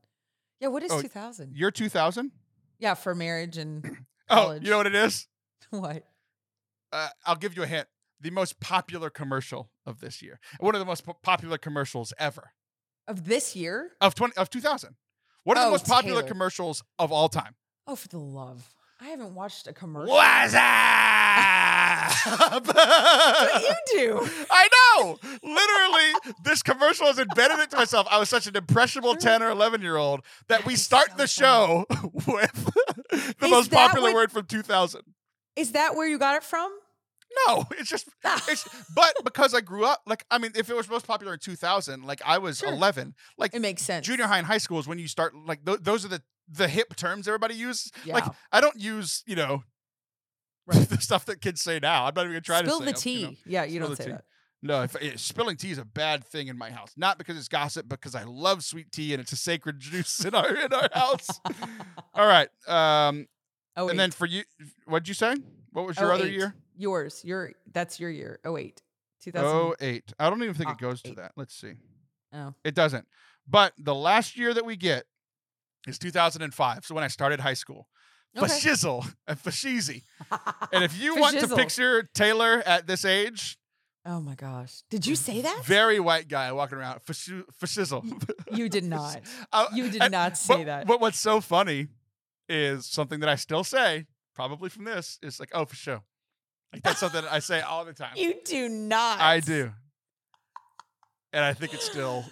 Yeah, 0.60 0.68
what 0.68 0.82
is 0.82 0.90
Oh, 0.92 1.00
2000? 1.02 1.52
You're 1.54 1.70
2000. 1.70 2.32
Yeah, 2.78 2.94
for 2.94 3.14
marriage 3.14 3.56
and 3.58 3.84
Oh, 4.28 4.52
you 4.52 4.70
know 4.70 4.78
what 4.78 4.86
it 4.86 4.94
is? 4.94 5.28
what? 5.70 6.04
Uh, 6.92 7.08
I'll 7.24 7.36
give 7.36 7.56
you 7.56 7.62
a 7.62 7.66
hint. 7.66 7.86
The 8.20 8.30
most 8.30 8.58
popular 8.60 9.10
commercial 9.10 9.70
of 9.84 10.00
this 10.00 10.22
year, 10.22 10.40
one 10.58 10.74
of 10.74 10.78
the 10.78 10.86
most 10.86 11.04
po- 11.04 11.18
popular 11.22 11.58
commercials 11.58 12.12
ever 12.18 12.52
Of 13.06 13.26
this 13.26 13.54
year? 13.54 13.92
of 14.00 14.14
20 14.14 14.34
of 14.36 14.48
2000. 14.50 14.96
One 15.44 15.56
of 15.58 15.62
the 15.62 15.68
Oh, 15.68 15.70
most 15.72 15.86
popular 15.86 16.22
Taylor. 16.22 16.28
commercials 16.28 16.82
of 16.98 17.12
all 17.12 17.28
time. 17.28 17.54
Oh, 17.86 17.94
for 17.94 18.08
the 18.08 18.18
love. 18.18 18.74
I 18.98 19.08
haven't 19.08 19.34
watched 19.34 19.66
a 19.66 19.72
commercial. 19.74 20.14
What's 20.14 20.54
up? 20.54 20.62
What 22.66 23.62
you 23.62 23.74
do? 23.92 24.28
I 24.50 24.68
know. 24.96 25.18
Literally, 25.42 26.34
this 26.44 26.62
commercial 26.62 27.06
has 27.06 27.18
embedded 27.18 27.58
it 27.58 27.70
to 27.72 27.76
myself. 27.76 28.06
I 28.10 28.18
was 28.18 28.28
such 28.30 28.46
an 28.46 28.56
impressionable 28.56 29.14
10 29.14 29.42
or 29.42 29.50
11 29.50 29.82
year 29.82 29.96
old 29.96 30.20
that 30.48 30.64
we 30.64 30.76
start 30.76 31.10
so 31.10 31.16
the 31.18 31.26
show 31.26 31.84
with 32.26 32.70
the 33.10 33.34
Is 33.44 33.50
most 33.50 33.70
popular 33.70 34.08
what- 34.10 34.14
word 34.14 34.32
from 34.32 34.46
2000. 34.46 35.02
Is 35.56 35.72
that 35.72 35.94
where 35.94 36.06
you 36.08 36.18
got 36.18 36.36
it 36.36 36.42
from? 36.42 36.70
No, 37.48 37.64
it's 37.78 37.88
just 37.90 38.08
it's 38.48 38.66
but 38.94 39.14
because 39.24 39.52
I 39.52 39.60
grew 39.60 39.84
up 39.84 40.00
like 40.06 40.24
I 40.30 40.38
mean 40.38 40.52
if 40.54 40.70
it 40.70 40.76
was 40.76 40.88
most 40.88 41.06
popular 41.06 41.34
in 41.34 41.38
2000 41.38 42.04
like 42.04 42.22
I 42.24 42.38
was 42.38 42.58
Sure. 42.58 42.70
11 42.72 43.14
like 43.36 43.52
It 43.54 43.60
makes 43.60 43.82
sense. 43.82 44.06
junior 44.06 44.26
high 44.26 44.38
and 44.38 44.46
high 44.46 44.56
school 44.58 44.78
is 44.78 44.86
when 44.86 44.98
you 44.98 45.08
start 45.08 45.34
like 45.34 45.64
th- 45.66 45.80
those 45.82 46.04
are 46.04 46.08
the 46.08 46.22
the 46.48 46.68
hip 46.68 46.94
terms 46.96 47.26
everybody 47.26 47.54
uses 47.54 47.90
like 48.06 48.24
I 48.52 48.60
don't 48.60 48.80
use 48.80 49.22
you 49.26 49.36
know 49.36 49.62
Right. 50.66 50.88
the 50.88 51.00
stuff 51.00 51.26
that 51.26 51.40
kids 51.40 51.60
say 51.60 51.78
now 51.80 52.06
I'm 52.06 52.14
not 52.14 52.22
even 52.22 52.32
gonna 52.32 52.40
try 52.40 52.60
to 52.62 52.66
Spill 52.68 52.80
to 52.80 52.84
the 52.86 52.96
say 52.96 53.10
'em, 53.10 53.14
you 53.14 53.26
tea. 53.26 53.30
know? 53.30 53.36
Yeah, 53.46 53.64
you 53.64 53.78
don't 53.80 53.96
say 53.96 54.04
tea. 54.06 54.10
that. 54.12 54.24
No, 54.62 54.82
if, 54.82 54.96
eh, 55.00 55.12
spilling 55.16 55.56
tea 55.56 55.70
is 55.70 55.78
a 55.78 55.84
bad 55.84 56.24
thing 56.24 56.48
in 56.48 56.58
my 56.58 56.70
house. 56.70 56.92
Not 56.96 57.18
because 57.18 57.36
it's 57.36 57.46
gossip, 57.46 57.88
because 57.88 58.14
I 58.16 58.24
love 58.24 58.64
sweet 58.64 58.90
tea 58.90 59.12
and 59.12 59.20
it's 59.20 59.30
a 59.30 59.36
sacred 59.36 59.78
juice 59.78 60.24
in 60.24 60.34
our 60.34 60.52
in 60.56 60.72
our 60.72 60.88
house. 60.92 61.28
All 62.14 62.26
right. 62.26 62.48
Um, 62.66 63.26
Oh, 63.78 63.88
and 63.88 64.00
then 64.00 64.10
for 64.10 64.24
you, 64.26 64.42
what'd 64.86 65.06
you 65.06 65.12
say? 65.14 65.36
What 65.72 65.86
was 65.86 65.98
your 65.98 66.10
Oh, 66.10 66.14
other 66.14 66.24
eight. 66.24 66.32
year? 66.32 66.54
yours. 66.76 67.20
Your 67.24 67.52
that's 67.72 68.00
your 68.00 68.10
year. 68.10 68.40
Oh 68.44 68.56
eight. 68.56 68.82
2000. 69.22 69.46
Oh 69.46 69.74
eight. 69.80 70.12
I 70.18 70.30
don't 70.30 70.42
even 70.42 70.54
think 70.54 70.70
Ah, 70.70 70.72
it 70.72 70.78
goes 70.78 71.02
to 71.02 71.14
that. 71.16 71.32
Let's 71.36 71.54
see. 71.54 71.74
Oh. 72.32 72.54
It 72.64 72.74
doesn't. 72.74 73.06
But 73.46 73.74
the 73.78 73.94
last 73.94 74.36
year 74.38 74.52
that 74.54 74.64
we 74.64 74.76
get 74.76 75.04
is 75.86 75.98
2005. 75.98 76.84
So 76.84 76.94
when 76.94 77.04
I 77.04 77.08
started 77.08 77.40
high 77.40 77.54
school. 77.54 77.88
Okay. 78.36 78.46
Fashizzle 78.48 79.06
and 79.26 79.38
fashizy. 79.42 80.02
And 80.70 80.84
if 80.84 81.00
you 81.00 81.16
want 81.20 81.38
to 81.40 81.48
picture 81.56 82.06
Taylor 82.14 82.62
at 82.66 82.86
this 82.86 83.04
age, 83.04 83.58
Oh 84.08 84.20
my 84.20 84.34
gosh. 84.36 84.82
Did 84.90 85.04
you 85.06 85.16
say 85.16 85.40
that? 85.40 85.62
very 85.64 85.98
white 85.98 86.28
guy 86.28 86.52
walking 86.52 86.78
around, 86.78 87.00
fashi- 87.00 87.44
fashizzle. 87.60 88.04
You 88.52 88.68
did 88.68 88.84
not. 88.84 89.20
Uh, 89.52 89.66
You 89.72 89.90
did 89.90 90.02
and- 90.02 90.12
not 90.12 90.36
say 90.36 90.58
but, 90.58 90.66
that. 90.66 90.86
But 90.86 91.00
what's 91.00 91.18
so 91.18 91.40
funny 91.40 91.88
is 92.48 92.86
something 92.86 93.20
that 93.20 93.28
I 93.28 93.34
still 93.36 93.64
say, 93.64 94.06
probably 94.34 94.68
from 94.68 94.84
this, 94.84 95.18
is 95.22 95.40
like, 95.40 95.50
oh, 95.54 95.64
for 95.64 95.74
sure. 95.74 96.02
Like 96.72 96.82
that's 96.82 97.00
something 97.00 97.24
I 97.28 97.38
say 97.40 97.62
all 97.62 97.84
the 97.84 97.94
time. 97.94 98.12
You 98.16 98.34
do 98.44 98.68
not. 98.68 99.18
I 99.20 99.40
do. 99.40 99.72
And 101.32 101.42
I 101.44 101.52
think 101.54 101.74
it's 101.74 101.86
still 101.86 102.24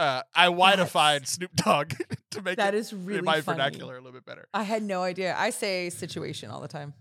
uh 0.00 0.22
I 0.34 0.46
whiteified 0.48 1.26
Snoop 1.26 1.54
Dogg 1.56 1.92
to 2.30 2.42
make 2.42 2.56
That 2.56 2.74
it 2.74 2.78
is 2.78 2.92
really 2.92 3.18
in 3.18 3.24
my 3.24 3.40
funny. 3.40 3.56
vernacular 3.58 3.94
a 3.94 3.98
little 4.00 4.12
bit 4.12 4.24
better. 4.24 4.48
I 4.54 4.62
had 4.62 4.82
no 4.82 5.02
idea. 5.02 5.34
I 5.38 5.50
say 5.50 5.90
situation 5.90 6.50
all 6.50 6.60
the 6.60 6.68
time. 6.68 6.94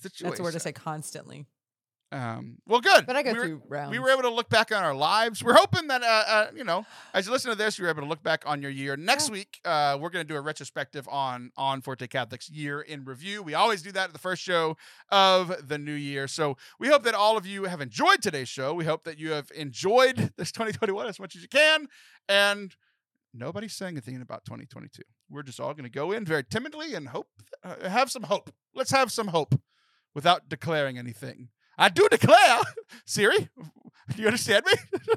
Situation. 0.00 0.28
That's 0.30 0.40
a 0.40 0.42
word 0.42 0.54
I 0.54 0.58
say 0.58 0.72
constantly. 0.72 1.46
Um, 2.12 2.58
well, 2.66 2.80
good. 2.80 3.06
But 3.06 3.14
I 3.14 3.22
go 3.22 3.32
we 3.32 3.54
were, 3.54 3.60
rounds. 3.68 3.92
we 3.92 4.00
were 4.00 4.10
able 4.10 4.22
to 4.22 4.30
look 4.34 4.48
back 4.48 4.72
on 4.72 4.82
our 4.82 4.94
lives. 4.94 5.44
We're 5.44 5.54
hoping 5.54 5.86
that, 5.88 6.02
uh, 6.02 6.24
uh, 6.26 6.46
you 6.56 6.64
know, 6.64 6.84
as 7.14 7.26
you 7.26 7.32
listen 7.32 7.50
to 7.52 7.56
this, 7.56 7.78
you're 7.78 7.88
able 7.88 8.02
to 8.02 8.08
look 8.08 8.22
back 8.22 8.42
on 8.46 8.60
your 8.60 8.70
year. 8.72 8.96
Next 8.96 9.28
Yeah. 9.28 9.32
week, 9.32 9.60
uh, 9.64 9.96
we're 10.00 10.10
going 10.10 10.26
to 10.26 10.28
do 10.28 10.36
a 10.36 10.40
retrospective 10.40 11.06
on 11.08 11.52
on 11.56 11.80
Forte 11.82 12.04
Catholic's 12.08 12.50
year 12.50 12.80
in 12.80 13.04
review. 13.04 13.44
We 13.44 13.54
always 13.54 13.80
do 13.80 13.92
that 13.92 14.06
at 14.06 14.12
the 14.12 14.18
first 14.18 14.42
show 14.42 14.76
of 15.10 15.68
the 15.68 15.78
new 15.78 15.92
year. 15.94 16.26
So 16.26 16.56
we 16.80 16.88
hope 16.88 17.04
that 17.04 17.14
all 17.14 17.36
of 17.36 17.46
you 17.46 17.64
have 17.64 17.80
enjoyed 17.80 18.22
today's 18.22 18.48
show. 18.48 18.74
We 18.74 18.86
hope 18.86 19.04
that 19.04 19.18
you 19.18 19.30
have 19.30 19.52
enjoyed 19.54 20.16
this 20.36 20.50
2021 20.50 21.06
as 21.06 21.20
much 21.20 21.36
as 21.36 21.42
you 21.42 21.48
can. 21.48 21.86
And 22.28 22.74
nobody's 23.32 23.74
saying 23.74 23.92
anything 23.94 24.20
about 24.20 24.44
2022. 24.44 25.02
We're 25.28 25.44
just 25.44 25.60
all 25.60 25.74
going 25.74 25.84
to 25.84 25.90
go 25.90 26.10
in 26.10 26.24
very 26.24 26.42
timidly 26.42 26.94
and 26.94 27.06
hope, 27.10 27.28
uh, 27.62 27.88
have 27.88 28.10
some 28.10 28.24
hope. 28.24 28.52
Let's 28.74 28.90
have 28.90 29.12
some 29.12 29.28
hope 29.28 29.54
without 30.12 30.48
declaring 30.48 30.98
anything. 30.98 31.50
I 31.80 31.88
do 31.88 32.06
declare, 32.10 32.60
Siri, 33.06 33.48
do 34.14 34.22
you 34.22 34.26
understand 34.26 34.66
me? 34.66 34.72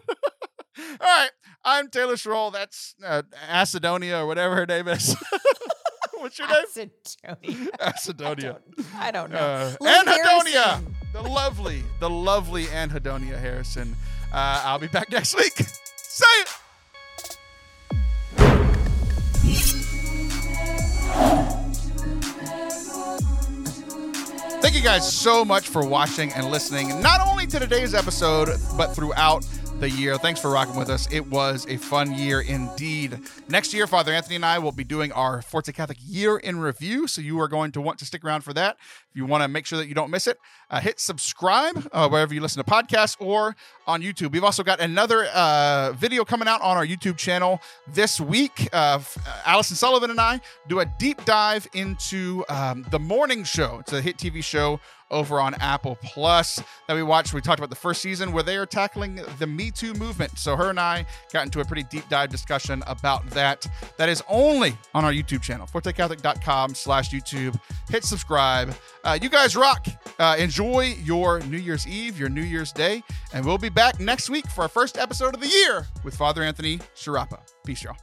All 0.80 0.95
right, 1.01 1.30
I'm 1.66 1.89
Taylor 1.89 2.14
Schroll. 2.16 2.53
That's 2.53 2.95
uh, 3.05 3.24
Acidonia 3.51 4.22
or 4.22 4.28
whatever 4.28 4.55
her 4.55 4.66
name 4.66 4.88
is. 4.88 5.14
What's 6.14 6.39
your 6.39 6.47
name? 6.47 6.64
Acidonia. 6.66 7.70
Acidonia. 7.82 8.59
I 8.95 9.11
don't 9.11 9.30
know. 9.30 9.38
Uh, 9.38 9.76
Anhedonia. 9.82 10.82
The 11.11 11.22
lovely, 11.22 11.84
the 11.99 12.09
lovely 12.09 12.64
Anhedonia 12.68 13.38
Harrison. 13.38 13.93
Uh, 14.32 14.61
I'll 14.64 14.80
be 14.80 14.88
back 14.88 15.11
next 15.11 15.36
week. 15.36 15.57
Say 15.97 16.26
it. 16.39 16.47
Thank 24.74 24.84
you 24.86 24.90
guys 24.90 25.14
so 25.14 25.46
much 25.46 25.68
for 25.68 25.86
watching 25.86 26.34
and 26.34 26.50
listening, 26.50 27.00
not 27.00 27.22
only 27.22 27.46
to 27.46 27.60
today's 27.60 27.94
episode, 27.94 28.50
but 28.76 28.88
throughout 28.88 29.46
the 29.80 29.88
year. 29.88 30.18
Thanks 30.18 30.42
for 30.42 30.50
rocking 30.50 30.76
with 30.76 30.90
us. 30.90 31.08
It 31.12 31.28
was 31.28 31.68
a 31.70 31.78
fun 31.78 32.16
year 32.16 32.42
indeed. 32.42 33.20
Next 33.50 33.72
year, 33.72 33.86
Father 33.86 34.12
Anthony 34.12 34.36
and 34.36 34.44
I 34.44 34.58
will 34.58 34.72
be 34.72 34.84
doing 34.84 35.12
our 35.12 35.44
Forte 35.44 35.72
Catholic 35.74 36.00
year 36.04 36.38
in 36.38 36.60
review, 36.60 37.06
so 37.06 37.22
you 37.22 37.40
are 37.40 37.48
going 37.48 37.72
to 37.74 37.82
want 37.82 38.00
to 38.00 38.06
stick 38.06 38.26
around 38.26 38.42
for 38.42 38.52
that. 38.54 38.78
If 39.12 39.16
you 39.16 39.28
want 39.28 39.44
to 39.44 39.48
make 39.48 39.68
sure 39.68 39.78
that 39.78 39.88
you 39.88 39.94
don't 39.94 40.10
miss 40.10 40.26
it, 40.26 40.40
uh, 40.72 40.80
hit 40.80 41.00
subscribe 41.00 41.88
uh, 41.92 42.10
wherever 42.10 42.34
you 42.34 42.42
listen 42.42 42.64
to 42.64 42.70
podcasts 42.70 43.16
or 43.20 43.56
on 43.88 44.02
YouTube. 44.02 44.32
We've 44.32 44.44
also 44.44 44.64
got 44.64 44.80
another 44.80 45.26
uh, 45.34 45.94
video 45.94 46.24
coming 46.24 46.48
out 46.48 46.62
on 46.62 46.78
our 46.78 46.86
YouTube 46.86 47.18
channel 47.18 47.62
this 47.88 48.20
week. 48.20 48.70
Uh, 48.72 49.00
uh, 49.26 49.42
Allison 49.46 49.76
Sullivan 49.76 50.10
and 50.10 50.20
I 50.20 50.40
do 50.68 50.80
a 50.80 50.86
deep 50.86 51.24
dive 51.26 51.68
into 51.74 52.44
um, 52.50 52.86
the 52.92 53.00
morning 53.00 53.44
show. 53.44 53.80
It's 53.80 53.94
a 53.94 54.02
hit 54.02 54.18
TV 54.18 54.44
show 54.44 54.80
over 55.14 55.40
on 55.40 55.54
Apple 55.56 55.98
Plus 56.02 56.62
that 56.88 56.96
we 56.96 57.04
watched. 57.04 57.34
We 57.34 57.42
talked 57.42 57.60
about 57.60 57.70
the 57.70 57.76
first 57.76 58.02
season 58.02 58.34
where 58.34 58.44
they 58.44 58.58
are 58.58 58.66
tackling 58.66 59.22
the 59.38 59.48
Me 59.48 59.72
Too 59.72 59.94
movement. 59.94 60.38
So 60.38 60.56
her 60.56 60.70
and 60.70 60.80
I 60.80 61.06
got 61.32 61.46
into 61.46 61.62
a 61.62 61.66
pretty 61.66 61.84
deep 61.84 62.10
dive 62.10 62.30
discussion 62.30 62.84
about 62.88 63.26
that. 63.32 63.68
That 63.98 64.10
is 64.10 64.24
only 64.28 64.76
on 64.94 65.06
our 65.06 65.14
YouTube 65.14 65.42
channel, 65.42 65.68
fortecatholic.com 65.68 66.76
slash 66.76 67.12
YouTube. 67.12 67.58
Hit 67.90 68.04
subscribe. 68.04 68.74
Uh, 69.04 69.18
you 69.22 69.30
guys 69.30 69.56
rock. 69.56 69.86
Uh, 70.20 70.36
enjoy 70.40 70.96
your 71.04 71.40
New 71.42 71.58
Year's 71.58 71.88
Eve, 71.88 72.20
your 72.20 72.30
New 72.30 72.42
Year's 72.42 72.72
Day, 72.72 73.04
and 73.34 73.46
we'll 73.46 73.58
be 73.58 73.70
back 73.74 74.00
next 74.00 74.30
week 74.30 74.46
for 74.48 74.62
our 74.62 74.68
first 74.68 74.98
episode 74.98 75.34
of 75.36 75.42
the 75.42 75.48
year 75.48 75.88
with 76.04 76.16
Father 76.16 76.44
Anthony 76.44 76.80
Sharapa. 76.96 77.40
Peace, 77.66 77.84
y'all. 77.84 77.98